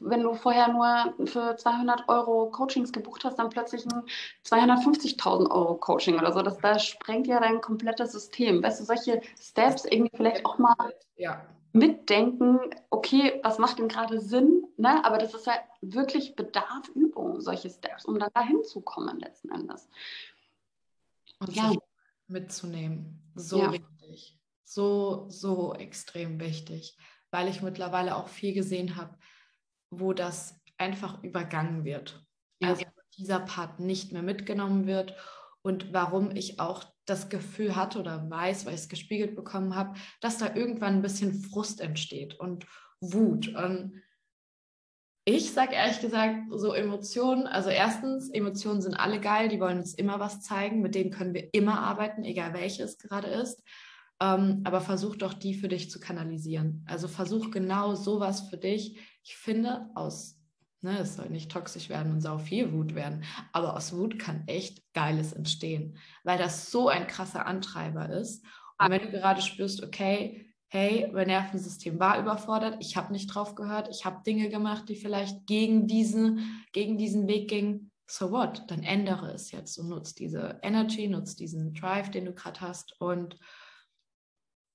wenn 0.00 0.22
du 0.22 0.34
vorher 0.34 0.68
nur 0.68 1.26
für 1.26 1.56
200 1.56 2.08
Euro 2.08 2.50
Coachings 2.50 2.92
gebucht 2.92 3.24
hast, 3.24 3.38
dann 3.38 3.50
plötzlich 3.50 3.84
ein 3.86 4.02
250.000 4.44 5.50
Euro 5.50 5.76
Coaching 5.76 6.18
oder 6.18 6.32
so. 6.32 6.42
Das, 6.42 6.58
das 6.58 6.84
sprengt 6.84 7.26
ja 7.26 7.40
dein 7.40 7.60
komplettes 7.60 8.12
System. 8.12 8.62
Weißt 8.62 8.80
du, 8.80 8.84
solche 8.84 9.20
Steps 9.40 9.84
irgendwie 9.84 10.16
vielleicht 10.16 10.44
auch 10.44 10.58
mal 10.58 10.74
Ja. 11.16 11.46
mitdenken, 11.72 12.58
okay, 12.90 13.40
was 13.42 13.58
macht 13.58 13.78
denn 13.78 13.88
gerade 13.88 14.20
Sinn 14.20 14.66
ne, 14.76 15.04
aber 15.04 15.18
das 15.18 15.34
ist 15.34 15.46
halt 15.46 15.62
wirklich 15.80 16.36
Bedarf 16.36 16.88
Übung, 16.94 17.40
solche 17.40 17.70
Steps, 17.70 18.04
um 18.04 18.18
dann 18.18 18.30
dahin 18.34 18.62
zu 18.64 18.80
kommen 18.80 19.18
letzten 19.18 19.50
Endes. 19.50 19.88
Und 21.40 21.54
ja. 21.54 21.72
mitzunehmen. 22.28 23.32
So 23.34 23.58
ja. 23.58 23.72
wichtig. 23.72 24.38
So, 24.64 25.26
so 25.28 25.74
extrem 25.74 26.40
wichtig. 26.40 26.96
Weil 27.30 27.48
ich 27.48 27.62
mittlerweile 27.62 28.16
auch 28.16 28.28
viel 28.28 28.54
gesehen 28.54 28.96
habe, 28.96 29.16
wo 29.90 30.12
das 30.12 30.60
einfach 30.78 31.22
übergangen 31.22 31.84
wird. 31.84 32.24
Ja. 32.60 32.70
Also 32.70 32.84
dieser 33.16 33.40
Part 33.40 33.80
nicht 33.80 34.12
mehr 34.12 34.22
mitgenommen 34.22 34.86
wird 34.86 35.14
und 35.62 35.92
warum 35.92 36.30
ich 36.30 36.60
auch 36.60 36.84
das 37.06 37.28
Gefühl 37.28 37.76
hatte 37.76 37.98
oder 38.00 38.28
weiß, 38.28 38.66
weil 38.66 38.74
ich 38.74 38.80
es 38.80 38.88
gespiegelt 38.88 39.36
bekommen 39.36 39.74
habe, 39.74 39.98
dass 40.20 40.38
da 40.38 40.54
irgendwann 40.54 40.94
ein 40.94 41.02
bisschen 41.02 41.34
Frust 41.34 41.80
entsteht 41.80 42.38
und 42.38 42.66
Wut. 43.00 43.48
Und 43.54 44.02
ich 45.24 45.52
sage 45.52 45.74
ehrlich 45.74 46.00
gesagt, 46.00 46.36
so 46.50 46.72
Emotionen, 46.72 47.46
also 47.46 47.70
erstens, 47.70 48.28
Emotionen 48.30 48.80
sind 48.80 48.94
alle 48.94 49.20
geil, 49.20 49.48
die 49.48 49.60
wollen 49.60 49.78
uns 49.78 49.94
immer 49.94 50.20
was 50.20 50.40
zeigen, 50.40 50.82
mit 50.82 50.94
denen 50.94 51.10
können 51.10 51.34
wir 51.34 51.52
immer 51.52 51.80
arbeiten, 51.80 52.24
egal 52.24 52.54
welche 52.54 52.84
es 52.84 52.98
gerade 52.98 53.28
ist. 53.28 53.62
Ähm, 54.20 54.62
aber 54.64 54.80
versuch 54.80 55.16
doch 55.16 55.34
die 55.34 55.54
für 55.54 55.68
dich 55.68 55.90
zu 55.90 56.00
kanalisieren. 56.00 56.84
Also 56.88 57.08
versuch 57.08 57.50
genau 57.50 57.94
sowas 57.94 58.48
für 58.48 58.56
dich. 58.56 58.98
Ich 59.26 59.36
finde, 59.36 59.90
aus, 59.96 60.38
ne, 60.82 61.00
es 61.00 61.16
soll 61.16 61.30
nicht 61.30 61.50
toxisch 61.50 61.88
werden 61.88 62.12
und 62.12 62.20
sau 62.20 62.38
viel 62.38 62.72
Wut 62.72 62.94
werden, 62.94 63.24
aber 63.52 63.74
aus 63.74 63.92
Wut 63.92 64.20
kann 64.20 64.46
echt 64.46 64.84
Geiles 64.94 65.32
entstehen, 65.32 65.98
weil 66.22 66.38
das 66.38 66.70
so 66.70 66.88
ein 66.88 67.08
krasser 67.08 67.44
Antreiber 67.44 68.08
ist. 68.08 68.44
Und 68.78 68.90
wenn 68.90 69.02
du 69.02 69.10
gerade 69.10 69.42
spürst, 69.42 69.82
okay, 69.82 70.46
hey, 70.68 71.10
mein 71.12 71.26
Nervensystem 71.26 71.98
war 71.98 72.20
überfordert, 72.20 72.76
ich 72.78 72.96
habe 72.96 73.12
nicht 73.12 73.26
drauf 73.26 73.56
gehört, 73.56 73.88
ich 73.88 74.04
habe 74.04 74.22
Dinge 74.24 74.48
gemacht, 74.48 74.88
die 74.88 74.94
vielleicht 74.94 75.44
gegen 75.48 75.88
diesen, 75.88 76.64
gegen 76.72 76.96
diesen 76.96 77.26
Weg 77.26 77.48
gingen. 77.48 77.90
So 78.08 78.30
what? 78.30 78.62
Dann 78.68 78.84
ändere 78.84 79.32
es 79.32 79.50
jetzt 79.50 79.76
und 79.76 79.88
nutze 79.88 80.14
diese 80.14 80.60
Energy, 80.62 81.08
nutze 81.08 81.34
diesen 81.36 81.74
Drive, 81.74 82.12
den 82.12 82.26
du 82.26 82.32
gerade 82.32 82.60
hast 82.60 83.00
und 83.00 83.36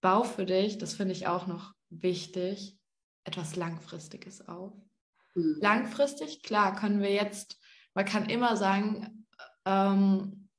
bau 0.01 0.23
für 0.23 0.45
dich, 0.45 0.77
das 0.77 0.93
finde 0.93 1.13
ich 1.13 1.27
auch 1.27 1.47
noch 1.47 1.73
wichtig, 1.89 2.80
etwas 3.23 3.55
Langfristiges 3.55 4.47
auf. 4.47 4.73
Mhm. 5.35 5.57
Langfristig, 5.61 6.43
klar, 6.43 6.75
können 6.75 7.01
wir 7.01 7.11
jetzt, 7.11 7.59
man 7.93 8.05
kann 8.05 8.29
immer 8.29 8.57
sagen, 8.57 9.27
ähm, 9.65 10.49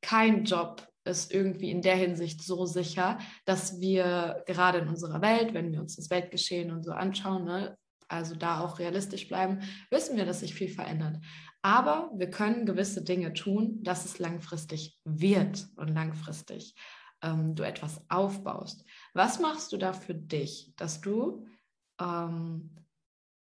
kein 0.00 0.44
Job 0.44 0.86
ist 1.04 1.32
irgendwie 1.32 1.70
in 1.70 1.82
der 1.82 1.96
Hinsicht 1.96 2.42
so 2.42 2.64
sicher, 2.66 3.18
dass 3.44 3.80
wir 3.80 4.42
gerade 4.46 4.78
in 4.78 4.88
unserer 4.88 5.20
Welt, 5.20 5.54
wenn 5.54 5.72
wir 5.72 5.80
uns 5.80 5.96
das 5.96 6.10
Weltgeschehen 6.10 6.70
und 6.70 6.82
so 6.82 6.92
anschauen, 6.92 7.44
ne, 7.44 7.76
also 8.08 8.34
da 8.34 8.60
auch 8.60 8.78
realistisch 8.78 9.28
bleiben, 9.28 9.60
wissen 9.90 10.16
wir, 10.16 10.24
dass 10.24 10.40
sich 10.40 10.54
viel 10.54 10.68
verändert. 10.68 11.18
Aber 11.62 12.10
wir 12.14 12.30
können 12.30 12.66
gewisse 12.66 13.02
Dinge 13.02 13.32
tun, 13.32 13.82
dass 13.82 14.04
es 14.04 14.18
langfristig 14.18 14.98
wird 15.04 15.66
und 15.76 15.88
langfristig 15.88 16.74
ähm, 17.22 17.54
du 17.54 17.62
etwas 17.62 18.02
aufbaust. 18.08 18.84
Was 19.14 19.40
machst 19.40 19.72
du 19.72 19.78
da 19.78 19.92
für 19.92 20.14
dich, 20.14 20.72
dass 20.76 21.00
du 21.00 21.46
ähm, 22.00 22.70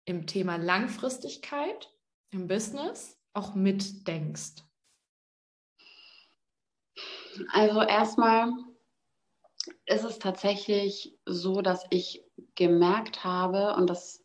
im 0.05 0.27
Thema 0.27 0.57
Langfristigkeit 0.57 1.91
im 2.31 2.47
Business 2.47 3.19
auch 3.33 3.55
mitdenkst? 3.55 4.63
Also 7.53 7.83
erstmal 7.83 8.53
ist 9.87 10.05
es 10.05 10.19
tatsächlich 10.19 11.19
so, 11.27 11.63
dass 11.63 11.87
ich 11.91 12.25
gemerkt 12.55 13.25
habe, 13.25 13.75
und 13.77 13.89
das 13.89 14.25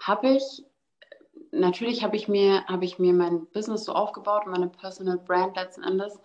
habe 0.00 0.30
ich, 0.30 0.64
natürlich 1.52 2.02
habe 2.02 2.16
ich 2.16 2.28
mir, 2.28 2.64
ich 2.80 2.98
mir 2.98 3.12
mein 3.12 3.46
Business 3.50 3.84
so 3.84 3.92
aufgebaut, 3.92 4.46
meine 4.46 4.68
Personal 4.68 5.18
Brand 5.18 5.56
letzten 5.56 5.82
Endes 5.82 6.18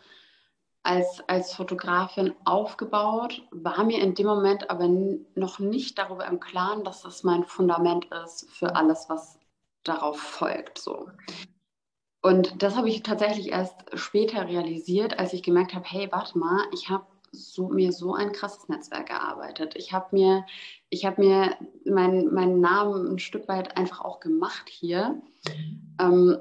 als, 0.84 1.21
als 1.27 1.55
Fotografin 1.55 2.34
aufgebaut, 2.43 3.41
war 3.51 3.84
mir 3.86 4.01
in 4.01 4.15
dem 4.15 4.27
Moment 4.27 4.69
aber 4.69 4.89
noch 5.36 5.59
nicht 5.59 5.97
darüber 5.97 6.27
im 6.27 6.39
Klaren, 6.39 6.84
dass 6.84 7.01
das 7.01 7.23
mein 7.23 7.45
Fundament 7.45 8.05
ist 8.25 8.49
für 8.51 8.75
alles, 8.75 9.09
was 9.09 9.39
darauf 9.84 10.19
folgt. 10.19 10.77
So. 10.77 11.09
Und 12.21 12.61
das 12.61 12.75
habe 12.75 12.89
ich 12.89 13.03
tatsächlich 13.03 13.49
erst 13.51 13.75
später 13.93 14.47
realisiert, 14.47 15.19
als 15.19 15.34
ich 15.34 15.43
gemerkt 15.43 15.73
habe, 15.73 15.86
hey, 15.88 16.09
warte 16.11 16.38
mal, 16.38 16.65
ich 16.73 16.89
habe 16.89 17.05
so, 17.31 17.69
mir 17.69 17.91
so 17.91 18.13
ein 18.13 18.31
krasses 18.31 18.69
Netzwerk 18.69 19.09
erarbeitet. 19.09 19.75
Ich 19.75 19.91
habe 19.91 20.07
mir, 20.11 20.45
ich 20.89 21.05
hab 21.05 21.17
mir 21.17 21.57
meinen 21.86 22.34
mein 22.34 22.59
Namen 22.59 23.07
ein 23.07 23.19
Stück 23.19 23.47
weit 23.47 23.75
einfach 23.77 24.01
auch 24.01 24.19
gemacht 24.19 24.69
hier. 24.69 25.21
Mhm. 25.47 25.97
Ähm, 25.99 26.38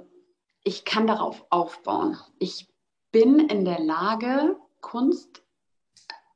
ich 0.64 0.84
kann 0.84 1.06
darauf 1.06 1.44
aufbauen. 1.50 2.16
Ich 2.38 2.71
bin 3.12 3.38
in 3.48 3.64
der 3.64 3.78
Lage, 3.78 4.56
Kunst, 4.80 5.42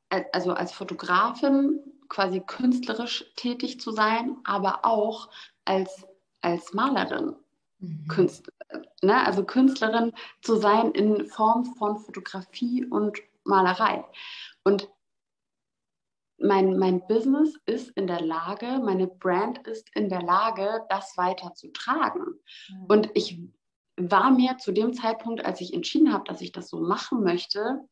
äh, 0.09 0.23
also 0.31 0.53
als 0.53 0.71
Fotografin 0.71 1.79
quasi 2.07 2.39
künstlerisch 2.39 3.25
tätig 3.35 3.81
zu 3.81 3.91
sein, 3.91 4.37
aber 4.45 4.85
auch 4.85 5.29
als, 5.65 6.07
als 6.41 6.73
Malerin 6.73 7.35
mhm. 7.79 8.07
Künstler, 8.07 8.53
ne? 9.01 9.25
also 9.25 9.43
Künstlerin 9.43 10.13
zu 10.41 10.55
sein 10.55 10.91
in 10.91 11.25
Form 11.25 11.65
von 11.65 11.97
Fotografie 11.97 12.85
und 12.85 13.19
Malerei. 13.43 14.05
Und 14.63 14.89
mein, 16.39 16.77
mein 16.77 17.05
Business 17.07 17.57
ist 17.65 17.89
in 17.91 18.05
der 18.07 18.21
Lage, 18.21 18.79
meine 18.83 19.07
Brand 19.07 19.67
ist 19.67 19.89
in 19.95 20.07
der 20.07 20.21
Lage, 20.21 20.85
das 20.89 21.17
weiter 21.17 21.53
zu 21.55 21.71
tragen. 21.73 22.39
Mhm. 22.69 22.85
Und 22.87 23.09
ich 23.15 23.39
war 23.97 24.31
mir 24.31 24.57
zu 24.57 24.71
dem 24.71 24.93
Zeitpunkt, 24.93 25.43
als 25.45 25.59
ich 25.61 25.73
entschieden 25.73 26.13
habe, 26.13 26.23
dass 26.25 26.41
ich 26.41 26.51
das 26.51 26.69
so 26.69 26.79
machen 26.79 27.23
möchte, 27.23 27.87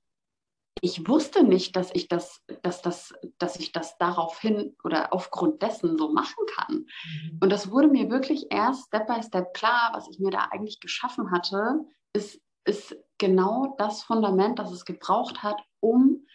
ich 0.82 1.08
wusste 1.08 1.44
nicht, 1.44 1.76
dass 1.76 1.90
ich 1.94 2.08
das, 2.10 2.44
dass 2.62 2.82
das, 2.82 3.14
dass 3.38 3.56
ich 3.56 3.72
das 3.72 3.98
daraufhin 3.98 4.76
oder 4.84 5.14
aufgrund 5.14 5.62
dessen 5.62 5.98
so 5.98 6.12
machen 6.12 6.46
kann. 6.56 6.76
Mhm. 6.76 7.40
Und 7.42 7.50
das 7.50 7.72
wurde 7.72 7.88
mir 7.88 8.10
wirklich 8.10 8.48
erst 8.52 8.88
Step 8.88 9.08
by 9.08 9.24
Step 9.24 9.54
klar, 9.54 9.92
was 9.94 10.08
ich 10.10 10.20
mir 10.20 10.32
da 10.32 10.50
eigentlich 10.52 10.80
geschaffen 10.80 11.32
hatte, 11.32 11.80
ist, 12.14 12.42
ist 12.66 12.96
genau 13.18 13.76
das 13.78 14.04
Fundament, 14.04 14.60
das 14.60 14.72
es 14.72 14.86
gebraucht 14.86 15.44
hat, 15.44 15.62
um 15.80 16.26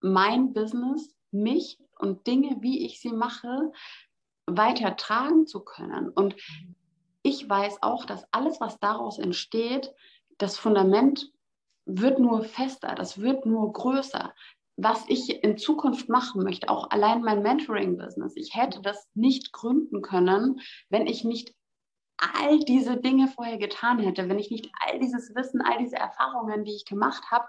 mein 0.00 0.52
Business, 0.52 1.14
mich 1.30 1.78
und 1.98 2.26
Dinge, 2.26 2.56
wie 2.60 2.86
ich 2.86 3.00
sie 3.00 3.12
mache, 3.12 3.72
weiter 4.46 4.96
tragen 4.96 5.46
zu 5.46 5.60
können. 5.60 6.08
Und 6.08 6.36
ich 7.24 7.48
weiß 7.48 7.82
auch, 7.82 8.04
dass 8.04 8.26
alles, 8.32 8.60
was 8.60 8.78
daraus 8.78 9.18
entsteht, 9.18 9.92
das 10.38 10.58
Fundament 10.58 11.32
wird 11.86 12.18
nur 12.18 12.44
fester, 12.44 12.94
das 12.94 13.20
wird 13.20 13.46
nur 13.46 13.72
größer. 13.72 14.32
Was 14.76 15.04
ich 15.08 15.42
in 15.42 15.56
Zukunft 15.56 16.08
machen 16.08 16.42
möchte, 16.42 16.68
auch 16.68 16.90
allein 16.90 17.22
mein 17.22 17.42
Mentoring-Business, 17.42 18.36
ich 18.36 18.54
hätte 18.54 18.82
das 18.82 19.08
nicht 19.14 19.52
gründen 19.52 20.02
können, 20.02 20.60
wenn 20.90 21.06
ich 21.06 21.24
nicht 21.24 21.54
all 22.18 22.58
diese 22.60 22.98
Dinge 22.98 23.28
vorher 23.28 23.58
getan 23.58 23.98
hätte, 23.98 24.28
wenn 24.28 24.38
ich 24.38 24.50
nicht 24.50 24.70
all 24.84 24.98
dieses 24.98 25.34
Wissen, 25.34 25.62
all 25.62 25.78
diese 25.78 25.96
Erfahrungen, 25.96 26.64
die 26.64 26.74
ich 26.74 26.84
gemacht 26.84 27.30
habe, 27.30 27.46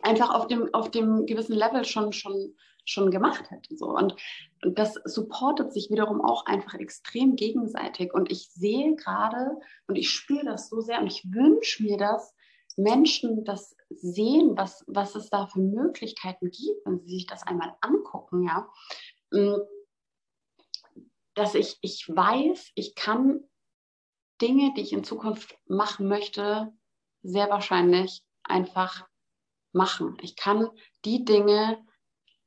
einfach 0.00 0.30
auf 0.34 0.46
dem, 0.46 0.72
auf 0.72 0.90
dem 0.90 1.26
gewissen 1.26 1.56
Level 1.56 1.84
schon, 1.84 2.12
schon, 2.12 2.56
schon 2.84 3.10
gemacht 3.10 3.50
hätte. 3.50 3.76
So. 3.76 3.86
Und, 3.86 4.16
und 4.62 4.78
das 4.78 4.94
supportet 5.04 5.72
sich 5.72 5.90
wiederum 5.90 6.20
auch 6.20 6.46
einfach 6.46 6.74
extrem 6.74 7.36
gegenseitig. 7.36 8.12
Und 8.12 8.30
ich 8.30 8.50
sehe 8.50 8.96
gerade 8.96 9.58
und 9.86 9.96
ich 9.96 10.10
spüre 10.10 10.44
das 10.44 10.68
so 10.68 10.80
sehr 10.80 11.00
und 11.00 11.06
ich 11.06 11.24
wünsche 11.24 11.82
mir 11.82 11.96
das, 11.96 12.34
Menschen 12.76 13.44
das 13.44 13.76
sehen, 13.90 14.56
was, 14.56 14.84
was 14.86 15.14
es 15.14 15.28
da 15.28 15.46
für 15.46 15.60
Möglichkeiten 15.60 16.50
gibt, 16.50 16.86
wenn 16.86 17.00
sie 17.00 17.16
sich 17.16 17.26
das 17.26 17.42
einmal 17.42 17.76
angucken, 17.80 18.44
ja, 18.44 18.68
mm, 19.30 19.60
dass 21.34 21.54
ich, 21.54 21.78
ich 21.80 22.08
weiß, 22.08 22.72
ich 22.74 22.94
kann 22.94 23.40
Dinge, 24.40 24.72
die 24.74 24.82
ich 24.82 24.92
in 24.92 25.04
Zukunft 25.04 25.56
machen 25.66 26.08
möchte, 26.08 26.72
sehr 27.22 27.48
wahrscheinlich 27.48 28.22
einfach 28.42 29.06
machen. 29.72 30.18
Ich 30.20 30.36
kann 30.36 30.68
die 31.04 31.24
Dinge 31.24 31.82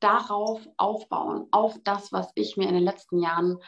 darauf 0.00 0.60
aufbauen, 0.76 1.46
auf 1.50 1.76
das, 1.84 2.12
was 2.12 2.30
ich 2.34 2.56
mir 2.56 2.68
in 2.68 2.74
den 2.74 2.84
letzten 2.84 3.18
Jahren 3.18 3.58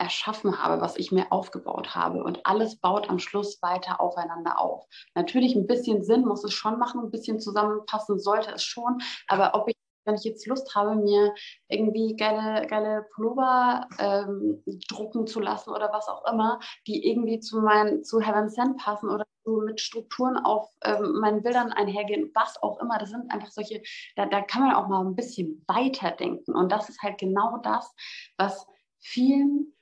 erschaffen 0.00 0.62
habe, 0.62 0.80
was 0.80 0.96
ich 0.96 1.12
mir 1.12 1.30
aufgebaut 1.30 1.94
habe. 1.94 2.24
Und 2.24 2.44
alles 2.46 2.76
baut 2.76 3.10
am 3.10 3.18
Schluss 3.18 3.60
weiter 3.60 4.00
aufeinander 4.00 4.58
auf. 4.58 4.86
Natürlich 5.14 5.54
ein 5.54 5.66
bisschen 5.66 6.02
Sinn 6.02 6.22
muss 6.22 6.42
es 6.42 6.54
schon 6.54 6.78
machen, 6.78 7.02
ein 7.02 7.10
bisschen 7.10 7.38
zusammenpassen 7.38 8.18
sollte 8.18 8.50
es 8.52 8.64
schon. 8.64 9.02
Aber 9.28 9.54
ob 9.54 9.68
ich, 9.68 9.76
wenn 10.10 10.18
ich 10.18 10.24
jetzt 10.24 10.46
Lust 10.46 10.74
habe, 10.74 10.94
mir 10.94 11.34
irgendwie 11.68 12.16
geile, 12.16 12.66
geile 12.66 13.06
Pullover 13.14 13.88
ähm, 13.98 14.62
drucken 14.88 15.26
zu 15.26 15.40
lassen 15.40 15.70
oder 15.70 15.92
was 15.92 16.08
auch 16.08 16.30
immer, 16.30 16.60
die 16.86 17.08
irgendwie 17.08 17.40
zu 17.40 17.60
meinen, 17.60 18.04
zu 18.04 18.20
Heaven 18.20 18.48
Send 18.48 18.76
passen 18.76 19.08
oder 19.08 19.24
so 19.44 19.62
mit 19.62 19.80
Strukturen 19.80 20.36
auf 20.36 20.68
ähm, 20.84 21.20
meinen 21.20 21.42
Bildern 21.42 21.72
einhergehen, 21.72 22.30
was 22.34 22.62
auch 22.62 22.80
immer, 22.80 22.98
das 22.98 23.10
sind 23.10 23.30
einfach 23.30 23.50
solche, 23.50 23.82
da, 24.16 24.26
da 24.26 24.42
kann 24.42 24.62
man 24.62 24.74
auch 24.74 24.88
mal 24.88 25.04
ein 25.04 25.16
bisschen 25.16 25.64
weiterdenken. 25.66 26.54
Und 26.54 26.70
das 26.70 26.88
ist 26.88 27.02
halt 27.02 27.18
genau 27.18 27.58
das, 27.62 27.90
was 28.36 28.66
vielen 28.98 29.72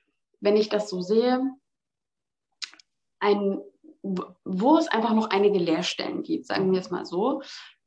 wenn 0.41 0.57
ich 0.57 0.69
das 0.69 0.89
so 0.89 1.01
sehe, 1.01 1.41
ein, 3.19 3.61
wo 4.01 4.77
es 4.77 4.87
einfach 4.87 5.13
noch 5.13 5.29
einige 5.29 5.59
Leerstellen 5.59 6.23
gibt, 6.23 6.45
sagen 6.45 6.71
wir 6.71 6.79
es 6.79 6.91
mal 6.91 7.05
so, 7.05 7.41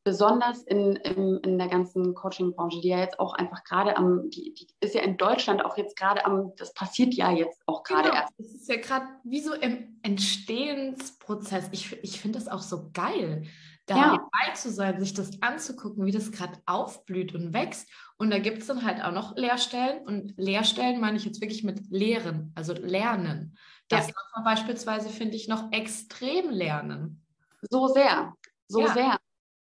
besonders 0.04 0.62
in, 0.62 0.96
in, 0.96 1.38
in 1.38 1.58
der 1.58 1.68
ganzen 1.68 2.14
Coaching-Branche, 2.14 2.80
die 2.80 2.88
ja 2.88 2.98
jetzt 2.98 3.20
auch 3.20 3.34
einfach 3.34 3.62
gerade 3.64 3.96
am, 3.96 4.30
die, 4.30 4.52
die 4.54 4.66
ist 4.80 4.94
ja 4.94 5.02
in 5.02 5.16
Deutschland 5.16 5.64
auch 5.64 5.76
jetzt 5.76 5.96
gerade 5.96 6.24
am, 6.24 6.52
das 6.56 6.74
passiert 6.74 7.14
ja 7.14 7.30
jetzt 7.30 7.62
auch 7.66 7.82
gerade 7.84 8.10
genau. 8.10 8.20
erst. 8.20 8.32
Das 8.38 8.46
ist 8.46 8.68
ja 8.68 8.76
gerade 8.76 9.06
wie 9.24 9.40
so 9.40 9.54
im 9.54 9.98
Entstehensprozess. 10.02 11.68
Ich, 11.72 12.02
ich 12.02 12.20
finde 12.20 12.38
das 12.38 12.48
auch 12.48 12.62
so 12.62 12.90
geil, 12.92 13.44
da 13.86 13.96
ja. 13.96 14.10
dabei 14.10 14.54
zu 14.54 14.70
sein, 14.70 15.00
sich 15.00 15.14
das 15.14 15.42
anzugucken, 15.42 16.06
wie 16.06 16.12
das 16.12 16.32
gerade 16.32 16.58
aufblüht 16.66 17.34
und 17.34 17.52
wächst. 17.52 17.88
Und 18.16 18.30
da 18.30 18.38
gibt 18.38 18.58
es 18.58 18.66
dann 18.66 18.84
halt 18.84 19.02
auch 19.02 19.12
noch 19.12 19.36
Lehrstellen. 19.36 20.06
Und 20.06 20.34
Lehrstellen 20.36 21.00
meine 21.00 21.16
ich 21.16 21.24
jetzt 21.24 21.40
wirklich 21.40 21.64
mit 21.64 21.90
Lehren, 21.90 22.52
also 22.54 22.72
Lernen. 22.72 23.56
Das 23.88 24.08
ja. 24.08 24.14
darf 24.14 24.30
man 24.36 24.44
beispielsweise, 24.44 25.08
finde 25.08 25.36
ich, 25.36 25.48
noch 25.48 25.72
extrem 25.72 26.50
lernen. 26.50 27.24
So 27.70 27.88
sehr, 27.88 28.34
so 28.68 28.80
ja. 28.80 28.94
sehr 28.94 29.18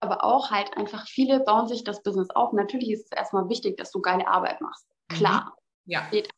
aber 0.03 0.25
auch 0.25 0.51
halt 0.51 0.77
einfach 0.77 1.07
viele 1.07 1.41
bauen 1.41 1.69
sich 1.69 1.85
das 1.85 2.03
Business 2.03 2.29
auf. 2.31 2.53
Natürlich 2.53 2.91
ist 2.91 3.05
es 3.05 3.13
erstmal 3.13 3.49
wichtig, 3.49 3.77
dass 3.77 3.93
du 3.93 4.01
geile 4.01 4.27
Arbeit 4.27 4.61
machst. 4.61 4.87
Mhm. 5.11 5.15
Klar. 5.15 5.57
Ja. 5.85 6.09
Geht, 6.11 6.29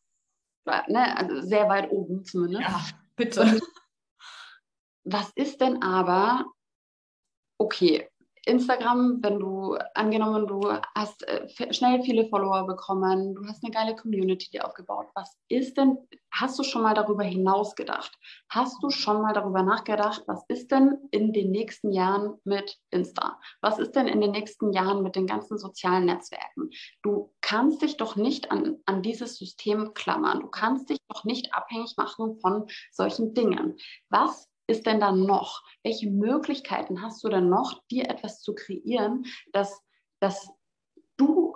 ne, 0.65 1.17
also 1.17 1.41
sehr 1.41 1.67
weit 1.67 1.91
oben 1.91 2.23
zumindest. 2.23 2.61
Ja, 2.61 2.81
bitte. 3.15 3.59
was 5.03 5.31
ist 5.35 5.61
denn 5.61 5.81
aber, 5.81 6.45
okay, 7.57 8.07
Instagram, 8.45 9.19
wenn 9.21 9.39
du 9.39 9.75
angenommen, 9.93 10.47
du 10.47 10.61
hast 10.95 11.27
äh, 11.27 11.73
schnell 11.73 12.01
viele 12.03 12.27
Follower 12.27 12.65
bekommen, 12.67 13.35
du 13.35 13.45
hast 13.47 13.63
eine 13.63 13.73
geile 13.73 13.95
Community 13.95 14.49
dir 14.51 14.65
aufgebaut. 14.65 15.07
Was 15.15 15.37
ist 15.49 15.77
denn, 15.77 15.97
hast 16.31 16.57
du 16.59 16.63
schon 16.63 16.83
mal 16.83 16.93
darüber 16.93 17.23
hinaus 17.23 17.75
gedacht? 17.75 18.11
Hast 18.49 18.81
du 18.83 18.89
schon 18.89 19.21
mal 19.21 19.33
darüber 19.33 19.63
nachgedacht, 19.63 20.23
was 20.27 20.43
ist 20.47 20.71
denn 20.71 20.97
in 21.11 21.33
den 21.33 21.51
nächsten 21.51 21.91
Jahren 21.91 22.39
mit 22.43 22.77
Insta? 22.91 23.39
Was 23.61 23.79
ist 23.79 23.95
denn 23.95 24.07
in 24.07 24.21
den 24.21 24.31
nächsten 24.31 24.71
Jahren 24.71 25.01
mit 25.01 25.15
den 25.15 25.27
ganzen 25.27 25.57
sozialen 25.57 26.05
Netzwerken? 26.05 26.69
Du 27.01 27.33
kannst 27.41 27.81
dich 27.81 27.97
doch 27.97 28.15
nicht 28.15 28.51
an, 28.51 28.77
an 28.85 29.01
dieses 29.01 29.37
System 29.37 29.93
klammern. 29.93 30.41
Du 30.41 30.47
kannst 30.47 30.89
dich 30.89 30.99
doch 31.07 31.23
nicht 31.23 31.53
abhängig 31.53 31.95
machen 31.97 32.39
von 32.39 32.67
solchen 32.91 33.33
Dingen. 33.33 33.77
Was 34.09 34.49
ist 34.67 34.85
denn 34.85 34.99
dann 34.99 35.25
noch? 35.25 35.63
Welche 35.83 36.09
Möglichkeiten 36.09 37.01
hast 37.01 37.23
du 37.23 37.29
denn 37.29 37.49
noch, 37.49 37.83
dir 37.87 38.09
etwas 38.09 38.41
zu 38.41 38.55
kreieren, 38.55 39.25
dass, 39.51 39.81
dass 40.19 40.49
du 41.17 41.55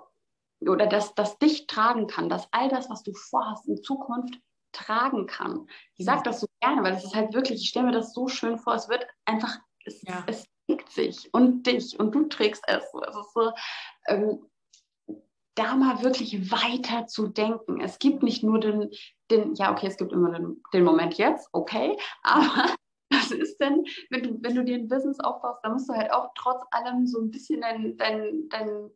oder 0.62 0.88
dass 0.88 1.16
das 1.16 1.38
dich 1.39 1.68
tragen 1.68 2.07
kann, 2.07 2.30
dass 2.30 2.47
all 2.51 2.70
das, 2.70 2.89
was 2.89 3.03
du 3.03 3.14
vorhast, 3.14 3.68
in 3.68 3.82
Zukunft 3.82 4.39
tragen 4.72 5.26
kann. 5.26 5.68
Ich 5.95 6.05
sage 6.05 6.24
das 6.24 6.41
so 6.41 6.47
gerne, 6.62 6.84
weil 6.84 6.93
es 6.93 7.03
ist 7.03 7.16
halt 7.16 7.34
wirklich, 7.34 7.62
ich 7.62 7.70
stelle 7.70 7.88
mir 7.88 7.91
das 7.91 8.14
so 8.14 8.28
schön 8.28 8.57
vor, 8.57 8.76
es 8.76 8.89
wird 8.89 9.07
einfach, 9.26 9.57
es, 9.86 10.01
ja. 10.03 10.24
es 10.28 10.45
trägt 10.68 10.91
sich 10.91 11.34
und 11.34 11.64
dich 11.64 11.99
und 11.99 12.14
du 12.14 12.28
trägst 12.28 12.64
es. 12.68 12.84
Es 12.84 13.16
ist 13.16 13.34
so, 13.34 13.51
ähm, 14.07 14.45
da 15.55 15.76
mal 15.76 16.03
wirklich 16.03 16.51
weiter 16.51 17.07
zu 17.07 17.28
denken. 17.28 17.82
Es 17.82 17.99
gibt 17.99 18.24
nicht 18.24 18.43
nur 18.43 18.60
den, 18.60 18.91
den 19.30 19.55
ja, 19.55 19.72
okay, 19.72 19.88
es 19.88 19.97
gibt 19.97 20.14
immer 20.14 20.32
den, 20.32 20.62
den 20.74 20.84
Moment 20.84 21.16
jetzt, 21.16 21.49
okay, 21.51 21.97
aber 22.24 22.76
denn, 23.60 23.86
wenn 24.10 24.24
du, 24.24 24.38
wenn 24.41 24.55
du 24.55 24.64
dir 24.64 24.76
ein 24.76 24.88
Business 24.88 25.20
aufbaust, 25.20 25.60
dann 25.64 25.74
musst 25.74 25.89
du 25.89 25.93
halt 25.93 26.12
auch 26.12 26.30
trotz 26.36 26.64
allem 26.72 27.07
so 27.07 27.20
ein 27.20 27.32
bisschen 27.32 27.62
dein, 27.62 27.97
dein, 27.97 28.49
dein 28.49 28.91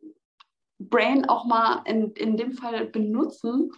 Brain 0.78 1.28
auch 1.28 1.44
mal 1.44 1.82
in, 1.84 2.12
in 2.12 2.36
dem 2.36 2.52
Fall 2.52 2.86
benutzen. 2.86 3.70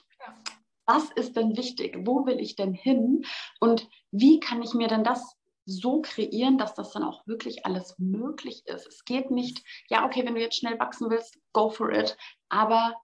Was 0.86 1.10
ist 1.12 1.36
denn 1.36 1.56
wichtig? 1.56 1.98
Wo 2.04 2.26
will 2.26 2.40
ich 2.40 2.56
denn 2.56 2.72
hin? 2.72 3.24
Und 3.60 3.88
wie 4.12 4.38
kann 4.38 4.62
ich 4.62 4.72
mir 4.72 4.88
denn 4.88 5.04
das 5.04 5.36
so 5.64 6.00
kreieren, 6.00 6.58
dass 6.58 6.74
das 6.74 6.92
dann 6.92 7.02
auch 7.02 7.26
wirklich 7.26 7.66
alles 7.66 7.96
möglich 7.98 8.62
ist? 8.66 8.86
Es 8.86 9.04
geht 9.04 9.30
nicht, 9.30 9.64
ja, 9.88 10.06
okay, 10.06 10.24
wenn 10.24 10.36
du 10.36 10.40
jetzt 10.40 10.56
schnell 10.56 10.78
wachsen 10.78 11.10
willst, 11.10 11.38
go 11.52 11.70
for 11.70 11.90
it. 11.92 12.16
Aber 12.48 12.94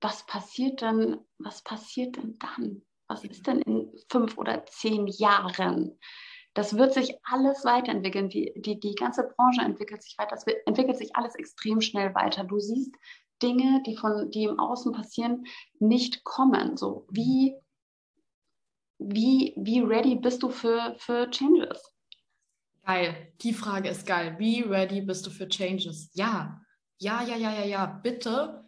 was 0.00 0.24
passiert 0.26 0.80
denn, 0.80 1.18
was 1.38 1.62
passiert 1.62 2.16
denn 2.16 2.38
dann? 2.38 2.82
Was 3.08 3.24
ist 3.24 3.46
denn 3.46 3.60
in 3.62 3.92
fünf 4.10 4.38
oder 4.38 4.64
zehn 4.66 5.06
Jahren? 5.08 5.98
Das 6.54 6.76
wird 6.78 6.94
sich 6.94 7.18
alles 7.24 7.64
weiterentwickeln. 7.64 8.28
Die, 8.28 8.52
die, 8.56 8.78
die 8.78 8.94
ganze 8.94 9.24
Branche 9.24 9.60
entwickelt 9.60 10.02
sich 10.02 10.16
weiter. 10.18 10.36
Es 10.36 10.46
entwickelt 10.66 10.96
sich 10.96 11.14
alles 11.16 11.34
extrem 11.34 11.80
schnell 11.80 12.14
weiter. 12.14 12.44
Du 12.44 12.60
siehst 12.60 12.94
Dinge, 13.42 13.82
die, 13.84 13.96
von, 13.96 14.30
die 14.30 14.44
im 14.44 14.60
Außen 14.60 14.92
passieren, 14.92 15.46
nicht 15.80 16.22
kommen. 16.22 16.76
So 16.76 17.06
wie, 17.10 17.56
wie, 18.98 19.52
wie 19.56 19.80
ready 19.80 20.14
bist 20.14 20.44
du 20.44 20.48
für, 20.48 20.94
für 20.98 21.28
Changes? 21.30 21.92
Geil. 22.86 23.32
Die 23.40 23.52
Frage 23.52 23.88
ist 23.88 24.06
geil. 24.06 24.36
Wie 24.38 24.60
ready 24.60 25.00
bist 25.00 25.26
du 25.26 25.30
für 25.30 25.48
Changes? 25.48 26.10
Ja. 26.14 26.60
Ja, 26.98 27.22
ja, 27.24 27.36
ja, 27.36 27.52
ja, 27.52 27.64
ja. 27.64 27.86
Bitte. 27.86 28.64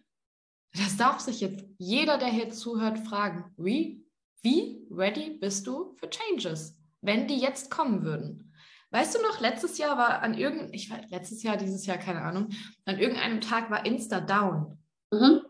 Das 0.72 0.96
darf 0.96 1.20
sich 1.20 1.40
jetzt 1.40 1.64
jeder, 1.78 2.18
der 2.18 2.28
hier 2.28 2.50
zuhört, 2.50 2.98
fragen. 2.98 3.54
Wie? 3.56 4.04
Wie 4.42 4.86
ready 4.90 5.38
bist 5.38 5.66
du 5.68 5.94
für 5.94 6.10
Changes? 6.10 6.76
Wenn 7.06 7.26
die 7.26 7.38
jetzt 7.38 7.70
kommen 7.70 8.02
würden. 8.02 8.52
Weißt 8.90 9.14
du 9.14 9.22
noch, 9.22 9.40
letztes 9.40 9.78
Jahr 9.78 9.96
war 9.96 10.22
an 10.22 10.34
irgendeinem, 10.34 10.72
ich 10.72 10.90
weiß, 10.90 11.10
letztes 11.10 11.42
Jahr, 11.42 11.56
dieses 11.56 11.86
Jahr, 11.86 11.98
keine 11.98 12.22
Ahnung, 12.22 12.48
an 12.84 12.98
irgendeinem 12.98 13.40
Tag 13.40 13.70
war 13.70 13.84
Insta 13.84 14.20
down. 14.20 14.78
Mhm. 15.10 15.42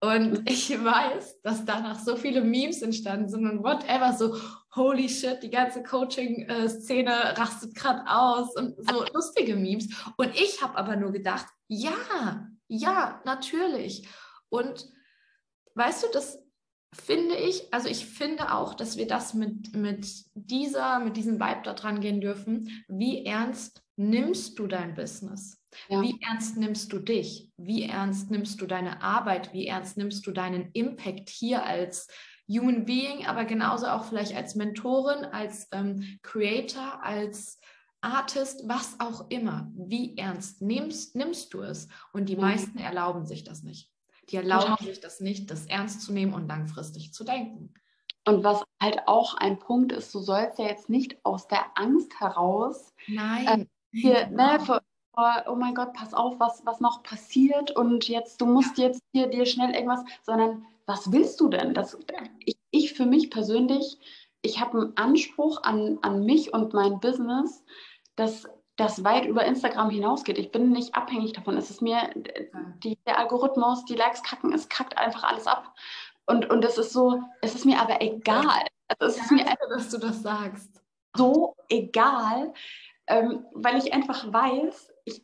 Und 0.00 0.42
ich 0.50 0.70
weiß, 0.70 1.42
dass 1.42 1.64
danach 1.64 1.98
so 1.98 2.16
viele 2.16 2.42
Memes 2.42 2.82
entstanden 2.82 3.28
sind 3.28 3.48
und 3.48 3.62
whatever, 3.62 4.12
so 4.12 4.36
holy 4.74 5.08
shit, 5.08 5.42
die 5.42 5.50
ganze 5.50 5.82
Coaching-Szene 5.82 7.36
rastet 7.36 7.74
gerade 7.74 8.02
aus 8.06 8.54
und 8.56 8.76
so 8.78 9.04
lustige 9.14 9.56
Memes. 9.56 9.88
Und 10.16 10.34
ich 10.34 10.62
habe 10.62 10.76
aber 10.76 10.96
nur 10.96 11.12
gedacht, 11.12 11.46
ja, 11.68 12.48
ja, 12.68 13.20
natürlich. 13.24 14.08
Und 14.48 14.88
weißt 15.74 16.04
du, 16.04 16.06
das 16.12 16.42
finde 16.92 17.36
ich, 17.36 17.72
also 17.72 17.88
ich 17.88 18.06
finde 18.06 18.52
auch, 18.52 18.74
dass 18.74 18.96
wir 18.96 19.06
das 19.06 19.34
mit, 19.34 19.74
mit 19.74 20.06
dieser, 20.34 21.00
mit 21.00 21.16
diesem 21.16 21.40
Vibe 21.40 21.62
da 21.64 21.74
dran 21.74 22.00
gehen 22.00 22.20
dürfen. 22.20 22.84
Wie 22.88 23.24
ernst 23.24 23.82
nimmst 23.96 24.58
du 24.58 24.66
dein 24.66 24.94
Business? 24.94 25.58
Ja. 25.88 26.02
Wie 26.02 26.20
ernst 26.20 26.56
nimmst 26.56 26.92
du 26.92 26.98
dich? 26.98 27.50
Wie 27.56 27.84
ernst 27.84 28.30
nimmst 28.30 28.60
du 28.60 28.66
deine 28.66 29.02
Arbeit? 29.02 29.52
Wie 29.52 29.66
ernst 29.66 29.96
nimmst 29.96 30.26
du 30.26 30.32
deinen 30.32 30.70
Impact 30.72 31.30
hier 31.30 31.64
als 31.64 32.08
Human 32.48 32.84
Being, 32.84 33.26
aber 33.26 33.44
genauso 33.44 33.86
auch 33.86 34.04
vielleicht 34.04 34.34
als 34.34 34.54
Mentorin, 34.54 35.24
als 35.24 35.68
ähm, 35.72 36.18
Creator, 36.22 37.02
als 37.02 37.58
Artist, 38.02 38.64
was 38.66 38.98
auch 38.98 39.30
immer. 39.30 39.70
Wie 39.74 40.16
ernst 40.18 40.60
nimmst, 40.60 41.14
nimmst 41.14 41.54
du 41.54 41.62
es? 41.62 41.88
Und 42.12 42.28
die 42.28 42.34
ja. 42.34 42.40
meisten 42.40 42.78
erlauben 42.78 43.24
sich 43.24 43.44
das 43.44 43.62
nicht. 43.62 43.91
Die 44.30 44.36
erlauben 44.36 44.76
sich 44.84 45.00
das 45.00 45.20
nicht, 45.20 45.50
das 45.50 45.66
ernst 45.66 46.02
zu 46.02 46.12
nehmen 46.12 46.32
und 46.32 46.48
langfristig 46.48 47.12
zu 47.12 47.24
denken. 47.24 47.74
Und 48.26 48.44
was 48.44 48.62
halt 48.80 49.00
auch 49.06 49.34
ein 49.34 49.58
Punkt 49.58 49.92
ist, 49.92 50.14
du 50.14 50.20
sollst 50.20 50.58
ja 50.58 50.66
jetzt 50.66 50.88
nicht 50.88 51.16
aus 51.24 51.48
der 51.48 51.76
Angst 51.76 52.20
heraus 52.20 52.94
Nein. 53.08 53.62
Äh, 53.62 53.66
hier, 53.90 54.26
ne, 54.28 54.60
vor, 54.60 54.80
vor, 55.14 55.44
oh 55.48 55.56
mein 55.56 55.74
Gott, 55.74 55.92
pass 55.92 56.14
auf, 56.14 56.38
was, 56.38 56.64
was 56.64 56.80
noch 56.80 57.02
passiert 57.02 57.72
und 57.72 58.08
jetzt, 58.08 58.40
du 58.40 58.46
musst 58.46 58.78
ja. 58.78 58.86
jetzt 58.86 59.02
hier 59.12 59.26
dir 59.26 59.44
schnell 59.44 59.74
irgendwas, 59.74 60.04
sondern 60.22 60.64
was 60.86 61.10
willst 61.12 61.40
du 61.40 61.48
denn? 61.48 61.74
Das, 61.74 61.98
ich, 62.44 62.56
ich 62.70 62.94
für 62.94 63.06
mich 63.06 63.30
persönlich, 63.30 63.98
ich 64.40 64.60
habe 64.60 64.80
einen 64.80 64.96
Anspruch 64.96 65.62
an, 65.62 65.98
an 66.02 66.24
mich 66.24 66.52
und 66.52 66.74
mein 66.74 67.00
Business, 67.00 67.64
dass 68.16 68.48
das 68.76 69.04
weit 69.04 69.26
über 69.26 69.44
Instagram 69.44 69.90
hinausgeht. 69.90 70.38
Ich 70.38 70.50
bin 70.50 70.70
nicht 70.70 70.94
abhängig 70.94 71.32
davon. 71.32 71.56
Es 71.56 71.70
ist 71.70 71.82
mir, 71.82 72.10
die, 72.82 72.98
der 73.06 73.18
Algorithmus, 73.18 73.84
die 73.84 73.94
Likes 73.94 74.22
kacken, 74.22 74.52
es 74.52 74.68
kackt 74.68 74.96
einfach 74.96 75.24
alles 75.24 75.46
ab. 75.46 75.74
Und, 76.26 76.48
und 76.48 76.64
es 76.64 76.78
ist 76.78 76.92
so, 76.92 77.22
es 77.42 77.54
ist 77.54 77.66
mir 77.66 77.80
aber 77.80 78.00
egal. 78.00 78.66
Also 78.88 79.16
es 79.16 79.24
ist 79.24 79.30
mir 79.30 79.46
einfach, 79.46 79.68
dass 79.68 79.90
du 79.90 79.98
das 79.98 80.22
sagst. 80.22 80.82
So 81.14 81.56
egal, 81.68 82.54
ähm, 83.06 83.44
weil 83.52 83.76
ich 83.76 83.92
einfach 83.92 84.32
weiß, 84.32 84.92
ich, 85.04 85.22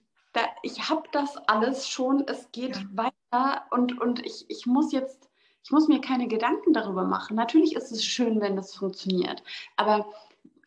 ich 0.62 0.88
habe 0.90 1.08
das 1.12 1.36
alles 1.48 1.88
schon, 1.88 2.26
es 2.26 2.50
geht 2.52 2.76
ja. 2.76 2.82
weiter 2.92 3.64
und, 3.70 3.98
und 4.00 4.24
ich, 4.26 4.44
ich 4.48 4.66
muss 4.66 4.92
jetzt, 4.92 5.30
ich 5.64 5.70
muss 5.70 5.88
mir 5.88 6.00
keine 6.00 6.28
Gedanken 6.28 6.72
darüber 6.72 7.04
machen. 7.04 7.36
Natürlich 7.36 7.74
ist 7.74 7.90
es 7.92 8.04
schön, 8.04 8.40
wenn 8.40 8.56
das 8.56 8.74
funktioniert, 8.74 9.42
aber 9.76 10.06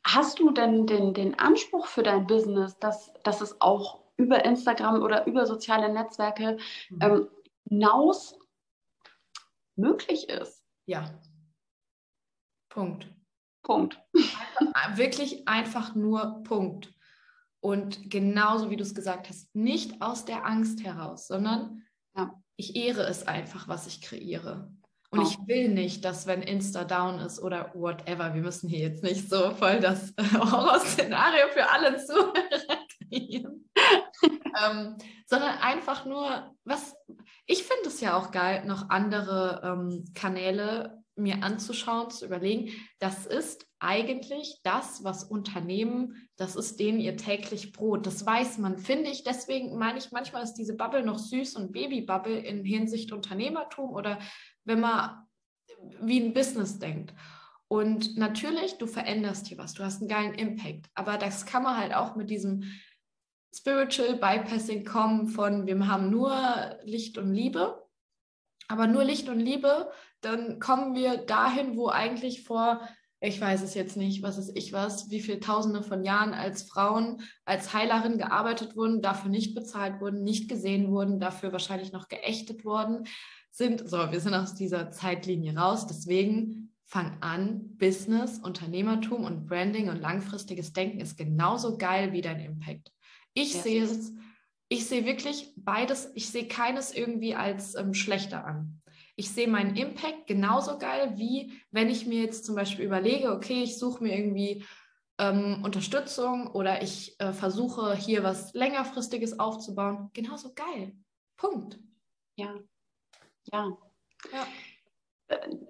Hast 0.04 0.40
du 0.40 0.52
denn 0.52 0.88
den, 0.88 1.14
den 1.14 1.38
Anspruch 1.38 1.88
für 1.88 2.04
dein 2.04 2.28
Business, 2.28 2.78
dass, 2.80 3.14
dass 3.24 3.42
es 3.42 3.62
auch 3.62 4.02
über 4.18 4.44
Instagram 4.46 5.02
oder 5.02 5.28
über 5.28 5.46
soziale 5.46 5.92
Netzwerke 5.92 6.58
mhm. 6.90 7.00
ähm, 7.02 7.28
hinaus 7.68 8.38
möglich 9.76 10.30
ist? 10.30 10.64
Ja. 10.86 11.10
Punkt. 12.70 13.08
Punkt. 13.64 14.00
Einfach, 14.74 14.98
wirklich 14.98 15.48
einfach 15.48 15.96
nur 15.96 16.44
Punkt. 16.44 16.94
Und 17.60 18.10
genauso 18.10 18.70
wie 18.72 18.76
du 18.76 18.84
es 18.84 18.96
gesagt 18.96 19.30
hast, 19.30 19.54
nicht 19.56 20.02
aus 20.02 20.26
der 20.26 20.46
Angst 20.46 20.84
heraus, 20.84 21.28
sondern 21.28 21.84
ja. 22.16 22.42
ich 22.56 22.76
ehre 22.76 23.04
es 23.04 23.28
einfach, 23.28 23.68
was 23.68 23.86
ich 23.86 24.02
kreiere. 24.02 24.74
Und 25.12 25.20
oh. 25.20 25.24
ich 25.24 25.38
will 25.46 25.68
nicht, 25.68 26.06
dass 26.06 26.26
wenn 26.26 26.42
Insta 26.42 26.86
down 26.86 27.20
ist 27.20 27.42
oder 27.42 27.72
whatever, 27.74 28.34
wir 28.34 28.42
müssen 28.42 28.70
hier 28.70 28.80
jetzt 28.80 29.04
nicht 29.04 29.30
so 29.30 29.52
voll 29.52 29.82
das 29.82 30.14
Horrorszenario 30.34 31.50
für 31.50 31.70
alle 31.70 31.98
Zuhörer 31.98 32.86
kreieren. 33.10 33.70
ähm, 34.24 34.98
sondern 35.26 35.58
einfach 35.60 36.06
nur, 36.06 36.56
was 36.64 36.96
ich 37.46 37.64
finde 37.64 37.88
es 37.88 38.00
ja 38.00 38.18
auch 38.18 38.32
geil, 38.32 38.64
noch 38.66 38.90
andere 38.90 39.62
ähm, 39.64 40.06
Kanäle 40.14 41.02
mir 41.16 41.44
anzuschauen, 41.44 42.10
zu 42.10 42.26
überlegen. 42.26 42.72
Das 43.00 43.26
ist 43.26 43.68
eigentlich 43.80 44.60
das, 44.64 45.04
was 45.04 45.24
Unternehmen, 45.24 46.30
das 46.38 46.56
ist 46.56 46.80
denen 46.80 47.00
ihr 47.00 47.18
täglich 47.18 47.74
Brot. 47.74 48.06
Das 48.06 48.26
weiß 48.26 48.58
man, 48.60 48.78
finde 48.78 49.10
ich. 49.10 49.24
Deswegen 49.24 49.78
meine 49.78 49.98
ich, 49.98 50.12
manchmal 50.12 50.44
ist 50.44 50.54
diese 50.54 50.76
Bubble 50.76 51.04
noch 51.04 51.20
süß 51.20 51.56
und 51.56 51.72
Babybubble 51.72 52.40
in 52.40 52.64
Hinsicht 52.64 53.12
Unternehmertum 53.12 53.92
oder 53.92 54.20
wenn 54.66 54.80
man 54.80 55.28
wie 56.02 56.22
ein 56.22 56.34
Business 56.34 56.80
denkt. 56.80 57.14
Und 57.68 58.18
natürlich, 58.18 58.78
du 58.78 58.86
veränderst 58.86 59.48
hier 59.48 59.58
was, 59.58 59.74
du 59.74 59.84
hast 59.84 60.02
einen 60.02 60.10
geilen 60.10 60.34
Impact. 60.34 60.90
Aber 60.94 61.18
das 61.18 61.46
kann 61.46 61.64
man 61.64 61.78
halt 61.78 61.94
auch 61.94 62.16
mit 62.16 62.30
diesem 62.30 62.64
Spiritual 63.54 64.16
Bypassing 64.16 64.86
kommen 64.86 65.28
von, 65.28 65.68
wir 65.68 65.88
haben 65.88 66.10
nur 66.10 66.80
Licht 66.84 67.18
und 67.18 67.34
Liebe, 67.34 67.82
aber 68.68 68.88
nur 68.88 69.04
Licht 69.04 69.30
und 69.30 69.40
Liebe, 69.40 69.92
dann 70.22 70.60
kommen 70.60 70.96
wir 70.96 71.18
dahin, 71.18 71.76
wo 71.76 71.90
eigentlich 71.90 72.44
vor, 72.44 72.82
ich 73.20 73.40
weiß 73.40 73.62
es 73.62 73.74
jetzt 73.74 73.98
nicht, 73.98 74.24
was 74.24 74.38
ist 74.38 74.56
ich 74.56 74.72
was, 74.74 75.10
wie 75.10 75.20
viele 75.20 75.40
Tausende 75.40 75.84
von 75.84 76.04
Jahren 76.04 76.34
als 76.34 76.64
Frauen, 76.64 77.22
als 77.46 77.74
Heilerin 77.74 78.18
gearbeitet 78.18 78.76
wurden, 78.76 79.02
dafür 79.02 79.30
nicht 79.30 79.54
bezahlt 79.54 80.00
wurden, 80.02 80.24
nicht 80.24 80.50
gesehen 80.50 80.92
wurden, 80.92 81.20
dafür 81.20 81.52
wahrscheinlich 81.52 81.92
noch 81.92 82.08
geächtet 82.08 82.64
worden 82.64 83.06
sind. 83.52 83.88
So, 83.90 84.12
wir 84.12 84.20
sind 84.20 84.34
aus 84.34 84.56
dieser 84.56 84.92
Zeitlinie 84.92 85.56
raus. 85.56 85.88
Deswegen 85.88 86.74
fang 86.86 87.18
an, 87.22 87.78
Business, 87.78 88.40
Unternehmertum 88.40 89.24
und 89.24 89.46
Branding 89.46 89.90
und 89.90 90.02
langfristiges 90.02 90.74
Denken 90.74 91.00
ist 91.00 91.18
genauso 91.18 91.78
geil 91.78 92.12
wie 92.12 92.22
dein 92.22 92.40
Impact. 92.40 92.92
Ich 93.34 93.54
ja. 93.54 93.62
sehe 93.62 93.84
es, 93.84 94.14
ich 94.68 94.86
sehe 94.86 95.06
wirklich 95.06 95.54
beides, 95.56 96.12
ich 96.16 96.30
sehe 96.30 96.48
keines 96.48 96.94
irgendwie 96.94 97.36
als 97.36 97.76
ähm, 97.76 97.94
schlechter 97.94 98.46
an. 98.46 98.82
Ich 99.16 99.30
sehe 99.30 99.48
meinen 99.48 99.76
Impact 99.76 100.28
genauso 100.28 100.78
geil, 100.78 101.14
wie 101.16 101.62
wenn 101.72 101.90
ich 101.90 102.08
mir 102.08 102.22
jetzt 102.22 102.46
zum 102.46 102.56
Beispiel 102.56 102.86
überlege, 102.86 103.32
okay, 103.32 103.64
ich 103.64 103.78
suche 103.78 104.04
mir 104.04 104.18
irgendwie 104.18 104.66
ähm, 105.18 105.62
Unterstützung 105.64 106.48
oder 106.48 106.82
ich 106.82 107.20
äh, 107.20 107.32
versuche 107.32 107.96
hier 107.96 108.24
was 108.24 108.54
längerfristiges 108.54 109.40
aufzubauen. 109.40 110.10
Genauso 110.14 110.54
geil. 110.54 110.96
Punkt. 111.38 111.80
Ja. 112.36 112.56
Ja. 113.52 113.78
ja. 114.32 114.48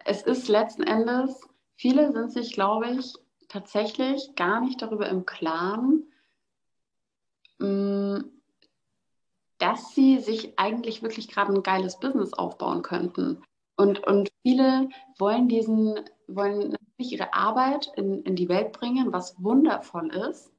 Es 0.06 0.24
ist 0.24 0.48
letzten 0.48 0.84
Endes, 0.84 1.48
viele 1.76 2.12
sind 2.12 2.32
sich, 2.32 2.54
glaube 2.54 2.90
ich, 2.90 3.14
tatsächlich 3.48 4.34
gar 4.36 4.62
nicht 4.62 4.82
darüber 4.82 5.08
im 5.08 5.26
Klaren, 5.26 6.12
Mm, 7.62 8.24
dass 9.60 9.94
sie 9.94 10.18
sich 10.18 10.58
eigentlich 10.58 11.04
wirklich 11.04 11.28
gerade 11.28 11.54
ein 11.54 11.64
geiles 11.64 12.00
Business 12.00 12.34
aufbauen 12.34 12.82
könnten. 12.82 13.44
Und, 13.78 14.06
und 14.08 14.30
viele 14.42 14.90
wollen 15.20 15.48
diesen, 15.48 16.00
wollen 16.28 16.72
natürlich 16.72 17.14
ihre 17.14 17.34
Arbeit 17.34 17.92
in, 17.96 18.24
in 18.24 18.36
die 18.36 18.50
Welt 18.50 18.72
bringen, 18.72 19.14
was 19.14 19.36
wundervoll 19.42 20.10
ist. 20.30 20.52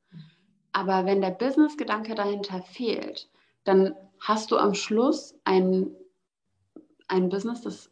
Aber 0.73 1.05
wenn 1.05 1.21
der 1.21 1.33
Business-Gedanke 1.33 2.15
dahinter 2.15 2.63
fehlt, 2.63 3.29
dann 3.65 3.95
hast 4.21 4.53
du 4.53 4.57
am 4.57 4.75
Schluss 4.75 5.35
ein, 5.45 5.91
ein 7.09 7.29
Business, 7.29 7.63
das 7.63 7.91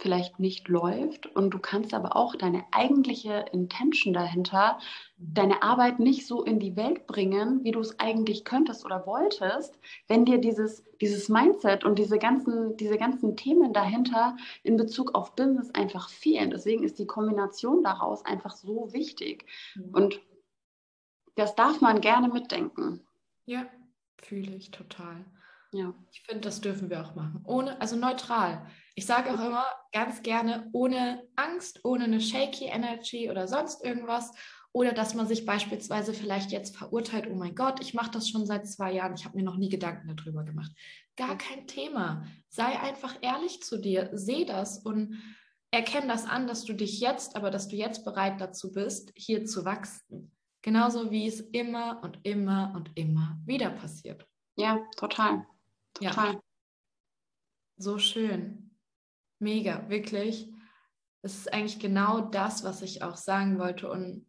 vielleicht 0.00 0.40
nicht 0.40 0.68
läuft 0.68 1.26
und 1.26 1.50
du 1.50 1.58
kannst 1.58 1.92
aber 1.94 2.16
auch 2.16 2.34
deine 2.34 2.64
eigentliche 2.72 3.44
Intention 3.52 4.14
dahinter, 4.14 4.78
deine 5.18 5.62
Arbeit 5.62 6.00
nicht 6.00 6.26
so 6.26 6.42
in 6.42 6.58
die 6.58 6.76
Welt 6.76 7.06
bringen, 7.06 7.62
wie 7.64 7.70
du 7.70 7.80
es 7.80 7.98
eigentlich 8.00 8.44
könntest 8.44 8.84
oder 8.84 9.06
wolltest, 9.06 9.78
wenn 10.08 10.24
dir 10.24 10.38
dieses, 10.38 10.84
dieses 11.00 11.28
Mindset 11.28 11.84
und 11.84 11.98
diese 11.98 12.18
ganzen, 12.18 12.76
diese 12.76 12.96
ganzen 12.96 13.36
Themen 13.36 13.72
dahinter 13.72 14.36
in 14.62 14.76
Bezug 14.76 15.14
auf 15.14 15.34
Business 15.34 15.70
einfach 15.74 16.08
fehlen. 16.08 16.50
Deswegen 16.50 16.82
ist 16.82 16.98
die 16.98 17.06
Kombination 17.06 17.82
daraus 17.82 18.24
einfach 18.24 18.56
so 18.56 18.92
wichtig. 18.92 19.44
Mhm. 19.74 19.94
Und 19.94 20.20
das 21.36 21.54
darf 21.54 21.80
man 21.80 22.00
gerne 22.00 22.28
mitdenken. 22.28 23.00
Ja, 23.44 23.66
fühle 24.18 24.54
ich 24.54 24.70
total. 24.70 25.24
Ja. 25.72 25.94
Ich 26.10 26.22
finde, 26.22 26.40
das 26.40 26.60
dürfen 26.60 26.90
wir 26.90 27.00
auch 27.00 27.14
machen. 27.14 27.42
Ohne, 27.46 27.80
also 27.80 27.96
neutral. 27.96 28.66
Ich 28.96 29.06
sage 29.06 29.30
auch 29.30 29.44
immer 29.44 29.64
ganz 29.92 30.22
gerne, 30.22 30.68
ohne 30.72 31.22
Angst, 31.36 31.84
ohne 31.84 32.04
eine 32.04 32.20
shaky 32.20 32.66
Energy 32.66 33.30
oder 33.30 33.46
sonst 33.46 33.84
irgendwas. 33.84 34.32
Oder 34.72 34.92
dass 34.92 35.14
man 35.14 35.26
sich 35.26 35.46
beispielsweise 35.46 36.12
vielleicht 36.12 36.52
jetzt 36.52 36.76
verurteilt, 36.76 37.28
oh 37.30 37.34
mein 37.34 37.54
Gott, 37.54 37.80
ich 37.80 37.94
mache 37.94 38.12
das 38.12 38.28
schon 38.28 38.46
seit 38.46 38.68
zwei 38.68 38.92
Jahren, 38.92 39.14
ich 39.14 39.24
habe 39.24 39.36
mir 39.36 39.42
noch 39.42 39.56
nie 39.56 39.68
Gedanken 39.68 40.14
darüber 40.14 40.44
gemacht. 40.44 40.70
Gar 41.16 41.38
kein 41.38 41.66
Thema. 41.66 42.24
Sei 42.48 42.78
einfach 42.80 43.16
ehrlich 43.20 43.62
zu 43.62 43.78
dir, 43.78 44.10
seh 44.12 44.44
das 44.44 44.78
und 44.78 45.20
erkenn 45.72 46.08
das 46.08 46.24
an, 46.24 46.46
dass 46.46 46.64
du 46.64 46.72
dich 46.72 47.00
jetzt, 47.00 47.36
aber 47.36 47.50
dass 47.50 47.68
du 47.68 47.76
jetzt 47.76 48.04
bereit 48.04 48.40
dazu 48.40 48.72
bist, 48.72 49.12
hier 49.16 49.44
zu 49.44 49.64
wachsen. 49.64 50.32
Genauso 50.62 51.10
wie 51.10 51.26
es 51.26 51.40
immer 51.40 52.00
und 52.02 52.18
immer 52.22 52.72
und 52.76 52.90
immer 52.94 53.38
wieder 53.46 53.70
passiert. 53.70 54.26
Ja, 54.56 54.78
total. 54.96 55.46
Total. 55.94 56.34
Ja. 56.34 56.40
So 57.76 57.98
schön. 57.98 58.76
Mega, 59.38 59.88
wirklich. 59.88 60.52
Es 61.22 61.36
ist 61.36 61.52
eigentlich 61.52 61.78
genau 61.78 62.20
das, 62.20 62.64
was 62.64 62.82
ich 62.82 63.02
auch 63.02 63.16
sagen 63.16 63.58
wollte. 63.58 63.90
Und 63.90 64.26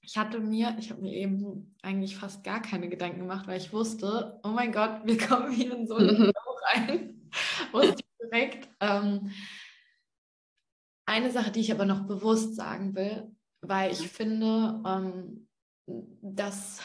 ich 0.00 0.16
hatte 0.16 0.40
mir, 0.40 0.76
ich 0.78 0.90
habe 0.90 1.00
mir 1.00 1.14
eben 1.14 1.76
eigentlich 1.82 2.16
fast 2.16 2.44
gar 2.44 2.60
keine 2.60 2.88
Gedanken 2.88 3.20
gemacht, 3.20 3.46
weil 3.46 3.58
ich 3.58 3.72
wusste, 3.72 4.40
oh 4.42 4.48
mein 4.48 4.72
Gott, 4.72 5.00
wir 5.04 5.18
kommen 5.18 5.52
hier 5.52 5.74
in 5.74 5.86
so 5.86 5.96
einen 5.96 6.32
Bauch 6.32 6.60
rein. 6.74 7.30
wusste 7.72 7.96
ich 7.98 8.28
direkt. 8.28 8.68
Ähm, 8.80 9.30
eine 11.06 11.30
Sache, 11.30 11.50
die 11.50 11.60
ich 11.60 11.72
aber 11.72 11.84
noch 11.84 12.06
bewusst 12.06 12.56
sagen 12.56 12.94
will, 12.94 13.30
weil 13.60 13.92
ich 13.92 14.08
finde, 14.08 14.82
ähm, 14.86 15.48
dass 16.22 16.80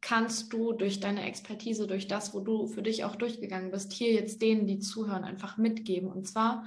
kannst 0.00 0.52
du 0.52 0.72
durch 0.72 1.00
deine 1.00 1.24
Expertise, 1.24 1.86
durch 1.86 2.08
das, 2.08 2.32
wo 2.34 2.40
du 2.40 2.66
für 2.66 2.82
dich 2.82 3.04
auch 3.04 3.16
durchgegangen 3.16 3.70
bist, 3.70 3.92
hier 3.92 4.12
jetzt 4.12 4.40
denen, 4.40 4.66
die 4.66 4.78
zuhören, 4.78 5.24
einfach 5.24 5.56
mitgeben. 5.58 6.10
Und 6.10 6.26
zwar, 6.26 6.64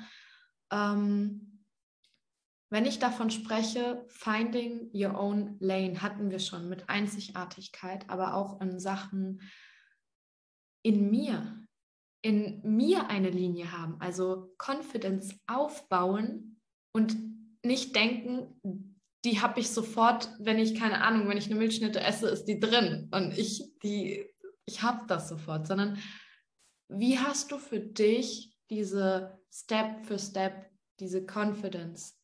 ähm, 0.72 1.64
wenn 2.70 2.86
ich 2.86 3.00
davon 3.00 3.30
spreche, 3.32 4.06
Finding 4.08 4.90
Your 4.94 5.20
Own 5.20 5.58
Lane 5.60 6.02
hatten 6.02 6.32
wir 6.32 6.40
schon 6.40 6.70
mit 6.70 6.90
Einzigartigkeit, 6.90 8.10
aber 8.10 8.36
auch 8.36 8.62
in 8.62 8.80
Sachen 8.80 9.42
in 10.84 11.10
mir, 11.10 11.66
in 12.22 12.62
mir 12.64 13.08
eine 13.10 13.30
Linie 13.30 13.72
haben, 13.72 14.00
also 14.00 14.54
Confidence 14.58 15.36
aufbauen 15.48 16.60
und 16.94 17.16
nicht 17.64 17.96
denken, 17.96 18.93
die 19.24 19.42
habe 19.42 19.60
ich 19.60 19.70
sofort, 19.70 20.30
wenn 20.40 20.60
ich 20.60 20.78
keine 20.78 21.02
Ahnung, 21.02 21.30
wenn 21.30 21.38
ich 21.38 21.46
eine 21.46 21.56
Milchschnitte 21.56 22.02
esse, 22.02 22.28
ist 22.28 22.46
die 22.46 22.60
drin 22.60 23.10
und 23.14 23.38
ich 23.38 23.64
die 23.82 24.30
ich 24.66 24.82
habe 24.82 25.06
das 25.08 25.30
sofort, 25.30 25.68
sondern 25.68 25.98
wie 26.88 27.20
hast 27.20 27.52
du 27.52 27.58
für 27.58 27.80
dich 27.80 28.56
diese 28.70 29.40
Step 29.52 30.06
für 30.06 30.20
Step 30.20 30.70
diese 31.00 31.26
Confidence 31.26 32.20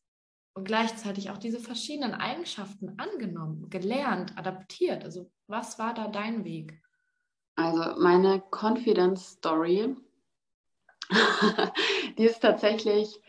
und 0.54 0.64
gleichzeitig 0.64 1.30
auch 1.30 1.38
diese 1.38 1.60
verschiedenen 1.60 2.14
Eigenschaften 2.14 2.98
angenommen, 2.98 3.68
gelernt, 3.68 4.36
adaptiert? 4.38 5.04
Also 5.04 5.30
was 5.46 5.78
war 5.78 5.94
da 5.94 6.08
dein 6.08 6.44
Weg? 6.44 6.80
Also 7.56 8.00
meine 8.00 8.42
Confidence 8.50 9.32
Story, 9.32 9.96
die 12.18 12.24
ist 12.24 12.40
tatsächlich 12.40 13.20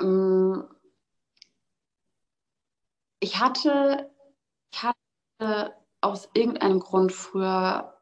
ähm, 0.00 0.64
ich 3.20 3.38
hatte, 3.38 4.10
ich 4.72 4.82
hatte 4.82 5.74
aus 6.00 6.28
irgendeinem 6.34 6.80
Grund 6.80 7.12
früher 7.12 7.94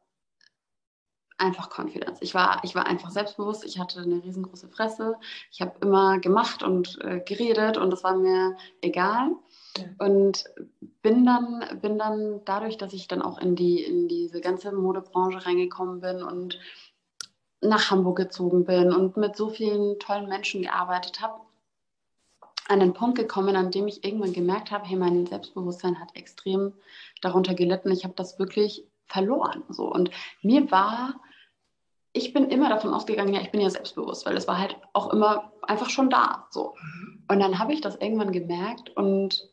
einfach 1.38 1.70
Confidence. 1.70 2.20
Ich 2.20 2.34
war, 2.34 2.60
ich 2.64 2.74
war 2.74 2.86
einfach 2.86 3.10
selbstbewusst, 3.10 3.64
ich 3.64 3.78
hatte 3.78 4.00
eine 4.00 4.22
riesengroße 4.22 4.68
Fresse, 4.68 5.16
ich 5.52 5.60
habe 5.60 5.72
immer 5.80 6.18
gemacht 6.18 6.62
und 6.62 6.98
äh, 7.02 7.20
geredet 7.20 7.76
und 7.76 7.92
es 7.92 8.02
war 8.02 8.16
mir 8.16 8.56
egal. 8.80 9.30
Und 9.98 10.44
bin 11.02 11.24
dann, 11.24 11.78
bin 11.80 11.98
dann 11.98 12.44
dadurch, 12.44 12.76
dass 12.78 12.92
ich 12.92 13.06
dann 13.06 13.22
auch 13.22 13.38
in, 13.38 13.54
die, 13.54 13.82
in 13.82 14.08
diese 14.08 14.40
ganze 14.40 14.72
Modebranche 14.72 15.46
reingekommen 15.46 16.00
bin 16.00 16.22
und 16.24 16.58
nach 17.60 17.90
Hamburg 17.90 18.16
gezogen 18.16 18.64
bin 18.64 18.92
und 18.92 19.16
mit 19.16 19.36
so 19.36 19.50
vielen 19.50 19.98
tollen 20.00 20.28
Menschen 20.28 20.62
gearbeitet 20.62 21.20
habe, 21.20 21.40
an 22.68 22.80
den 22.80 22.92
Punkt 22.92 23.18
gekommen, 23.18 23.56
an 23.56 23.70
dem 23.70 23.88
ich 23.88 24.04
irgendwann 24.04 24.32
gemerkt 24.32 24.70
habe, 24.70 24.86
hey, 24.86 24.96
mein 24.96 25.26
Selbstbewusstsein 25.26 25.98
hat 25.98 26.14
extrem 26.14 26.74
darunter 27.22 27.54
gelitten. 27.54 27.90
Ich 27.90 28.04
habe 28.04 28.14
das 28.14 28.38
wirklich 28.38 28.86
verloren. 29.06 29.64
So. 29.70 29.90
Und 29.90 30.10
mir 30.42 30.70
war, 30.70 31.14
ich 32.12 32.32
bin 32.34 32.50
immer 32.50 32.68
davon 32.68 32.92
ausgegangen, 32.92 33.32
ja, 33.32 33.40
ich 33.40 33.50
bin 33.50 33.60
ja 33.60 33.70
selbstbewusst, 33.70 34.26
weil 34.26 34.36
es 34.36 34.46
war 34.46 34.58
halt 34.58 34.76
auch 34.92 35.12
immer 35.12 35.52
einfach 35.62 35.88
schon 35.88 36.10
da. 36.10 36.46
So. 36.50 36.74
Mhm. 36.80 37.24
Und 37.30 37.40
dann 37.40 37.58
habe 37.58 37.72
ich 37.72 37.80
das 37.80 37.96
irgendwann 37.96 38.32
gemerkt 38.32 38.90
und 38.90 39.48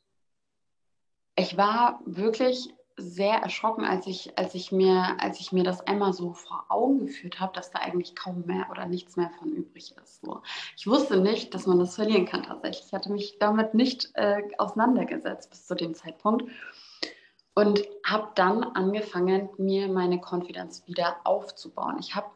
ich 1.37 1.57
war 1.57 2.01
wirklich 2.05 2.74
sehr 2.97 3.35
erschrocken, 3.35 3.83
als 3.83 4.07
ich, 4.07 4.37
als 4.37 4.55
ich, 4.55 4.71
mir, 4.71 5.17
als 5.19 5.39
ich 5.39 5.51
mir 5.51 5.63
das 5.63 5.81
einmal 5.85 6.13
so 6.13 6.33
vor 6.33 6.65
Augen 6.69 7.05
geführt 7.07 7.39
habe, 7.39 7.53
dass 7.53 7.71
da 7.71 7.79
eigentlich 7.79 8.15
kaum 8.15 8.43
mehr 8.45 8.67
oder 8.71 8.85
nichts 8.85 9.17
mehr 9.17 9.31
von 9.37 9.51
übrig 9.51 9.93
ist. 10.01 10.21
So. 10.21 10.41
Ich 10.77 10.87
wusste 10.87 11.17
nicht, 11.17 11.53
dass 11.53 11.67
man 11.67 11.79
das 11.79 11.95
verlieren 11.95 12.25
kann 12.25 12.43
tatsächlich. 12.43 12.85
Ich 12.87 12.93
hatte 12.93 13.11
mich 13.11 13.37
damit 13.37 13.73
nicht 13.73 14.11
äh, 14.13 14.43
auseinandergesetzt 14.57 15.49
bis 15.49 15.67
zu 15.67 15.75
dem 15.75 15.93
Zeitpunkt 15.93 16.49
und 17.53 17.81
habe 18.05 18.29
dann 18.35 18.63
angefangen, 18.63 19.49
mir 19.57 19.89
meine 19.89 20.21
Konfidenz 20.21 20.83
wieder 20.87 21.17
aufzubauen. 21.25 21.97
Ich 21.99 22.15
habe, 22.15 22.27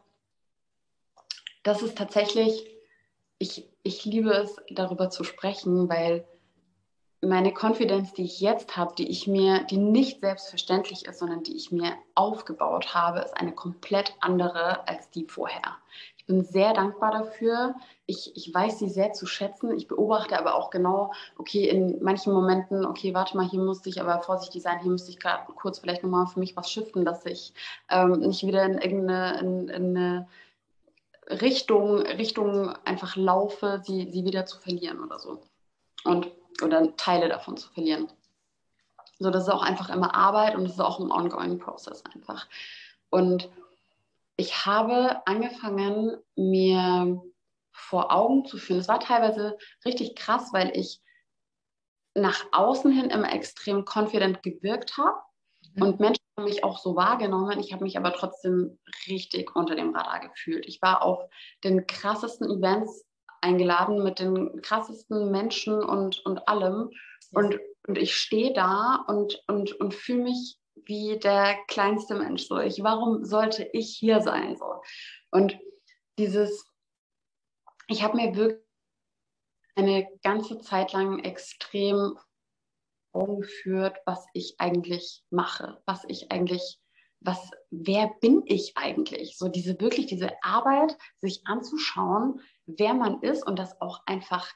das 1.62 1.80
ist 1.80 1.96
tatsächlich, 1.96 2.66
ich, 3.38 3.66
ich 3.82 4.04
liebe 4.04 4.30
es, 4.30 4.56
darüber 4.70 5.08
zu 5.08 5.24
sprechen, 5.24 5.88
weil 5.88 6.26
meine 7.22 7.52
Konfidenz, 7.52 8.14
die 8.14 8.24
ich 8.24 8.40
jetzt 8.40 8.76
habe, 8.76 8.94
die 8.96 9.08
ich 9.08 9.26
mir, 9.26 9.64
die 9.64 9.76
nicht 9.76 10.20
selbstverständlich 10.20 11.04
ist, 11.06 11.18
sondern 11.18 11.42
die 11.42 11.54
ich 11.54 11.70
mir 11.70 11.92
aufgebaut 12.14 12.94
habe, 12.94 13.20
ist 13.20 13.36
eine 13.36 13.52
komplett 13.52 14.14
andere 14.20 14.88
als 14.88 15.10
die 15.10 15.26
vorher. 15.26 15.76
Ich 16.16 16.24
bin 16.24 16.44
sehr 16.44 16.72
dankbar 16.72 17.12
dafür. 17.12 17.74
Ich, 18.06 18.34
ich 18.36 18.54
weiß 18.54 18.78
sie 18.78 18.88
sehr 18.88 19.12
zu 19.12 19.26
schätzen. 19.26 19.76
Ich 19.76 19.86
beobachte 19.86 20.38
aber 20.38 20.54
auch 20.54 20.70
genau, 20.70 21.12
okay, 21.36 21.68
in 21.68 22.02
manchen 22.02 22.32
Momenten, 22.32 22.86
okay, 22.86 23.12
warte 23.12 23.36
mal, 23.36 23.48
hier 23.48 23.60
musste 23.60 23.90
ich 23.90 24.00
aber 24.00 24.22
vorsichtig 24.22 24.62
sein, 24.62 24.80
hier 24.80 24.90
musste 24.90 25.10
ich 25.10 25.18
gerade 25.18 25.52
kurz 25.52 25.80
vielleicht 25.80 26.02
nochmal 26.02 26.26
für 26.26 26.40
mich 26.40 26.56
was 26.56 26.70
shiften, 26.70 27.04
dass 27.04 27.26
ich 27.26 27.52
ähm, 27.90 28.20
nicht 28.20 28.46
wieder 28.46 28.64
in 28.64 28.78
irgendeine 28.78 29.40
in, 29.40 29.68
in 29.68 29.96
eine 29.96 30.28
Richtung, 31.28 31.98
Richtung 31.98 32.74
einfach 32.84 33.16
laufe, 33.16 33.82
sie, 33.84 34.10
sie 34.10 34.24
wieder 34.24 34.46
zu 34.46 34.58
verlieren 34.58 35.00
oder 35.04 35.18
so. 35.18 35.42
Und 36.04 36.30
oder 36.62 36.96
Teile 36.96 37.28
davon 37.28 37.56
zu 37.56 37.68
verlieren. 37.70 38.08
So, 39.18 39.30
das 39.30 39.44
ist 39.44 39.50
auch 39.50 39.62
einfach 39.62 39.90
immer 39.90 40.14
Arbeit 40.14 40.54
und 40.54 40.64
das 40.64 40.72
ist 40.72 40.80
auch 40.80 40.98
ein 40.98 41.12
ongoing 41.12 41.58
Process 41.58 42.02
einfach. 42.14 42.46
Und 43.10 43.50
ich 44.36 44.64
habe 44.64 45.20
angefangen, 45.26 46.16
mir 46.36 47.20
vor 47.72 48.12
Augen 48.12 48.46
zu 48.46 48.56
führen. 48.56 48.80
Es 48.80 48.88
war 48.88 49.00
teilweise 49.00 49.58
richtig 49.84 50.16
krass, 50.16 50.52
weil 50.52 50.74
ich 50.74 51.00
nach 52.14 52.44
außen 52.52 52.90
hin 52.90 53.10
immer 53.10 53.32
extrem 53.32 53.84
confident 53.84 54.42
gewirkt 54.42 54.96
habe 54.96 55.18
mhm. 55.74 55.82
und 55.82 56.00
Menschen 56.00 56.24
haben 56.36 56.44
mich 56.44 56.64
auch 56.64 56.78
so 56.78 56.96
wahrgenommen. 56.96 57.60
Ich 57.60 57.72
habe 57.72 57.84
mich 57.84 57.96
aber 57.98 58.12
trotzdem 58.12 58.78
richtig 59.06 59.54
unter 59.54 59.74
dem 59.74 59.94
Radar 59.94 60.20
gefühlt. 60.20 60.66
Ich 60.66 60.80
war 60.80 61.02
auf 61.02 61.28
den 61.62 61.86
krassesten 61.86 62.50
Events 62.50 63.04
eingeladen 63.40 64.02
mit 64.02 64.18
den 64.18 64.60
krassesten 64.62 65.30
Menschen 65.30 65.82
und, 65.82 66.24
und 66.26 66.48
allem. 66.48 66.90
Und, 67.32 67.58
und 67.86 67.98
ich 67.98 68.16
stehe 68.16 68.52
da 68.52 69.04
und, 69.08 69.42
und, 69.46 69.72
und 69.80 69.94
fühle 69.94 70.24
mich 70.24 70.58
wie 70.84 71.18
der 71.18 71.56
kleinste 71.68 72.14
Mensch. 72.14 72.46
So, 72.46 72.58
ich, 72.58 72.82
warum 72.82 73.24
sollte 73.24 73.68
ich 73.72 73.96
hier 73.96 74.20
sein? 74.20 74.56
So. 74.56 74.82
Und 75.30 75.58
dieses, 76.18 76.66
ich 77.88 78.02
habe 78.02 78.16
mir 78.16 78.34
wirklich 78.34 78.64
eine 79.76 80.06
ganze 80.22 80.58
Zeit 80.60 80.92
lang 80.92 81.20
extrem 81.20 82.18
geführt, 83.12 83.98
was 84.06 84.24
ich 84.34 84.54
eigentlich 84.58 85.24
mache, 85.30 85.82
was 85.86 86.04
ich 86.06 86.30
eigentlich, 86.30 86.78
was, 87.20 87.50
wer 87.70 88.10
bin 88.20 88.42
ich 88.46 88.76
eigentlich? 88.76 89.36
So 89.36 89.48
diese 89.48 89.80
wirklich 89.80 90.06
diese 90.06 90.30
Arbeit, 90.42 90.96
sich 91.18 91.42
anzuschauen, 91.44 92.40
wer 92.78 92.94
man 92.94 93.20
ist 93.22 93.46
und 93.46 93.58
das 93.58 93.80
auch 93.80 94.02
einfach 94.06 94.52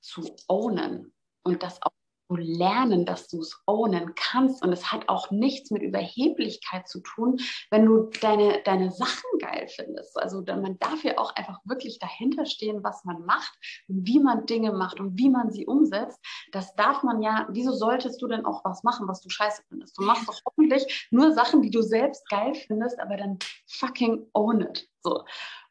zu 0.00 0.22
ownen 0.48 1.14
und 1.42 1.62
das 1.62 1.82
auch 1.82 1.90
zu 2.28 2.36
lernen, 2.36 3.06
dass 3.06 3.28
du 3.28 3.40
es 3.40 3.60
ownen 3.66 4.14
kannst. 4.14 4.62
Und 4.62 4.72
es 4.72 4.90
hat 4.90 5.08
auch 5.08 5.30
nichts 5.30 5.70
mit 5.70 5.82
Überheblichkeit 5.82 6.88
zu 6.88 7.00
tun, 7.00 7.38
wenn 7.70 7.86
du 7.86 8.10
deine, 8.20 8.62
deine 8.64 8.90
Sachen 8.90 9.38
geil 9.38 9.68
findest. 9.68 10.18
Also 10.18 10.42
man 10.42 10.78
darf 10.78 11.04
ja 11.04 11.18
auch 11.18 11.34
einfach 11.36 11.60
wirklich 11.64 11.98
dahinter 11.98 12.46
stehen, 12.46 12.82
was 12.82 13.04
man 13.04 13.24
macht, 13.24 13.56
wie 13.86 14.18
man 14.18 14.46
Dinge 14.46 14.72
macht 14.72 15.00
und 15.00 15.16
wie 15.18 15.30
man 15.30 15.50
sie 15.50 15.66
umsetzt. 15.66 16.18
Das 16.52 16.74
darf 16.74 17.02
man 17.02 17.22
ja, 17.22 17.46
wieso 17.50 17.72
solltest 17.72 18.20
du 18.20 18.26
denn 18.26 18.44
auch 18.44 18.64
was 18.64 18.82
machen, 18.82 19.08
was 19.08 19.20
du 19.20 19.28
scheiße 19.28 19.62
findest? 19.68 19.98
Du 19.98 20.02
machst 20.02 20.28
doch 20.28 20.40
hoffentlich 20.46 21.08
nur 21.10 21.32
Sachen, 21.32 21.62
die 21.62 21.70
du 21.70 21.82
selbst 21.82 22.28
geil 22.28 22.54
findest, 22.54 22.98
aber 23.00 23.16
dann 23.16 23.38
fucking 23.66 24.26
own 24.32 24.62
it. 24.62 24.88
So. 25.02 25.24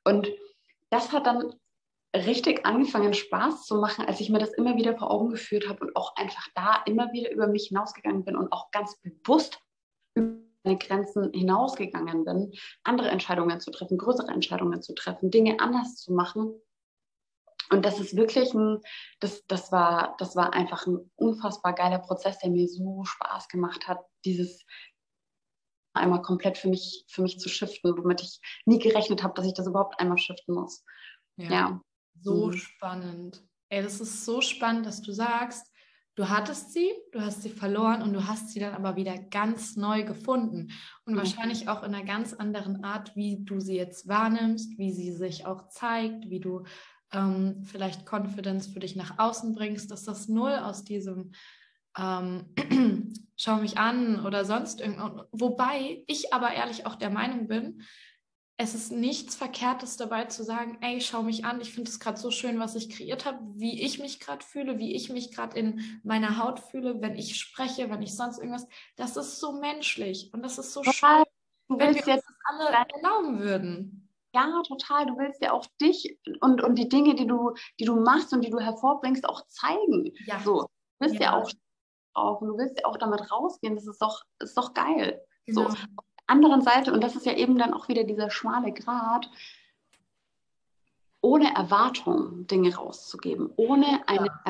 Und 0.05 0.29
das 0.95 1.11
hat 1.11 1.27
dann 1.27 1.53
richtig 2.15 2.65
angefangen, 2.65 3.13
Spaß 3.13 3.65
zu 3.65 3.75
machen, 3.75 4.05
als 4.05 4.21
ich 4.21 4.29
mir 4.29 4.39
das 4.39 4.53
immer 4.53 4.77
wieder 4.77 4.97
vor 4.97 5.11
Augen 5.11 5.29
geführt 5.29 5.67
habe 5.67 5.81
und 5.85 5.95
auch 5.95 6.15
einfach 6.15 6.47
da 6.55 6.81
immer 6.85 7.11
wieder 7.11 7.31
über 7.31 7.47
mich 7.47 7.67
hinausgegangen 7.67 8.23
bin 8.23 8.37
und 8.37 8.51
auch 8.53 8.71
ganz 8.71 8.97
bewusst 9.01 9.59
über 10.13 10.37
meine 10.63 10.77
Grenzen 10.77 11.33
hinausgegangen 11.33 12.23
bin, 12.23 12.53
andere 12.83 13.09
Entscheidungen 13.09 13.59
zu 13.59 13.71
treffen, 13.71 13.97
größere 13.97 14.31
Entscheidungen 14.31 14.81
zu 14.81 14.95
treffen, 14.95 15.29
Dinge 15.29 15.59
anders 15.59 15.97
zu 15.97 16.13
machen. 16.13 16.53
Und 17.69 17.83
das 17.83 17.99
ist 17.99 18.15
wirklich 18.15 18.53
ein, 18.53 18.79
das, 19.19 19.45
das, 19.47 19.71
war, 19.71 20.15
das 20.17 20.35
war 20.35 20.53
einfach 20.53 20.87
ein 20.87 21.11
unfassbar 21.15 21.73
geiler 21.73 21.99
Prozess, 21.99 22.39
der 22.39 22.51
mir 22.51 22.67
so 22.67 23.03
Spaß 23.03 23.49
gemacht 23.49 23.87
hat, 23.87 23.99
dieses 24.23 24.65
einmal 25.95 26.21
komplett 26.21 26.57
für 26.57 26.69
mich, 26.69 27.05
für 27.07 27.21
mich 27.21 27.39
zu 27.39 27.49
shiften, 27.49 27.97
womit 27.97 28.21
ich 28.21 28.39
nie 28.65 28.79
gerechnet 28.79 29.23
habe, 29.23 29.33
dass 29.33 29.45
ich 29.45 29.53
das 29.53 29.67
überhaupt 29.67 29.99
einmal 29.99 30.17
shiften 30.17 30.55
muss. 30.55 30.83
Ja. 31.37 31.49
ja. 31.49 31.81
So 32.21 32.47
mhm. 32.47 32.53
spannend. 32.53 33.43
Ey, 33.69 33.83
das 33.83 33.99
ist 33.99 34.25
so 34.25 34.41
spannend, 34.41 34.85
dass 34.85 35.01
du 35.01 35.11
sagst, 35.11 35.71
du 36.15 36.29
hattest 36.29 36.71
sie, 36.71 36.91
du 37.11 37.21
hast 37.21 37.43
sie 37.43 37.49
verloren 37.49 38.01
und 38.01 38.13
du 38.13 38.27
hast 38.27 38.49
sie 38.49 38.59
dann 38.59 38.73
aber 38.73 38.95
wieder 38.95 39.17
ganz 39.17 39.75
neu 39.75 40.03
gefunden. 40.03 40.71
Und 41.05 41.13
mhm. 41.13 41.17
wahrscheinlich 41.17 41.67
auch 41.67 41.83
in 41.83 41.93
einer 41.93 42.05
ganz 42.05 42.33
anderen 42.33 42.83
Art, 42.83 43.15
wie 43.15 43.43
du 43.43 43.59
sie 43.59 43.75
jetzt 43.75 44.07
wahrnimmst, 44.07 44.77
wie 44.77 44.93
sie 44.93 45.11
sich 45.11 45.45
auch 45.45 45.67
zeigt, 45.67 46.29
wie 46.29 46.39
du 46.39 46.63
ähm, 47.11 47.63
vielleicht 47.63 48.09
Confidence 48.09 48.67
für 48.67 48.79
dich 48.79 48.95
nach 48.95 49.19
außen 49.19 49.55
bringst, 49.55 49.91
dass 49.91 50.03
das 50.03 50.27
null 50.27 50.53
aus 50.53 50.83
diesem 50.83 51.31
ähm, 51.97 52.45
schau 53.37 53.57
mich 53.57 53.77
an 53.77 54.25
oder 54.25 54.45
sonst 54.45 54.81
irgendwas. 54.81 55.27
Wobei 55.31 56.03
ich 56.07 56.33
aber 56.33 56.53
ehrlich 56.53 56.85
auch 56.85 56.95
der 56.95 57.09
Meinung 57.09 57.47
bin, 57.47 57.81
es 58.57 58.73
ist 58.73 58.91
nichts 58.91 59.35
Verkehrtes 59.35 59.97
dabei 59.97 60.25
zu 60.25 60.43
sagen, 60.43 60.77
ey, 60.79 61.01
schau 61.01 61.23
mich 61.23 61.43
an, 61.43 61.59
ich 61.59 61.73
finde 61.73 61.89
es 61.89 61.99
gerade 61.99 62.17
so 62.17 62.31
schön, 62.31 62.57
was 62.57 62.75
ich 62.75 62.89
kreiert 62.89 63.25
habe, 63.25 63.39
wie 63.55 63.81
ich 63.81 63.99
mich 63.99 64.21
gerade 64.21 64.45
fühle, 64.45 64.79
wie 64.79 64.95
ich 64.95 65.09
mich 65.09 65.33
gerade 65.33 65.59
in 65.59 65.99
meiner 66.03 66.41
Haut 66.41 66.61
fühle, 66.61 67.01
wenn 67.01 67.15
ich 67.15 67.37
spreche, 67.37 67.89
wenn 67.89 68.01
ich 68.01 68.15
sonst 68.15 68.37
irgendwas. 68.37 68.67
Das 68.95 69.17
ist 69.17 69.39
so 69.41 69.59
menschlich 69.59 70.29
und 70.33 70.41
das 70.41 70.57
ist 70.57 70.71
so 70.71 70.81
total. 70.81 71.25
schön, 71.67 71.79
wenn 71.79 71.95
wir 71.95 71.95
jetzt 71.95 72.07
das 72.07 72.23
alle 72.45 72.87
erlauben 72.93 73.39
würden. 73.39 74.09
Ja, 74.33 74.61
total. 74.67 75.05
Du 75.05 75.17
willst 75.17 75.41
ja 75.41 75.51
auch 75.51 75.65
dich 75.81 76.17
und, 76.41 76.61
und 76.61 76.75
die 76.75 76.89
Dinge, 76.89 77.15
die 77.15 77.27
du, 77.27 77.53
die 77.79 77.85
du 77.85 77.95
machst 77.95 78.33
und 78.33 78.41
die 78.41 78.49
du 78.49 78.59
hervorbringst, 78.59 79.27
auch 79.27 79.47
zeigen. 79.47 80.11
Ja. 80.25 80.39
So. 80.39 80.61
Du 80.61 80.67
willst 80.99 81.15
ja, 81.15 81.21
ja 81.21 81.37
auch 81.37 81.49
drauf 82.16 82.41
und 82.41 82.49
du 82.49 82.57
willst 82.57 82.80
ja 82.80 82.86
auch 82.86 82.97
damit 82.97 83.32
rausgehen. 83.32 83.76
Das 83.76 83.88
ist 83.88 84.01
doch, 84.01 84.24
ist 84.39 84.57
doch 84.57 84.74
geil. 84.74 85.22
Genau. 85.45 85.61
So. 85.61 85.68
Auf 85.68 85.76
der 85.76 85.88
anderen 86.28 86.61
Seite, 86.61 86.93
und 86.93 87.03
das 87.03 87.16
ist 87.16 87.26
ja 87.26 87.34
eben 87.34 87.57
dann 87.57 87.74
auch 87.74 87.88
wieder 87.88 88.03
dieser 88.03 88.30
schmale 88.30 88.72
Grat, 88.72 89.30
ohne 91.22 91.55
Erwartung 91.55 92.47
Dinge 92.47 92.76
rauszugeben, 92.76 93.51
ohne 93.55 94.07
eine 94.07 94.28
ja. 94.28 94.43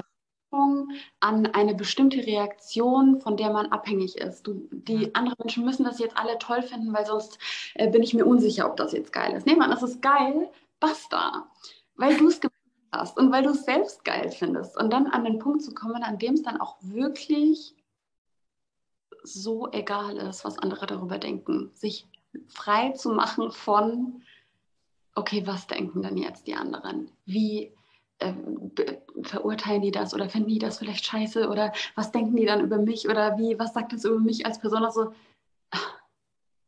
Erwartung 0.52 0.90
an 1.20 1.46
eine 1.48 1.76
bestimmte 1.76 2.26
Reaktion, 2.26 3.20
von 3.20 3.38
der 3.38 3.52
man 3.52 3.68
abhängig 3.68 4.18
ist. 4.18 4.46
Du, 4.46 4.68
die 4.72 5.04
ja. 5.04 5.10
anderen 5.14 5.38
Menschen 5.40 5.66
müssen 5.66 5.84
das 5.84 6.00
jetzt 6.00 6.18
alle 6.18 6.38
toll 6.38 6.62
finden, 6.62 6.94
weil 6.94 7.06
sonst 7.06 7.40
äh, 7.76 7.90
bin 7.90 8.04
ich 8.04 8.14
mir 8.14 8.26
unsicher, 8.26 8.70
ob 8.70 8.78
das 8.78 8.92
jetzt 8.92 9.14
geil 9.14 9.34
ist. 9.34 9.46
Nee, 9.46 9.56
Mann, 9.56 9.72
das 9.72 9.84
ist 9.84 10.02
geil, 10.02 10.50
basta. 10.80 11.50
Weil 11.96 12.18
du 12.18 12.28
es 12.28 12.42
gemacht 12.42 12.55
hast 12.96 13.18
und 13.18 13.32
weil 13.32 13.44
du 13.44 13.52
es 13.52 13.66
selbst 13.66 14.04
geil 14.06 14.32
findest. 14.32 14.78
Und 14.78 14.92
dann 14.92 15.08
an 15.08 15.24
den 15.24 15.40
Punkt 15.40 15.62
zu 15.62 15.74
kommen, 15.74 16.04
an 16.04 16.18
dem 16.18 16.34
es 16.34 16.44
dann 16.44 16.60
auch 16.60 16.78
wirklich 16.82 17.76
so 19.24 19.72
egal 19.72 20.18
ist, 20.18 20.46
was 20.46 20.60
andere 20.60 20.86
darüber 20.86 21.18
denken. 21.18 21.72
Sich 21.74 22.08
frei 22.48 22.92
zu 22.92 23.10
machen 23.12 23.52
von, 23.52 24.22
okay, 25.16 25.46
was 25.46 25.68
denken 25.68 26.02
denn 26.02 26.18
jetzt 26.18 26.48
die 26.48 26.56
anderen? 26.56 27.12
Wie 27.26 27.74
äh, 28.20 28.34
verurteilen 29.24 29.82
die 29.82 29.92
das 29.92 30.14
oder 30.14 30.30
finden 30.30 30.50
die 30.50 30.60
das 30.60 30.78
vielleicht 30.78 31.06
scheiße 31.06 31.50
oder 31.50 31.74
was 31.96 32.12
denken 32.12 32.36
die 32.36 32.46
dann 32.46 32.62
über 32.62 32.78
mich 32.78 33.08
oder 33.10 33.38
wie, 33.38 33.58
was 33.58 33.74
sagt 33.74 33.94
das 33.94 34.06
über 34.06 34.20
mich 34.20 34.46
als 34.46 34.60
Person? 34.60 34.84
Also, 34.84 35.14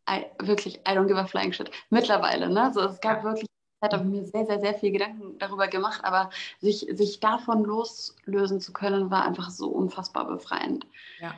I, 0.09 0.25
wirklich, 0.39 0.77
I 0.87 0.91
don't 0.91 1.07
give 1.07 1.19
a 1.19 1.25
flying 1.25 1.51
shit. 1.51 1.69
Mittlerweile, 1.89 2.49
ne? 2.49 2.71
So, 2.73 2.81
es 2.81 3.01
gab 3.01 3.23
wirklich 3.23 3.47
hat 3.81 3.93
habe 3.93 4.05
mir 4.05 4.25
sehr, 4.25 4.45
sehr, 4.45 4.59
sehr 4.59 4.73
viel 4.73 4.91
Gedanken 4.91 5.37
darüber 5.37 5.67
gemacht, 5.67 6.01
aber 6.03 6.29
sich, 6.59 6.87
sich 6.91 7.19
davon 7.19 7.63
loslösen 7.63 8.59
zu 8.59 8.73
können, 8.73 9.11
war 9.11 9.25
einfach 9.25 9.49
so 9.49 9.69
unfassbar 9.69 10.25
befreiend. 10.25 10.87
Ja. 11.19 11.35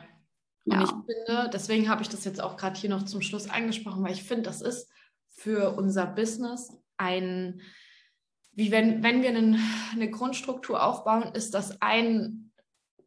Und 0.64 0.72
ja. 0.72 0.82
ich 0.84 0.90
finde, 0.90 1.50
deswegen 1.52 1.88
habe 1.88 2.02
ich 2.02 2.08
das 2.08 2.24
jetzt 2.24 2.40
auch 2.40 2.56
gerade 2.56 2.78
hier 2.78 2.90
noch 2.90 3.04
zum 3.04 3.22
Schluss 3.22 3.48
angesprochen, 3.48 4.02
weil 4.02 4.12
ich 4.12 4.22
finde, 4.22 4.42
das 4.42 4.62
ist 4.62 4.90
für 5.28 5.76
unser 5.76 6.06
Business 6.06 6.72
ein, 6.96 7.60
wie 8.52 8.70
wenn, 8.70 9.02
wenn 9.02 9.22
wir 9.22 9.30
einen, 9.30 9.58
eine 9.92 10.10
Grundstruktur 10.10 10.82
aufbauen, 10.82 11.34
ist 11.34 11.54
das 11.54 11.80
ein 11.80 12.52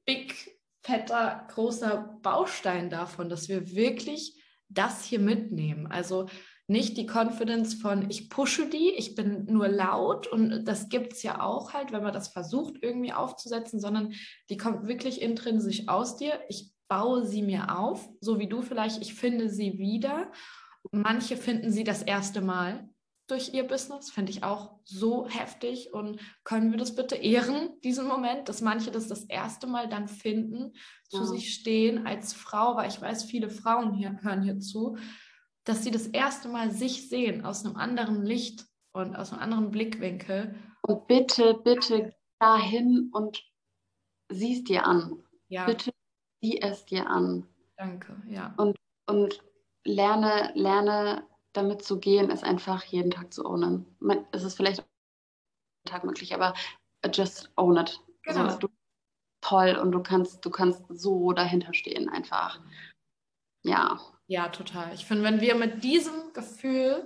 big, 0.05 0.53
fetter, 0.81 1.47
großer 1.53 2.19
Baustein 2.21 2.89
davon, 2.89 3.29
dass 3.29 3.49
wir 3.49 3.71
wirklich 3.73 4.39
das 4.69 5.05
hier 5.05 5.19
mitnehmen. 5.19 5.88
Also 5.88 6.27
nicht 6.68 6.97
die 6.97 7.07
Confidence 7.07 7.74
von, 7.74 8.09
ich 8.09 8.30
pushe 8.30 8.70
die, 8.70 8.91
ich 8.91 9.16
bin 9.16 9.45
nur 9.45 9.68
laut 9.68 10.28
und 10.28 10.64
das 10.66 10.89
gibt 10.89 11.14
es 11.14 11.24
ja 11.24 11.41
auch 11.41 11.74
halt, 11.74 11.91
wenn 11.91 12.03
man 12.03 12.14
das 12.14 12.30
versucht 12.30 12.76
irgendwie 12.82 13.14
aufzusetzen, 13.14 13.80
sondern 13.80 14.14
die 14.49 14.57
kommt 14.57 14.88
wirklich 14.88 15.22
intrinsisch 15.22 15.88
aus 15.88 16.16
dir. 16.16 16.39
Ich 16.47 16.72
baue 16.88 17.26
sie 17.26 17.41
mir 17.41 17.78
auf, 17.78 18.09
so 18.22 18.39
wie 18.39 18.47
du 18.47 18.61
vielleicht, 18.61 19.01
ich 19.01 19.14
finde 19.14 19.49
sie 19.49 19.78
wieder. 19.78 20.32
Manche 20.91 21.38
finden 21.38 21.72
sie 21.72 21.84
das 21.84 22.01
erste 22.01 22.41
Mal 22.41 22.89
durch 23.28 23.53
ihr 23.53 23.66
Business, 23.66 24.11
finde 24.11 24.32
ich 24.32 24.43
auch 24.43 24.80
so 24.84 25.28
heftig 25.28 25.93
und 25.93 26.20
können 26.43 26.72
wir 26.72 26.78
das 26.78 26.95
bitte 26.95 27.16
ehren, 27.16 27.70
diesen 27.84 28.05
Moment, 28.05 28.49
dass 28.49 28.61
manche 28.61 28.91
das 28.91 29.07
das 29.07 29.24
erste 29.24 29.66
Mal 29.66 29.88
dann 29.88 30.07
finden, 30.07 30.74
zu 31.09 31.20
ja. 31.20 31.26
sich 31.26 31.53
stehen 31.53 32.05
als 32.05 32.34
Frau, 32.34 32.76
weil 32.76 32.89
ich 32.89 33.01
weiß, 33.01 33.24
viele 33.24 33.49
Frauen 33.49 33.93
hier 33.93 34.20
hören 34.22 34.43
hier 34.43 34.59
zu, 34.59 34.97
dass 35.64 35.84
sie 35.84 35.91
das 35.91 36.07
erste 36.07 36.49
Mal 36.49 36.72
sich 36.72 37.09
sehen 37.09 37.45
aus 37.45 37.66
einem 37.66 37.76
anderen 37.76 38.26
Licht 38.26 38.66
und 38.93 39.16
aus 39.16 39.32
einem 39.32 39.41
anderen 39.41 39.72
Blickwinkel. 39.72 40.55
Und 40.82 41.07
bitte, 41.07 41.55
bitte 41.64 42.14
dahin 42.39 43.09
und 43.14 43.43
sieh 44.30 44.57
es 44.57 44.64
dir 44.64 44.86
an. 44.86 45.24
Ja. 45.47 45.66
Bitte 45.66 45.91
sieh 46.41 46.61
es 46.61 46.86
dir 46.86 47.07
an. 47.07 47.47
Danke, 47.78 48.22
ja. 48.28 48.53
Und, 48.57 48.78
und 49.07 49.43
lerne, 49.86 50.51
lerne 50.55 51.28
damit 51.53 51.84
zu 51.84 51.99
gehen, 51.99 52.30
es 52.32 52.43
einfach 52.43 52.84
jeden 52.84 53.11
Tag 53.11 53.34
zu 53.34 53.45
ownen. 53.45 53.86
Man, 53.99 54.26
es 54.32 54.43
ist 54.43 54.55
vielleicht 54.55 54.80
jeden 54.80 54.88
Tag 55.86 56.03
möglich, 56.03 56.34
aber 56.34 56.53
just 57.14 57.51
own 57.55 57.78
it. 57.78 57.99
Genau. 58.24 58.45
Also, 58.45 58.57
du, 58.57 58.68
toll 59.41 59.76
und 59.76 59.91
du 59.91 60.01
kannst, 60.01 60.43
du 60.45 60.49
kannst 60.49 60.84
so 60.89 61.34
dahinter 61.34 61.74
stehen 61.74 62.09
einfach. 62.09 62.59
Ja. 63.64 63.99
Ja, 64.28 64.49
total. 64.49 64.93
Ich 64.93 65.05
finde, 65.05 65.24
wenn 65.24 65.41
wir 65.41 65.55
mit 65.55 65.84
diesem 65.84 66.34
Gefühl, 66.34 67.05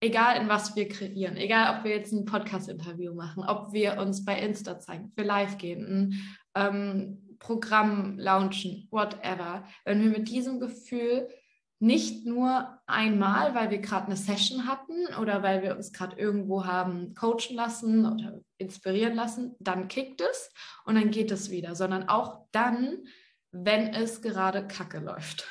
egal 0.00 0.40
in 0.40 0.48
was 0.48 0.76
wir 0.76 0.88
kreieren, 0.88 1.36
egal 1.36 1.78
ob 1.78 1.84
wir 1.84 1.92
jetzt 1.92 2.12
ein 2.12 2.24
Podcast-Interview 2.24 3.14
machen, 3.14 3.44
ob 3.44 3.72
wir 3.72 3.98
uns 3.98 4.24
bei 4.24 4.38
Insta 4.38 4.78
zeigen, 4.78 5.12
für 5.16 5.24
live 5.24 5.58
gehen, 5.58 5.86
ein 6.54 6.74
ähm, 6.76 7.36
Programm 7.38 8.18
launchen, 8.18 8.86
whatever, 8.90 9.64
wenn 9.84 10.02
wir 10.02 10.10
mit 10.10 10.28
diesem 10.28 10.60
Gefühl 10.60 11.28
nicht 11.80 12.26
nur 12.26 12.80
einmal, 12.86 13.54
weil 13.54 13.70
wir 13.70 13.78
gerade 13.78 14.06
eine 14.06 14.16
Session 14.16 14.66
hatten 14.66 15.14
oder 15.20 15.42
weil 15.42 15.62
wir 15.62 15.76
uns 15.76 15.92
gerade 15.92 16.16
irgendwo 16.16 16.64
haben 16.66 17.14
coachen 17.14 17.54
lassen 17.54 18.04
oder 18.04 18.40
inspirieren 18.58 19.14
lassen, 19.14 19.54
dann 19.60 19.86
kickt 19.86 20.20
es 20.20 20.52
und 20.84 20.96
dann 20.96 21.10
geht 21.10 21.30
es 21.30 21.50
wieder, 21.50 21.76
sondern 21.76 22.08
auch 22.08 22.46
dann, 22.50 23.04
wenn 23.52 23.94
es 23.94 24.22
gerade 24.22 24.66
kacke 24.66 24.98
läuft. 24.98 25.46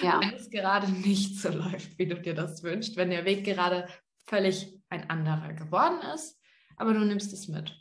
Ja. 0.00 0.20
Wenn 0.20 0.34
es 0.34 0.50
gerade 0.50 0.90
nicht 0.90 1.38
so 1.38 1.48
läuft, 1.50 1.98
wie 1.98 2.06
du 2.06 2.20
dir 2.20 2.34
das 2.34 2.62
wünschst, 2.62 2.96
wenn 2.96 3.10
der 3.10 3.24
Weg 3.24 3.44
gerade 3.44 3.88
völlig 4.26 4.80
ein 4.88 5.08
anderer 5.10 5.52
geworden 5.52 6.00
ist, 6.14 6.40
aber 6.76 6.94
du 6.94 7.00
nimmst 7.00 7.32
es 7.32 7.48
mit. 7.48 7.76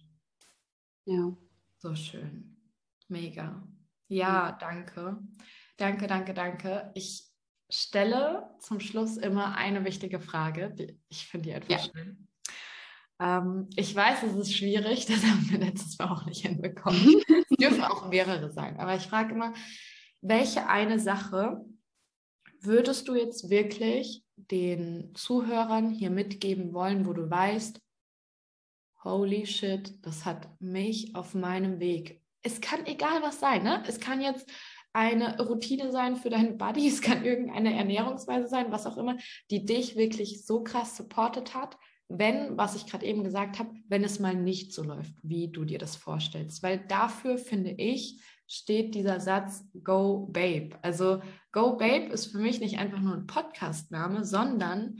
Ja. 1.05 1.35
So 1.77 1.95
schön. 1.95 2.57
Mega. 3.07 3.67
Ja, 4.07 4.53
danke. 4.53 5.19
Danke, 5.77 6.07
danke, 6.07 6.33
danke. 6.33 6.91
Ich 6.93 7.25
stelle 7.69 8.49
zum 8.59 8.79
Schluss 8.79 9.17
immer 9.17 9.55
eine 9.55 9.83
wichtige 9.85 10.19
Frage. 10.19 10.71
Die, 10.71 10.99
ich 11.09 11.27
finde 11.27 11.49
die 11.49 11.55
etwas 11.55 11.87
ja. 11.87 11.91
schön. 11.91 12.27
Ähm, 13.19 13.69
ich 13.75 13.95
weiß, 13.95 14.23
es 14.23 14.35
ist 14.35 14.55
schwierig, 14.55 15.05
das 15.07 15.23
haben 15.23 15.49
wir 15.49 15.59
letztes 15.59 15.97
Mal 15.97 16.09
auch 16.09 16.25
nicht 16.25 16.45
hinbekommen. 16.45 17.21
es 17.49 17.57
dürfen 17.57 17.83
auch 17.83 18.09
mehrere 18.09 18.51
sein, 18.51 18.79
aber 18.79 18.95
ich 18.95 19.03
frage 19.03 19.33
immer, 19.33 19.53
welche 20.21 20.67
eine 20.67 20.99
Sache 20.99 21.65
würdest 22.66 23.07
du 23.07 23.16
jetzt 23.16 23.49
wirklich 23.49 24.24
den 24.36 25.14
Zuhörern 25.16 25.89
hier 25.89 26.09
mitgeben 26.09 26.74
wollen, 26.74 27.05
wo 27.05 27.14
du 27.14 27.30
weißt, 27.30 27.80
holy 29.03 29.45
shit, 29.45 29.93
das 30.05 30.26
hat 30.26 30.49
mich 30.61 31.16
auf 31.16 31.34
meinem 31.34 31.80
Weg. 31.80 32.22
Es 32.41 32.61
kann 32.61 32.86
egal 32.86 33.22
was 33.22 33.39
sein, 33.39 33.64
ne? 33.64 33.84
Es 33.88 33.99
kann 33.99 34.22
jetzt 34.22 34.49
eine 34.93 35.39
Routine 35.41 35.91
sein 35.91 36.16
für 36.16 36.30
deinen 36.30 36.57
Body, 36.57 36.88
es 36.88 37.01
kann 37.01 37.26
irgendeine 37.26 37.76
Ernährungsweise 37.76 38.47
sein, 38.47 38.72
was 38.72 38.86
auch 38.86 38.97
immer, 38.97 39.18
die 39.49 39.66
dich 39.66 39.95
wirklich 39.95 40.45
so 40.45 40.64
krass 40.64 40.95
supportet 40.95 41.55
hat, 41.55 41.78
wenn, 42.07 42.57
was 42.57 42.76
ich 42.76 42.86
gerade 42.86 43.05
eben 43.05 43.24
gesagt 43.24 43.57
habe, 43.59 43.72
wenn 43.88 44.03
es 44.03 44.20
mal 44.20 44.36
nicht 44.36 44.72
so 44.72 44.84
läuft, 44.84 45.14
wie 45.24 45.47
du 45.47 45.66
dir 45.66 45.80
das 45.80 45.95
vorstellst. 45.95 46.61
Weil 46.61 46.80
dafür 46.88 47.38
finde 47.38 47.72
ich, 47.72 48.22
steht 48.47 48.95
dieser 48.95 49.19
Satz 49.19 49.65
Go 49.83 50.27
Babe. 50.27 50.77
Also 50.81 51.21
Go 51.51 51.77
Babe 51.77 52.05
ist 52.05 52.27
für 52.31 52.39
mich 52.39 52.59
nicht 52.59 52.77
einfach 52.79 52.99
nur 52.99 53.13
ein 53.13 53.27
Podcast-Name, 53.27 54.25
sondern 54.25 54.99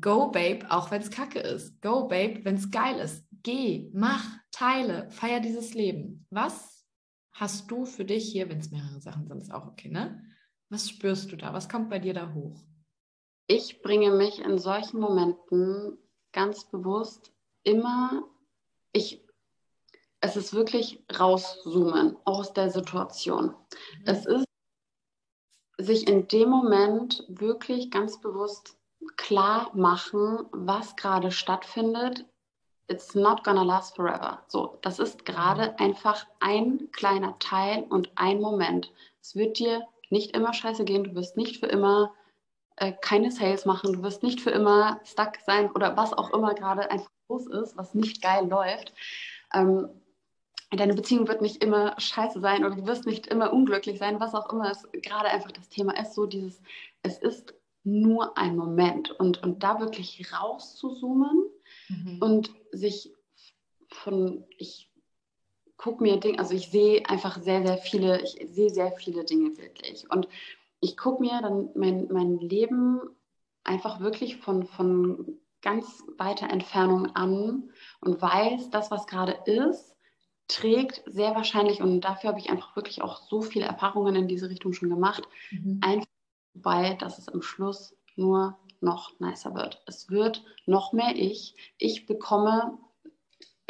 Go 0.00 0.30
Babe, 0.30 0.66
auch 0.70 0.90
wenn 0.90 1.02
es 1.02 1.10
kacke 1.10 1.38
ist. 1.38 1.80
Go 1.80 2.08
Babe, 2.08 2.44
wenn 2.44 2.56
es 2.56 2.70
geil 2.70 2.98
ist. 2.98 3.24
Geh, 3.42 3.90
mach, 3.92 4.24
teile, 4.50 5.10
feier 5.10 5.40
dieses 5.40 5.74
Leben. 5.74 6.26
Was 6.30 6.84
hast 7.32 7.70
du 7.70 7.84
für 7.84 8.04
dich 8.04 8.30
hier, 8.30 8.48
wenn 8.48 8.58
es 8.58 8.70
mehrere 8.70 9.00
Sachen 9.00 9.26
sind, 9.26 9.40
ist 9.40 9.52
auch 9.52 9.66
okay, 9.66 9.88
ne? 9.88 10.22
Was 10.70 10.88
spürst 10.88 11.30
du 11.30 11.36
da? 11.36 11.52
Was 11.52 11.68
kommt 11.68 11.90
bei 11.90 11.98
dir 11.98 12.14
da 12.14 12.32
hoch? 12.32 12.64
Ich 13.46 13.82
bringe 13.82 14.10
mich 14.10 14.40
in 14.40 14.58
solchen 14.58 14.98
Momenten 14.98 15.98
ganz 16.32 16.68
bewusst 16.70 17.32
immer, 17.62 18.24
ich, 18.92 19.23
es 20.24 20.36
ist 20.36 20.54
wirklich 20.54 21.04
rauszoomen 21.20 22.16
aus 22.24 22.54
der 22.54 22.70
Situation. 22.70 23.46
Mhm. 23.48 24.02
Es 24.06 24.24
ist 24.24 24.46
sich 25.76 26.08
in 26.08 26.28
dem 26.28 26.48
Moment 26.48 27.24
wirklich 27.28 27.90
ganz 27.90 28.20
bewusst 28.20 28.78
klar 29.16 29.70
machen, 29.74 30.46
was 30.50 30.96
gerade 30.96 31.30
stattfindet 31.30 32.24
it's 32.86 33.14
not 33.14 33.42
gonna 33.44 33.62
last 33.62 33.96
forever. 33.96 34.42
So, 34.46 34.78
das 34.82 34.98
ist 34.98 35.24
gerade 35.24 35.78
einfach 35.78 36.26
ein 36.40 36.90
kleiner 36.92 37.38
Teil 37.38 37.84
und 37.88 38.10
ein 38.14 38.40
Moment. 38.40 38.92
Es 39.22 39.34
wird 39.34 39.58
dir 39.58 39.86
nicht 40.10 40.36
immer 40.36 40.52
scheiße 40.52 40.84
gehen, 40.84 41.04
du 41.04 41.14
wirst 41.14 41.38
nicht 41.38 41.60
für 41.60 41.66
immer 41.66 42.12
äh, 42.76 42.92
keine 43.00 43.30
Sales 43.30 43.64
machen, 43.64 43.94
du 43.94 44.02
wirst 44.02 44.22
nicht 44.22 44.42
für 44.42 44.50
immer 44.50 45.00
stuck 45.04 45.36
sein 45.46 45.70
oder 45.72 45.96
was 45.96 46.12
auch 46.12 46.34
immer 46.34 46.54
gerade 46.54 46.90
einfach 46.90 47.08
los 47.30 47.46
ist, 47.46 47.74
was 47.78 47.94
nicht 47.94 48.20
geil 48.20 48.46
läuft. 48.46 48.92
Ähm, 49.54 49.88
deine 50.76 50.94
Beziehung 50.94 51.28
wird 51.28 51.42
nicht 51.42 51.62
immer 51.62 51.98
scheiße 51.98 52.40
sein 52.40 52.64
oder 52.64 52.76
du 52.76 52.86
wirst 52.86 53.06
nicht 53.06 53.26
immer 53.26 53.52
unglücklich 53.52 53.98
sein, 53.98 54.20
was 54.20 54.34
auch 54.34 54.52
immer 54.52 54.70
es 54.70 54.86
gerade 55.02 55.28
einfach 55.28 55.52
das 55.52 55.68
Thema 55.68 55.98
ist, 56.00 56.14
so 56.14 56.26
dieses, 56.26 56.62
es 57.02 57.18
ist 57.18 57.54
nur 57.84 58.36
ein 58.38 58.56
Moment 58.56 59.10
und, 59.10 59.42
und 59.42 59.62
da 59.62 59.78
wirklich 59.78 60.32
rauszuzoomen 60.32 61.44
mhm. 61.88 62.18
und 62.20 62.50
sich 62.72 63.12
von, 63.88 64.44
ich 64.56 64.90
gucke 65.76 66.02
mir 66.02 66.18
Dinge, 66.18 66.38
also 66.38 66.54
ich 66.54 66.70
sehe 66.70 67.08
einfach 67.08 67.40
sehr, 67.40 67.62
sehr 67.62 67.76
viele, 67.76 68.22
ich 68.22 68.38
sehe 68.48 68.70
sehr 68.70 68.92
viele 68.92 69.24
Dinge 69.24 69.56
wirklich. 69.58 70.10
Und 70.10 70.28
ich 70.80 70.96
gucke 70.96 71.22
mir 71.22 71.40
dann 71.42 71.68
mein, 71.74 72.08
mein 72.10 72.38
Leben 72.38 73.00
einfach 73.64 74.00
wirklich 74.00 74.36
von, 74.38 74.64
von 74.64 75.38
ganz 75.62 76.02
weiter 76.18 76.50
Entfernung 76.50 77.14
an 77.14 77.70
und 78.00 78.20
weiß, 78.20 78.70
das, 78.70 78.90
was 78.90 79.06
gerade 79.06 79.32
ist, 79.46 79.93
trägt 80.48 81.02
sehr 81.06 81.34
wahrscheinlich, 81.34 81.80
und 81.80 82.02
dafür 82.02 82.30
habe 82.30 82.38
ich 82.40 82.50
einfach 82.50 82.76
wirklich 82.76 83.02
auch 83.02 83.22
so 83.28 83.40
viele 83.40 83.64
Erfahrungen 83.64 84.14
in 84.14 84.28
diese 84.28 84.50
Richtung 84.50 84.72
schon 84.72 84.90
gemacht, 84.90 85.22
mhm. 85.50 85.80
einfach 85.82 86.06
bei, 86.54 86.94
dass 86.94 87.18
es 87.18 87.28
am 87.28 87.42
Schluss 87.42 87.96
nur 88.16 88.58
noch 88.80 89.18
nicer 89.18 89.54
wird. 89.54 89.82
Es 89.86 90.10
wird 90.10 90.44
noch 90.66 90.92
mehr 90.92 91.16
ich. 91.16 91.54
Ich 91.78 92.06
bekomme 92.06 92.78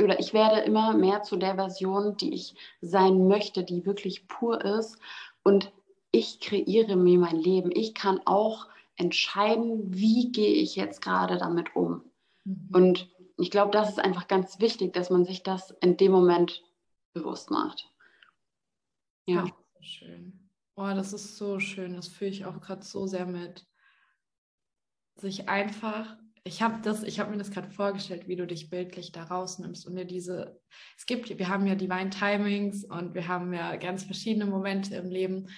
oder 0.03 0.18
ich 0.18 0.35
werde 0.35 0.61
immer 0.61 0.93
mehr 0.95 1.22
zu 1.22 1.37
der 1.37 1.55
Version, 1.55 2.16
die 2.16 2.35
ich 2.35 2.55
sein 2.81 3.29
möchte, 3.29 3.62
die 3.62 3.87
wirklich 3.87 4.27
pur 4.27 4.62
ist. 4.64 4.99
Und 5.45 5.72
ich 6.11 6.41
kreiere 6.41 6.97
mir 6.97 7.18
mein 7.18 7.37
Leben. 7.37 7.70
Ich 7.72 7.95
kann 7.95 8.20
auch 8.25 8.66
entscheiden, 8.97 9.95
wie 9.95 10.33
gehe 10.33 10.55
ich 10.55 10.77
jetzt 10.77 11.01
gerade 11.01 11.39
damit 11.39 11.77
um. 11.77 12.03
Mhm. 12.45 12.68
Und 12.72 13.13
ich 13.37 13.51
glaube, 13.51 13.72
das 13.72 13.91
ist 13.91 13.99
einfach 13.99 14.28
ganz 14.28 14.61
wichtig, 14.61 14.93
dass 14.93 15.11
man 15.11 15.24
sich 15.24 15.43
das 15.43 15.70
in 15.80 15.97
dem 15.97 16.12
Moment 16.12 16.62
bewusst 17.12 17.51
macht. 17.51 17.91
Ja. 19.26 19.47
ja 19.47 19.53
schön. 19.80 20.51
Oh, 20.76 20.91
das 20.95 21.12
ist 21.12 21.37
so 21.37 21.61
schön. 21.61 21.95
Das 21.95 22.09
fühle 22.09 22.30
ich 22.30 22.45
auch 22.45 22.61
gerade 22.61 22.85
so 22.85 23.07
sehr 23.07 23.26
mit 23.26 23.66
sich 25.16 25.49
einfach, 25.49 26.16
ich 26.43 26.61
habe 26.62 26.82
das, 26.82 27.03
mir 27.03 27.39
das 27.39 27.51
gerade 27.51 27.70
vorgestellt, 27.70 28.26
wie 28.26 28.37
du 28.37 28.47
dich 28.47 28.70
bildlich 28.70 29.12
da 29.12 29.24
rausnimmst 29.24 29.87
und 29.87 29.95
dir 29.97 30.05
diese, 30.05 30.61
es 30.97 31.07
gibt, 31.07 31.28
wir 31.39 31.49
haben 31.49 31.66
ja 31.66 31.76
Divine 31.76 32.11
Timings 32.11 32.85
und 32.85 33.14
wir 33.14 33.28
haben 33.28 33.53
ja 33.53 33.76
ganz 33.76 34.05
verschiedene 34.05 34.47
Momente 34.47 34.97
im 34.97 35.09
Leben. 35.09 35.49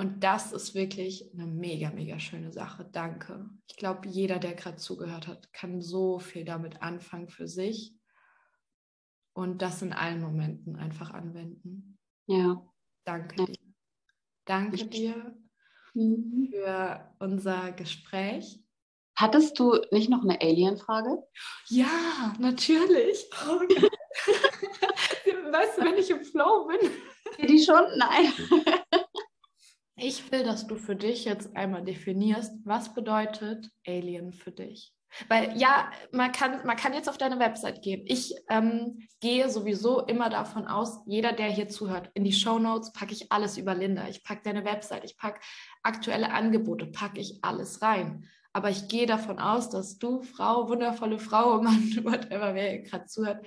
Und 0.00 0.24
das 0.24 0.52
ist 0.52 0.74
wirklich 0.74 1.30
eine 1.34 1.46
mega, 1.46 1.90
mega 1.90 2.18
schöne 2.18 2.50
Sache. 2.54 2.88
Danke. 2.90 3.50
Ich 3.68 3.76
glaube, 3.76 4.08
jeder, 4.08 4.38
der 4.38 4.54
gerade 4.54 4.78
zugehört 4.78 5.26
hat, 5.26 5.52
kann 5.52 5.82
so 5.82 6.18
viel 6.18 6.46
damit 6.46 6.80
anfangen 6.80 7.28
für 7.28 7.46
sich 7.46 7.94
und 9.34 9.60
das 9.60 9.82
in 9.82 9.92
allen 9.92 10.22
Momenten 10.22 10.76
einfach 10.76 11.10
anwenden. 11.10 11.98
Ja. 12.24 12.66
Danke 13.04 13.40
ja. 13.40 13.44
dir. 13.44 13.56
Danke 14.46 14.86
dir 14.86 15.36
mhm. 15.92 16.48
für 16.50 17.14
unser 17.18 17.72
Gespräch. 17.72 18.58
Hattest 19.16 19.58
du 19.58 19.82
nicht 19.90 20.08
noch 20.08 20.22
eine 20.22 20.40
Alien-Frage? 20.40 21.22
Ja, 21.68 22.34
natürlich. 22.38 23.28
Oh, 23.46 23.60
weißt 25.52 25.76
du, 25.76 25.82
wenn 25.82 25.98
ich 25.98 26.08
im 26.08 26.24
Flow 26.24 26.68
bin? 26.68 26.90
Die 27.46 27.62
schon? 27.62 27.82
Nein. 27.98 28.32
Ich 30.02 30.32
will, 30.32 30.44
dass 30.44 30.66
du 30.66 30.76
für 30.76 30.96
dich 30.96 31.26
jetzt 31.26 31.54
einmal 31.54 31.84
definierst, 31.84 32.54
was 32.64 32.94
bedeutet 32.94 33.70
Alien 33.86 34.32
für 34.32 34.50
dich? 34.50 34.94
Weil 35.28 35.58
ja, 35.58 35.90
man 36.12 36.32
kann, 36.32 36.64
man 36.64 36.76
kann 36.76 36.94
jetzt 36.94 37.08
auf 37.08 37.18
deine 37.18 37.38
Website 37.38 37.82
gehen. 37.82 38.04
Ich 38.06 38.34
ähm, 38.48 39.06
gehe 39.20 39.50
sowieso 39.50 40.06
immer 40.06 40.30
davon 40.30 40.66
aus, 40.66 41.00
jeder, 41.06 41.32
der 41.32 41.48
hier 41.48 41.68
zuhört, 41.68 42.10
in 42.14 42.24
die 42.24 42.32
Show 42.32 42.58
Notes 42.58 42.92
packe 42.92 43.12
ich 43.12 43.30
alles 43.30 43.58
über 43.58 43.74
Linda. 43.74 44.08
Ich 44.08 44.24
packe 44.24 44.42
deine 44.44 44.64
Website, 44.64 45.04
ich 45.04 45.18
packe 45.18 45.40
aktuelle 45.82 46.32
Angebote, 46.32 46.86
packe 46.86 47.20
ich 47.20 47.40
alles 47.42 47.82
rein. 47.82 48.26
Aber 48.52 48.70
ich 48.70 48.88
gehe 48.88 49.06
davon 49.06 49.38
aus, 49.38 49.68
dass 49.68 49.98
du, 49.98 50.22
Frau, 50.22 50.68
wundervolle 50.68 51.18
Frau, 51.18 51.60
Mann, 51.62 51.92
whatever, 52.04 52.54
wer 52.54 52.78
gerade 52.78 53.06
zuhört, 53.06 53.46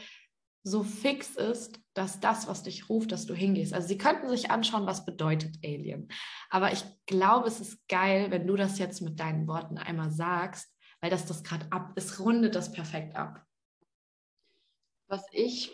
so 0.64 0.84
fix 0.84 1.36
ist, 1.36 1.80
dass 1.94 2.22
das, 2.22 2.48
was 2.48 2.64
dich 2.64 2.90
ruft, 2.90 3.12
dass 3.12 3.26
du 3.26 3.34
hingehst. 3.34 3.74
Also 3.74 3.88
sie 3.88 3.98
könnten 3.98 4.30
sich 4.30 4.50
anschauen, 4.50 4.86
was 4.86 5.06
bedeutet 5.06 5.58
Alien. 5.64 6.08
Aber 6.50 6.72
ich 6.72 6.84
glaube, 7.06 7.48
es 7.48 7.60
ist 7.60 7.86
geil, 7.90 8.32
wenn 8.32 8.48
du 8.48 8.56
das 8.56 8.80
jetzt 8.80 9.02
mit 9.02 9.20
deinen 9.20 9.48
Worten 9.48 9.78
einmal 9.78 10.10
sagst, 10.10 10.74
weil 11.02 11.10
das 11.10 11.26
das 11.26 11.44
gerade 11.44 11.68
ab, 11.70 11.92
es 11.96 12.20
rundet 12.20 12.56
das 12.56 12.72
perfekt 12.72 13.16
ab. 13.18 13.46
Was 15.08 15.26
ich, 15.32 15.72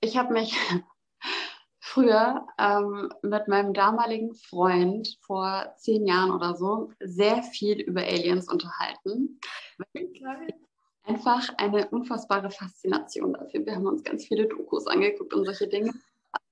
ich 0.00 0.16
habe 0.16 0.32
mich 0.32 0.56
früher 1.80 2.44
ähm, 2.58 3.12
mit 3.22 3.46
meinem 3.46 3.74
damaligen 3.74 4.34
Freund 4.34 5.18
vor 5.20 5.72
zehn 5.78 6.04
Jahren 6.04 6.32
oder 6.32 6.56
so 6.56 6.90
sehr 6.98 7.44
viel 7.44 7.80
über 7.80 8.02
Aliens 8.02 8.48
unterhalten. 8.48 9.38
Geil 9.94 10.54
einfach 11.04 11.48
eine 11.56 11.88
unfassbare 11.88 12.50
Faszination 12.50 13.34
dafür. 13.34 13.64
Wir 13.66 13.74
haben 13.74 13.86
uns 13.86 14.02
ganz 14.04 14.26
viele 14.26 14.46
Dokus 14.46 14.86
angeguckt 14.86 15.34
und 15.34 15.44
solche 15.44 15.68
Dinge. 15.68 15.92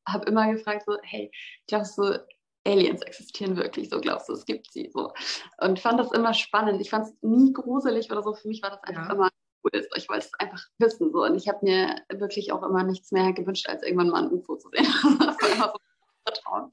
Habe 0.07 0.27
immer 0.27 0.53
gefragt, 0.53 0.85
so, 0.87 0.97
hey, 1.03 1.31
glaubst 1.69 1.97
du, 1.99 2.25
Aliens 2.67 3.03
existieren 3.03 3.57
wirklich? 3.57 3.89
So 3.91 4.01
glaubst 4.01 4.29
du, 4.29 4.33
es 4.33 4.45
gibt 4.45 4.73
sie? 4.73 4.91
So. 4.93 5.13
Und 5.61 5.79
fand 5.79 6.01
das 6.01 6.13
immer 6.13 6.35
spannend. 6.35 6.81
Ich 6.81 6.91
fand 6.91 7.07
es 7.07 7.15
nie 7.23 7.53
gruselig 7.53 8.11
oder 8.11 8.23
so. 8.23 8.35
Für 8.35 8.49
mich 8.49 8.63
war 8.63 8.71
das 8.71 8.83
einfach 8.83 9.09
ja. 9.09 9.15
immer 9.15 9.29
cool. 9.65 9.71
Ich 9.97 10.09
wollte 10.09 10.27
es 10.27 10.35
einfach 10.39 10.67
wissen. 10.79 11.13
So. 11.13 11.25
Und 11.25 11.37
ich 11.37 11.49
habe 11.49 11.59
mir 11.63 12.03
wirklich 12.13 12.53
auch 12.53 12.63
immer 12.63 12.83
nichts 12.83 13.13
mehr 13.13 13.33
gewünscht, 13.33 13.69
als 13.69 13.83
irgendwann 13.83 14.11
mal 14.11 14.25
ein 14.25 14.33
UFO 14.33 14.57
zu 14.57 14.69
sehen. 14.71 14.85
das 15.21 15.37
war 15.41 15.49
immer 15.53 15.73
so 15.73 15.79
Vertrauen. 16.25 16.71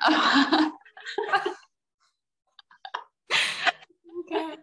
okay. 4.20 4.58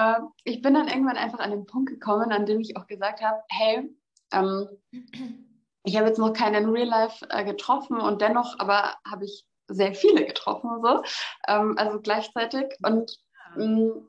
Äh, 0.00 0.20
ich 0.44 0.62
bin 0.62 0.74
dann 0.74 0.88
irgendwann 0.88 1.18
einfach 1.18 1.40
an 1.40 1.50
den 1.50 1.66
Punkt 1.66 1.90
gekommen, 1.90 2.32
an 2.32 2.46
dem 2.46 2.60
ich 2.60 2.76
auch 2.76 2.86
gesagt 2.86 3.20
habe, 3.20 3.40
hey, 3.50 3.94
ähm, 4.32 4.68
ich 5.84 5.96
habe 5.96 6.08
jetzt 6.08 6.18
noch 6.18 6.32
keinen 6.32 6.64
in 6.64 6.70
Real 6.70 6.88
Life 6.88 7.26
äh, 7.28 7.44
getroffen 7.44 8.00
und 8.00 8.22
dennoch 8.22 8.58
aber 8.58 8.94
habe 9.08 9.26
ich 9.26 9.46
sehr 9.68 9.94
viele 9.94 10.24
getroffen, 10.26 10.70
so, 10.82 11.02
ähm, 11.48 11.74
also 11.76 12.00
gleichzeitig. 12.00 12.64
Und 12.82 13.18
ähm, 13.56 14.08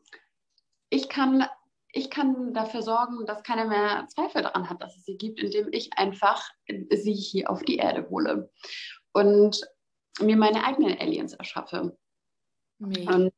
ich 0.89 1.09
kann 1.09 1.45
ich 1.93 2.09
kann 2.09 2.53
dafür 2.53 2.83
sorgen, 2.83 3.25
dass 3.25 3.43
keiner 3.43 3.65
mehr 3.65 4.07
Zweifel 4.07 4.43
daran 4.43 4.69
hat, 4.69 4.81
dass 4.81 4.95
es 4.95 5.03
sie 5.03 5.17
gibt, 5.17 5.41
indem 5.41 5.67
ich 5.73 5.89
einfach 5.97 6.49
sie 6.89 7.13
hier 7.13 7.49
auf 7.49 7.63
die 7.63 7.75
Erde 7.75 8.09
hole 8.09 8.49
und 9.11 9.59
mir 10.21 10.37
meine 10.37 10.63
eigenen 10.63 10.97
Aliens 10.97 11.33
erschaffe. 11.33 11.97
Und 12.79 13.33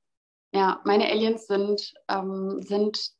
ja, 0.54 0.82
meine 0.86 1.10
Aliens 1.10 1.48
sind, 1.48 1.94
ähm, 2.10 2.62
sind 2.62 3.12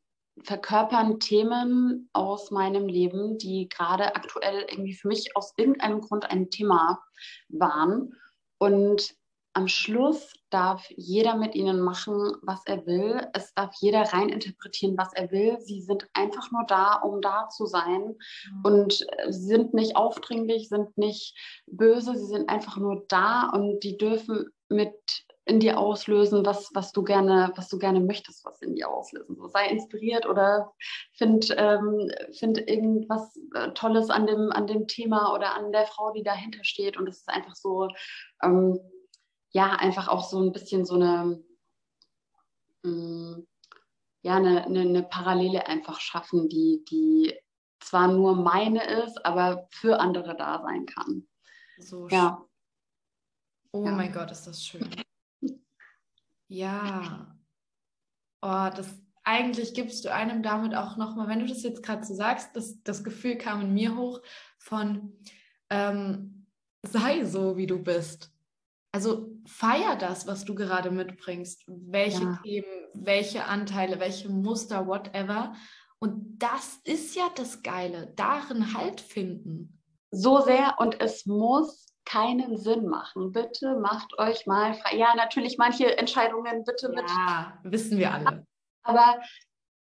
verkörpern 0.42 1.20
Themen 1.20 2.08
aus 2.12 2.50
meinem 2.50 2.86
Leben, 2.86 3.38
die 3.38 3.68
gerade 3.68 4.16
aktuell 4.16 4.66
irgendwie 4.70 4.94
für 4.94 5.08
mich 5.08 5.36
aus 5.36 5.52
irgendeinem 5.56 6.00
Grund 6.00 6.30
ein 6.30 6.50
Thema 6.50 7.02
waren. 7.48 8.14
Und 8.58 9.14
am 9.56 9.68
Schluss 9.68 10.32
darf 10.50 10.84
jeder 10.90 11.36
mit 11.36 11.54
ihnen 11.54 11.80
machen, 11.80 12.32
was 12.42 12.60
er 12.66 12.86
will. 12.86 13.24
Es 13.34 13.54
darf 13.54 13.72
jeder 13.80 14.02
reininterpretieren, 14.02 14.98
was 14.98 15.12
er 15.12 15.30
will. 15.30 15.60
Sie 15.60 15.80
sind 15.80 16.08
einfach 16.12 16.50
nur 16.50 16.64
da, 16.66 16.94
um 16.94 17.20
da 17.20 17.48
zu 17.48 17.66
sein 17.66 18.02
mhm. 18.02 18.64
und 18.64 19.06
sind 19.28 19.72
nicht 19.72 19.96
aufdringlich, 19.96 20.68
sind 20.68 20.98
nicht 20.98 21.36
böse. 21.66 22.16
Sie 22.16 22.26
sind 22.26 22.48
einfach 22.48 22.76
nur 22.76 23.04
da 23.08 23.50
und 23.50 23.80
die 23.84 23.96
dürfen 23.96 24.50
mit 24.68 25.24
in 25.46 25.60
dir 25.60 25.78
auslösen, 25.78 26.44
was, 26.46 26.70
was 26.74 26.92
du 26.92 27.02
gerne, 27.02 27.52
was 27.56 27.68
du 27.68 27.78
gerne 27.78 28.00
möchtest, 28.00 28.44
was 28.44 28.62
in 28.62 28.74
dir 28.74 28.88
auslösen. 28.88 29.36
So, 29.36 29.48
sei 29.48 29.68
inspiriert 29.68 30.26
oder 30.26 30.72
find, 31.12 31.54
ähm, 31.56 32.10
find 32.32 32.58
irgendwas 32.66 33.38
äh, 33.54 33.70
Tolles 33.72 34.08
an 34.08 34.26
dem, 34.26 34.50
an 34.52 34.66
dem 34.66 34.86
Thema 34.86 35.34
oder 35.34 35.54
an 35.54 35.70
der 35.70 35.86
Frau, 35.86 36.12
die 36.12 36.22
dahinter 36.22 36.64
steht. 36.64 36.96
Und 36.96 37.08
es 37.08 37.18
ist 37.18 37.28
einfach 37.28 37.54
so, 37.54 37.88
ähm, 38.42 38.80
ja, 39.50 39.72
einfach 39.72 40.08
auch 40.08 40.24
so 40.24 40.40
ein 40.40 40.52
bisschen 40.52 40.86
so 40.86 40.94
eine, 40.94 41.42
mh, 42.82 42.90
mm, 42.90 43.46
ja, 44.22 44.36
eine, 44.36 44.64
eine, 44.64 44.80
eine 44.80 45.02
Parallele 45.02 45.66
einfach 45.66 46.00
schaffen, 46.00 46.48
die, 46.48 46.82
die 46.88 47.34
zwar 47.80 48.08
nur 48.08 48.34
meine 48.34 48.82
ist, 49.04 49.24
aber 49.26 49.68
für 49.70 50.00
andere 50.00 50.34
da 50.34 50.62
sein 50.62 50.86
kann. 50.86 51.28
So 51.78 52.08
ja. 52.08 52.42
Oh 53.72 53.84
ja. 53.84 53.92
mein 53.92 54.12
Gott, 54.12 54.30
ist 54.30 54.46
das 54.46 54.64
schön. 54.64 54.88
Ja. 56.48 57.36
Oh, 58.42 58.68
das 58.74 58.88
eigentlich 59.24 59.72
gibst 59.72 60.04
du 60.04 60.12
einem 60.12 60.42
damit 60.42 60.74
auch 60.74 60.96
nochmal, 60.96 61.28
wenn 61.28 61.40
du 61.40 61.46
das 61.46 61.62
jetzt 61.62 61.82
gerade 61.82 62.04
so 62.04 62.14
sagst, 62.14 62.54
das, 62.54 62.82
das 62.82 63.02
Gefühl 63.02 63.36
kam 63.36 63.62
in 63.62 63.72
mir 63.72 63.96
hoch 63.96 64.20
von 64.58 65.18
ähm, 65.70 66.46
sei 66.82 67.24
so, 67.24 67.56
wie 67.56 67.66
du 67.66 67.82
bist. 67.82 68.30
Also 68.92 69.34
feier 69.46 69.96
das, 69.96 70.26
was 70.26 70.44
du 70.44 70.54
gerade 70.54 70.90
mitbringst, 70.90 71.64
welche 71.66 72.22
ja. 72.22 72.40
Themen, 72.44 72.86
welche 72.92 73.46
Anteile, 73.46 73.98
welche 73.98 74.28
Muster, 74.28 74.86
whatever. 74.86 75.54
Und 75.98 76.38
das 76.38 76.78
ist 76.84 77.16
ja 77.16 77.28
das 77.34 77.62
Geile, 77.62 78.12
darin 78.14 78.74
Halt 78.74 79.00
finden. 79.00 79.80
So 80.10 80.42
sehr 80.42 80.76
und 80.78 81.00
es 81.00 81.26
muss 81.26 81.93
keinen 82.04 82.56
Sinn 82.56 82.86
machen. 82.86 83.32
Bitte 83.32 83.76
macht 83.76 84.18
euch 84.18 84.46
mal 84.46 84.74
frei. 84.74 84.96
Ja, 84.96 85.14
natürlich 85.14 85.58
manche 85.58 85.96
Entscheidungen 85.96 86.64
bitte 86.64 86.88
mit. 86.88 87.08
Ja, 87.08 87.58
wissen 87.62 87.98
wir 87.98 88.12
alle. 88.12 88.46
Aber 88.82 89.20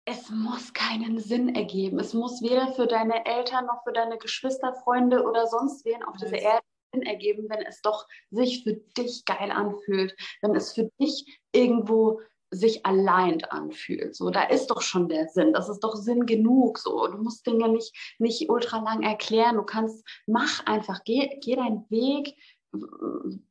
es 0.06 0.30
muss 0.30 0.72
keinen 0.72 1.18
Sinn 1.18 1.54
ergeben. 1.54 1.98
Es 1.98 2.12
muss 2.12 2.42
weder 2.42 2.68
für 2.74 2.86
deine 2.86 3.24
Eltern 3.24 3.66
noch 3.66 3.82
für 3.84 3.92
deine 3.92 4.18
Geschwister, 4.18 4.74
Freunde 4.84 5.24
oder 5.24 5.46
sonst 5.46 5.84
wen 5.84 6.02
auf 6.02 6.16
dieser 6.16 6.38
Erde 6.38 6.64
Sinn 6.92 7.02
ergeben, 7.02 7.46
wenn 7.48 7.64
es 7.64 7.80
doch 7.82 8.06
sich 8.30 8.62
für 8.62 8.74
dich 8.74 9.24
geil 9.24 9.50
anfühlt, 9.50 10.14
wenn 10.42 10.54
es 10.54 10.72
für 10.72 10.90
dich 11.00 11.40
irgendwo 11.52 12.20
sich 12.54 12.86
allein 12.86 13.42
anfühlt. 13.44 14.14
So, 14.14 14.30
da 14.30 14.44
ist 14.44 14.68
doch 14.68 14.82
schon 14.82 15.08
der 15.08 15.28
Sinn. 15.28 15.52
Das 15.52 15.68
ist 15.68 15.80
doch 15.80 15.96
Sinn 15.96 16.26
genug. 16.26 16.78
So, 16.78 17.06
du 17.08 17.18
musst 17.18 17.46
Dinge 17.46 17.68
nicht, 17.68 17.94
nicht 18.18 18.48
ultra 18.48 18.78
lang 18.78 19.02
erklären. 19.02 19.56
Du 19.56 19.62
kannst, 19.62 20.06
mach 20.26 20.64
einfach, 20.66 21.04
geh, 21.04 21.38
geh 21.40 21.56
deinen 21.56 21.88
Weg 21.90 22.36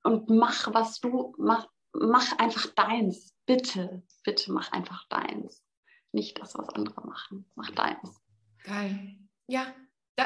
und 0.04 0.30
mach, 0.30 0.74
was 0.74 1.00
du, 1.00 1.34
mach, 1.38 1.68
mach 1.94 2.38
einfach 2.38 2.68
deins. 2.76 3.34
Bitte, 3.46 4.04
bitte 4.24 4.52
mach 4.52 4.72
einfach 4.72 5.08
deins. 5.10 5.64
Nicht 6.12 6.40
das, 6.40 6.56
was 6.56 6.70
andere 6.70 7.06
machen. 7.06 7.50
Mach 7.56 7.72
deins. 7.72 8.22
Geil. 8.64 9.18
Ja, 9.48 9.74
da, 10.16 10.26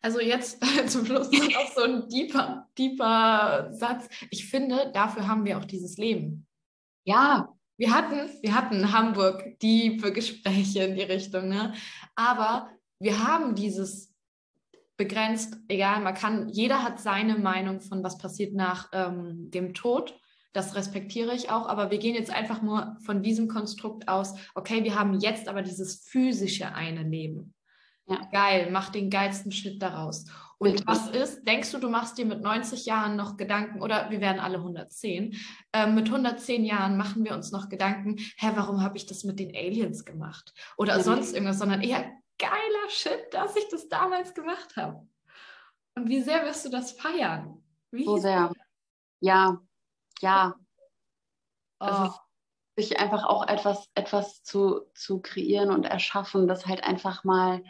also 0.00 0.20
jetzt 0.20 0.62
zum 0.90 1.06
Schluss 1.06 1.30
noch 1.30 1.72
so 1.74 1.82
ein 1.82 2.08
deeper, 2.08 2.68
deeper 2.78 3.68
Satz. 3.72 4.08
Ich 4.30 4.48
finde, 4.48 4.90
dafür 4.92 5.26
haben 5.26 5.44
wir 5.44 5.58
auch 5.58 5.64
dieses 5.64 5.96
Leben. 5.96 6.46
Ja, 7.06 7.53
wir 7.76 7.92
hatten, 7.92 8.30
wir 8.42 8.54
hatten 8.54 8.74
in 8.76 8.92
Hamburg 8.92 9.58
tiefe 9.58 10.12
Gespräche 10.12 10.84
in 10.84 10.94
die 10.94 11.02
Richtung, 11.02 11.48
ne? 11.48 11.74
aber 12.14 12.70
wir 13.00 13.26
haben 13.26 13.54
dieses 13.54 14.14
begrenzt, 14.96 15.56
egal, 15.68 16.00
man 16.00 16.14
kann, 16.14 16.48
jeder 16.48 16.82
hat 16.82 17.00
seine 17.00 17.36
Meinung 17.36 17.80
von 17.80 18.04
was 18.04 18.18
passiert 18.18 18.54
nach 18.54 18.88
ähm, 18.92 19.50
dem 19.50 19.74
Tod. 19.74 20.18
Das 20.52 20.76
respektiere 20.76 21.34
ich 21.34 21.50
auch, 21.50 21.66
aber 21.66 21.90
wir 21.90 21.98
gehen 21.98 22.14
jetzt 22.14 22.30
einfach 22.30 22.62
nur 22.62 22.96
von 23.04 23.22
diesem 23.24 23.48
Konstrukt 23.48 24.06
aus, 24.06 24.34
okay, 24.54 24.84
wir 24.84 24.96
haben 24.96 25.18
jetzt 25.18 25.48
aber 25.48 25.62
dieses 25.62 26.04
physische 26.06 26.72
eine 26.74 27.02
Leben. 27.02 27.54
Ja. 28.06 28.20
Geil, 28.30 28.68
mach 28.70 28.90
den 28.90 29.10
geilsten 29.10 29.50
Shit 29.50 29.82
daraus. 29.82 30.26
Und 30.72 30.86
was 30.86 31.08
ist, 31.10 31.44
denkst 31.46 31.70
du, 31.72 31.78
du 31.78 31.88
machst 31.88 32.18
dir 32.18 32.26
mit 32.26 32.42
90 32.42 32.86
Jahren 32.86 33.16
noch 33.16 33.36
Gedanken, 33.36 33.82
oder 33.82 34.10
wir 34.10 34.20
werden 34.20 34.40
alle 34.40 34.58
110, 34.58 35.36
äh, 35.72 35.86
mit 35.86 36.06
110 36.06 36.64
Jahren 36.64 36.96
machen 36.96 37.24
wir 37.24 37.34
uns 37.34 37.52
noch 37.52 37.68
Gedanken, 37.68 38.16
hä, 38.36 38.52
warum 38.54 38.82
habe 38.82 38.96
ich 38.96 39.06
das 39.06 39.24
mit 39.24 39.38
den 39.38 39.54
Aliens 39.54 40.04
gemacht? 40.04 40.54
Oder 40.76 40.96
ja. 40.96 41.02
sonst 41.02 41.34
irgendwas, 41.34 41.58
sondern 41.58 41.82
eher 41.82 42.10
geiler 42.38 42.88
Shit, 42.88 43.32
dass 43.32 43.56
ich 43.56 43.68
das 43.70 43.88
damals 43.88 44.34
gemacht 44.34 44.76
habe. 44.76 45.06
Und 45.94 46.08
wie 46.08 46.22
sehr 46.22 46.44
wirst 46.44 46.64
du 46.64 46.70
das 46.70 46.92
feiern? 46.92 47.62
Wie 47.90 48.04
so 48.04 48.16
sehr. 48.16 48.52
Ja, 49.20 49.60
ja. 50.20 50.54
Oh. 51.80 51.84
Also 51.84 52.14
sich 52.76 52.98
einfach 52.98 53.24
auch 53.24 53.46
etwas, 53.46 53.88
etwas 53.94 54.42
zu, 54.42 54.80
zu 54.94 55.20
kreieren 55.20 55.70
und 55.70 55.84
erschaffen, 55.84 56.48
das 56.48 56.66
halt 56.66 56.82
einfach 56.82 57.22
mal 57.22 57.62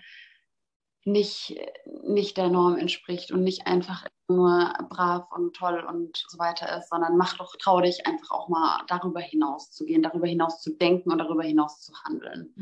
nicht, 1.04 1.54
nicht 2.02 2.36
der 2.36 2.48
Norm 2.48 2.76
entspricht 2.76 3.30
und 3.30 3.42
nicht 3.42 3.66
einfach 3.66 4.06
nur 4.28 4.72
brav 4.88 5.30
und 5.32 5.54
toll 5.54 5.84
und 5.86 6.24
so 6.28 6.38
weiter 6.38 6.78
ist, 6.78 6.88
sondern 6.88 7.16
mach 7.16 7.36
doch, 7.36 7.56
trau 7.56 7.80
dich 7.80 8.06
einfach 8.06 8.30
auch 8.30 8.48
mal 8.48 8.82
darüber 8.88 9.20
hinaus 9.20 9.70
zu 9.70 9.84
gehen, 9.84 10.02
darüber 10.02 10.26
hinaus 10.26 10.62
zu 10.62 10.74
denken 10.76 11.12
und 11.12 11.18
darüber 11.18 11.42
hinaus 11.42 11.82
zu 11.82 11.92
handeln. 12.04 12.54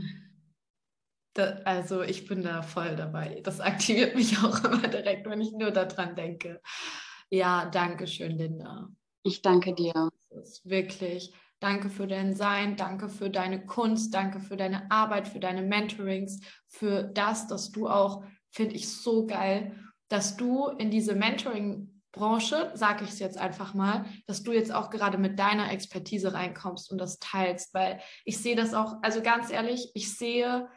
Da, 1.34 1.60
also 1.64 2.02
ich 2.02 2.26
bin 2.26 2.42
da 2.42 2.62
voll 2.62 2.96
dabei. 2.96 3.40
Das 3.42 3.60
aktiviert 3.60 4.14
mich 4.14 4.38
auch 4.38 4.64
immer 4.64 4.88
direkt, 4.88 5.26
wenn 5.28 5.40
ich 5.40 5.52
nur 5.52 5.70
daran 5.70 6.14
denke. 6.16 6.60
Ja, 7.30 7.66
danke 7.66 8.06
schön, 8.06 8.32
Linda. 8.32 8.90
Ich 9.22 9.40
danke 9.40 9.74
dir. 9.74 10.10
Das 10.30 10.58
ist 10.58 10.68
wirklich. 10.68 11.32
Danke 11.62 11.90
für 11.90 12.08
dein 12.08 12.34
Sein, 12.34 12.74
danke 12.74 13.08
für 13.08 13.30
deine 13.30 13.64
Kunst, 13.64 14.12
danke 14.12 14.40
für 14.40 14.56
deine 14.56 14.90
Arbeit, 14.90 15.28
für 15.28 15.38
deine 15.38 15.62
Mentorings, 15.62 16.40
für 16.66 17.04
das, 17.04 17.46
dass 17.46 17.70
du 17.70 17.88
auch, 17.88 18.24
finde 18.50 18.74
ich 18.74 18.88
so 18.88 19.28
geil, 19.28 19.72
dass 20.08 20.36
du 20.36 20.66
in 20.70 20.90
diese 20.90 21.14
Mentoring-Branche, 21.14 22.72
sage 22.74 23.04
ich 23.04 23.10
es 23.10 23.20
jetzt 23.20 23.38
einfach 23.38 23.74
mal, 23.74 24.06
dass 24.26 24.42
du 24.42 24.50
jetzt 24.50 24.74
auch 24.74 24.90
gerade 24.90 25.18
mit 25.18 25.38
deiner 25.38 25.70
Expertise 25.70 26.34
reinkommst 26.34 26.90
und 26.90 26.98
das 26.98 27.20
teilst, 27.20 27.72
weil 27.74 28.00
ich 28.24 28.38
sehe 28.38 28.56
das 28.56 28.74
auch, 28.74 28.96
also 29.02 29.22
ganz 29.22 29.52
ehrlich, 29.52 29.92
ich 29.94 30.18
sehe 30.18 30.68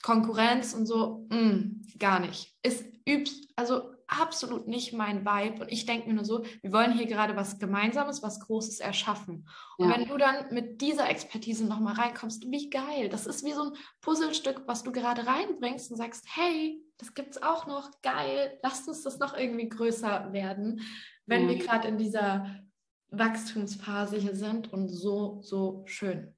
Konkurrenz 0.00 0.72
und 0.72 0.86
so, 0.86 1.26
mh, 1.28 1.36
mm, 1.36 1.82
gar 1.98 2.20
nicht. 2.20 2.56
Ist 2.62 2.86
übst, 3.06 3.52
also 3.54 3.92
absolut 4.10 4.66
nicht 4.66 4.92
mein 4.92 5.24
Vibe. 5.24 5.62
Und 5.62 5.72
ich 5.72 5.86
denke 5.86 6.08
mir 6.08 6.14
nur 6.14 6.24
so, 6.24 6.44
wir 6.62 6.72
wollen 6.72 6.92
hier 6.92 7.06
gerade 7.06 7.36
was 7.36 7.58
Gemeinsames, 7.58 8.22
was 8.22 8.40
Großes 8.40 8.80
erschaffen. 8.80 9.48
Und 9.78 9.90
ja. 9.90 9.96
wenn 9.96 10.08
du 10.08 10.16
dann 10.16 10.52
mit 10.52 10.80
dieser 10.80 11.08
Expertise 11.08 11.64
nochmal 11.64 11.94
reinkommst, 11.94 12.50
wie 12.50 12.70
geil. 12.70 13.08
Das 13.08 13.26
ist 13.26 13.44
wie 13.44 13.52
so 13.52 13.70
ein 13.70 13.76
Puzzlestück, 14.00 14.62
was 14.66 14.82
du 14.82 14.92
gerade 14.92 15.26
reinbringst 15.26 15.90
und 15.90 15.96
sagst, 15.96 16.26
hey, 16.34 16.82
das 16.98 17.14
gibt 17.14 17.36
es 17.36 17.42
auch 17.42 17.66
noch, 17.66 17.90
geil, 18.02 18.58
lasst 18.62 18.88
uns 18.88 19.02
das 19.02 19.18
noch 19.18 19.36
irgendwie 19.36 19.68
größer 19.68 20.32
werden, 20.32 20.82
wenn 21.26 21.44
mhm. 21.44 21.48
wir 21.48 21.58
gerade 21.58 21.88
in 21.88 21.96
dieser 21.96 22.60
Wachstumsphase 23.08 24.18
hier 24.18 24.36
sind 24.36 24.72
und 24.72 24.88
so, 24.88 25.40
so 25.42 25.82
schön. 25.86 26.36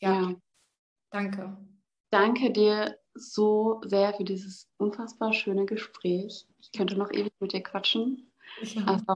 ja. 0.00 0.20
ja. 0.20 0.34
danke. 1.10 1.56
Danke 2.10 2.52
dir 2.52 2.96
so 3.14 3.80
sehr 3.84 4.14
für 4.14 4.24
dieses 4.24 4.68
unfassbar 4.76 5.32
schöne 5.32 5.66
Gespräch. 5.66 6.46
Ich 6.60 6.72
könnte 6.72 6.96
noch 6.96 7.12
ewig 7.12 7.32
mit 7.40 7.52
dir 7.52 7.62
quatschen. 7.62 8.30
Ja. 8.62 8.84
Also, 8.84 9.14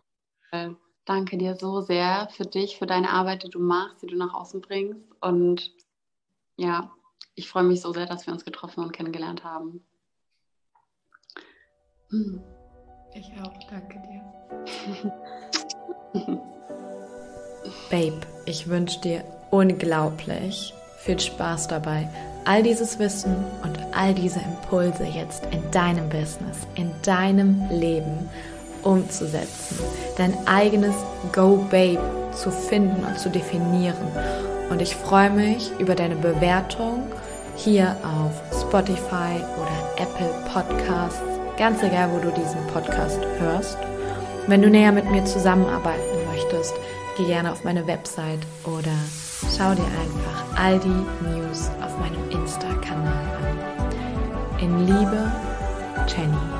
äh, 0.52 0.70
danke 1.04 1.36
dir 1.36 1.56
so 1.56 1.80
sehr 1.80 2.28
für 2.30 2.44
dich, 2.44 2.78
für 2.78 2.86
deine 2.86 3.10
Arbeit, 3.10 3.42
die 3.42 3.50
du 3.50 3.58
machst, 3.58 4.02
die 4.02 4.06
du 4.06 4.16
nach 4.16 4.34
außen 4.34 4.60
bringst. 4.60 5.00
Und 5.20 5.72
ja, 6.56 6.90
ich 7.34 7.48
freue 7.48 7.64
mich 7.64 7.80
so 7.80 7.92
sehr, 7.92 8.06
dass 8.06 8.26
wir 8.26 8.32
uns 8.32 8.44
getroffen 8.44 8.82
und 8.82 8.92
kennengelernt 8.92 9.44
haben. 9.44 9.84
Hm. 12.10 12.42
Ich 13.14 13.32
auch, 13.42 13.58
danke 13.70 14.00
dir. 14.02 14.22
Babe, 17.90 18.20
ich 18.46 18.68
wünsche 18.68 19.00
dir 19.00 19.24
unglaublich 19.50 20.74
viel 20.98 21.18
Spaß 21.18 21.68
dabei 21.68 22.08
all 22.48 22.62
dieses 22.62 22.98
Wissen 22.98 23.36
und 23.62 23.78
all 23.92 24.14
diese 24.14 24.40
Impulse 24.40 25.04
jetzt 25.04 25.44
in 25.52 25.70
deinem 25.70 26.08
Business, 26.08 26.56
in 26.76 26.90
deinem 27.02 27.68
Leben 27.70 28.30
umzusetzen, 28.82 29.78
dein 30.16 30.32
eigenes 30.46 30.94
Go 31.32 31.56
Babe 31.70 32.00
zu 32.34 32.50
finden 32.50 33.04
und 33.04 33.18
zu 33.18 33.28
definieren. 33.28 33.96
Und 34.70 34.80
ich 34.80 34.96
freue 34.96 35.28
mich 35.28 35.70
über 35.78 35.94
deine 35.94 36.16
Bewertung 36.16 37.02
hier 37.54 37.94
auf 38.02 38.32
Spotify 38.58 39.36
oder 39.56 40.02
Apple 40.02 40.30
Podcasts, 40.50 41.20
ganz 41.58 41.82
egal, 41.82 42.08
wo 42.12 42.18
du 42.18 42.30
diesen 42.30 42.66
Podcast 42.72 43.20
hörst. 43.38 43.76
Wenn 44.46 44.62
du 44.62 44.70
näher 44.70 44.92
mit 44.92 45.10
mir 45.10 45.24
zusammenarbeiten 45.26 46.00
möchtest, 46.32 46.72
geh 47.18 47.26
gerne 47.26 47.52
auf 47.52 47.62
meine 47.64 47.86
Website 47.86 48.40
oder 48.64 48.94
schau 49.56 49.74
dir 49.74 49.84
einfach 49.84 50.44
all 50.56 50.78
die 50.78 50.88
News 50.88 51.70
auf 51.80 51.98
meinem 51.98 52.30
Insta-Kanal 52.30 53.06
an. 53.06 54.60
In 54.60 54.86
Liebe, 54.86 55.32
Jenny. 56.06 56.57